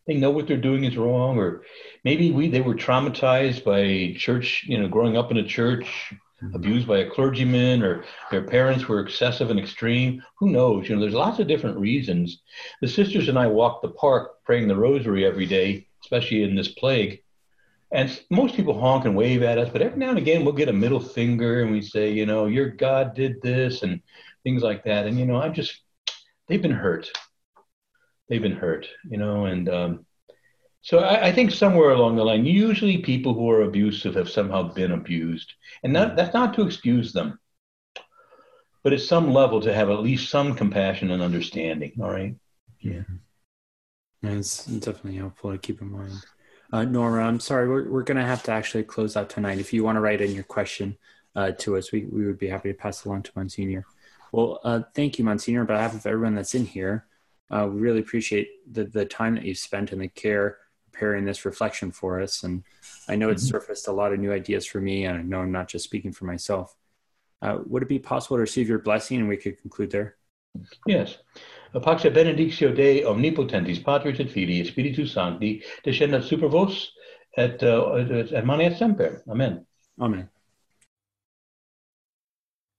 They 0.06 0.14
know 0.14 0.30
what 0.30 0.46
they're 0.46 0.56
doing 0.56 0.84
is 0.84 0.96
wrong, 0.96 1.38
or 1.38 1.62
maybe 2.04 2.30
we 2.30 2.48
they 2.48 2.60
were 2.60 2.74
traumatized 2.74 3.64
by 3.64 4.14
church, 4.18 4.64
you 4.66 4.78
know, 4.78 4.88
growing 4.88 5.16
up 5.16 5.30
in 5.30 5.38
a 5.38 5.46
church, 5.46 6.12
mm-hmm. 6.42 6.54
abused 6.54 6.86
by 6.86 6.98
a 6.98 7.10
clergyman, 7.10 7.82
or 7.82 8.04
their 8.30 8.42
parents 8.42 8.88
were 8.88 9.00
excessive 9.00 9.50
and 9.50 9.60
extreme. 9.60 10.22
Who 10.38 10.50
knows? 10.50 10.88
You 10.88 10.94
know, 10.94 11.00
there's 11.00 11.14
lots 11.14 11.38
of 11.38 11.48
different 11.48 11.78
reasons. 11.78 12.42
The 12.80 12.88
sisters 12.88 13.28
and 13.28 13.38
I 13.38 13.46
walk 13.46 13.82
the 13.82 13.90
park 13.90 14.42
praying 14.44 14.68
the 14.68 14.76
rosary 14.76 15.24
every 15.24 15.46
day, 15.46 15.86
especially 16.02 16.42
in 16.42 16.54
this 16.54 16.68
plague 16.68 17.22
and 17.92 18.20
most 18.30 18.54
people 18.54 18.78
honk 18.78 19.04
and 19.04 19.16
wave 19.16 19.42
at 19.42 19.58
us, 19.58 19.68
but 19.70 19.82
every 19.82 19.98
now 19.98 20.10
and 20.10 20.18
again 20.18 20.44
we'll 20.44 20.54
get 20.54 20.68
a 20.68 20.72
middle 20.72 21.00
finger 21.00 21.62
and 21.62 21.72
we 21.72 21.82
say, 21.82 22.12
you 22.12 22.24
know, 22.24 22.46
your 22.46 22.68
God 22.68 23.14
did 23.14 23.42
this 23.42 23.82
and 23.82 24.00
things 24.44 24.62
like 24.62 24.84
that. 24.84 25.06
And, 25.06 25.18
you 25.18 25.26
know, 25.26 25.40
I'm 25.40 25.54
just, 25.54 25.80
they've 26.46 26.62
been 26.62 26.70
hurt. 26.70 27.10
They've 28.28 28.40
been 28.40 28.56
hurt, 28.56 28.86
you 29.08 29.18
know, 29.18 29.46
and 29.46 29.68
um, 29.68 30.06
So 30.82 31.00
I, 31.00 31.26
I, 31.26 31.32
think 31.32 31.50
somewhere 31.50 31.90
along 31.90 32.16
the 32.16 32.24
line, 32.24 32.46
usually 32.46 32.98
people 32.98 33.34
who 33.34 33.50
are 33.50 33.62
abusive 33.62 34.14
have 34.14 34.30
somehow 34.30 34.62
been 34.72 34.92
abused, 34.92 35.52
and 35.82 35.94
that, 35.94 36.16
that's 36.16 36.32
not 36.32 36.54
to 36.54 36.62
excuse 36.62 37.12
them, 37.12 37.38
but 38.82 38.94
at 38.94 39.00
some 39.00 39.32
level 39.32 39.60
to 39.60 39.74
have 39.74 39.90
at 39.90 40.00
least 40.00 40.30
some 40.30 40.54
compassion 40.54 41.10
and 41.10 41.22
understanding. 41.22 41.92
All 42.00 42.10
right. 42.10 42.34
Yeah. 42.80 43.02
It's 44.22 44.64
definitely 44.64 45.16
helpful 45.16 45.52
to 45.52 45.58
keep 45.58 45.82
in 45.82 45.92
mind. 45.92 46.24
Uh, 46.72 46.84
Nora, 46.84 47.26
I'm 47.26 47.40
sorry, 47.40 47.68
we're, 47.68 47.88
we're 47.90 48.02
going 48.02 48.16
to 48.16 48.24
have 48.24 48.42
to 48.44 48.52
actually 48.52 48.84
close 48.84 49.16
out 49.16 49.28
tonight. 49.28 49.58
If 49.58 49.72
you 49.72 49.82
want 49.84 49.96
to 49.96 50.00
write 50.00 50.20
in 50.20 50.32
your 50.32 50.44
question 50.44 50.96
uh, 51.34 51.52
to 51.58 51.76
us, 51.76 51.92
we, 51.92 52.06
we 52.06 52.26
would 52.26 52.38
be 52.38 52.48
happy 52.48 52.70
to 52.70 52.78
pass 52.78 53.00
it 53.00 53.06
along 53.06 53.24
to 53.24 53.32
Monsignor. 53.34 53.84
Well, 54.32 54.60
uh, 54.62 54.82
thank 54.94 55.18
you, 55.18 55.24
Monsignor. 55.24 55.60
On 55.60 55.66
behalf 55.66 55.94
of 55.94 56.06
everyone 56.06 56.36
that's 56.36 56.54
in 56.54 56.64
here, 56.64 57.06
uh, 57.50 57.68
we 57.70 57.80
really 57.80 58.00
appreciate 58.00 58.48
the, 58.70 58.84
the 58.84 59.04
time 59.04 59.34
that 59.34 59.44
you've 59.44 59.58
spent 59.58 59.90
and 59.92 60.00
the 60.00 60.08
care 60.08 60.58
preparing 60.90 61.24
this 61.24 61.44
reflection 61.44 61.90
for 61.90 62.20
us. 62.20 62.42
And 62.42 62.64
I 63.08 63.16
know 63.16 63.30
it's 63.30 63.44
mm-hmm. 63.44 63.56
surfaced 63.56 63.88
a 63.88 63.92
lot 63.92 64.12
of 64.12 64.18
new 64.18 64.32
ideas 64.32 64.66
for 64.66 64.80
me, 64.80 65.04
and 65.04 65.18
I 65.18 65.22
know 65.22 65.40
I'm 65.40 65.52
not 65.52 65.68
just 65.68 65.84
speaking 65.84 66.12
for 66.12 66.24
myself. 66.24 66.74
Uh, 67.42 67.58
would 67.66 67.82
it 67.82 67.88
be 67.88 67.98
possible 67.98 68.36
to 68.36 68.42
receive 68.42 68.68
your 68.68 68.80
blessing 68.80 69.18
and 69.18 69.28
we 69.28 69.36
could 69.36 69.60
conclude 69.60 69.90
there? 69.90 70.16
Yes. 70.86 71.18
Pax 71.72 72.02
benedictio 72.02 72.74
Dei 72.74 73.02
omnipotentis 73.02 73.82
Patris 73.82 74.18
et 74.20 74.28
Filii 74.28 74.60
et 74.60 74.66
Spiritus 74.66 75.12
Sancti 75.12 75.62
descendat 75.84 76.24
super 76.24 76.48
vos 76.48 76.92
et, 77.36 77.62
uh, 77.62 77.94
et 77.94 78.44
manet 78.44 78.76
semper. 78.76 79.22
Amen. 79.28 79.64
Amen. 80.00 80.28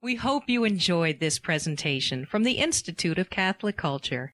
We 0.03 0.15
hope 0.15 0.43
you 0.49 0.63
enjoyed 0.65 1.19
this 1.19 1.39
presentation 1.39 2.25
from 2.25 2.43
the 2.43 2.53
Institute 2.53 3.17
of 3.17 3.29
Catholic 3.29 3.77
Culture. 3.77 4.33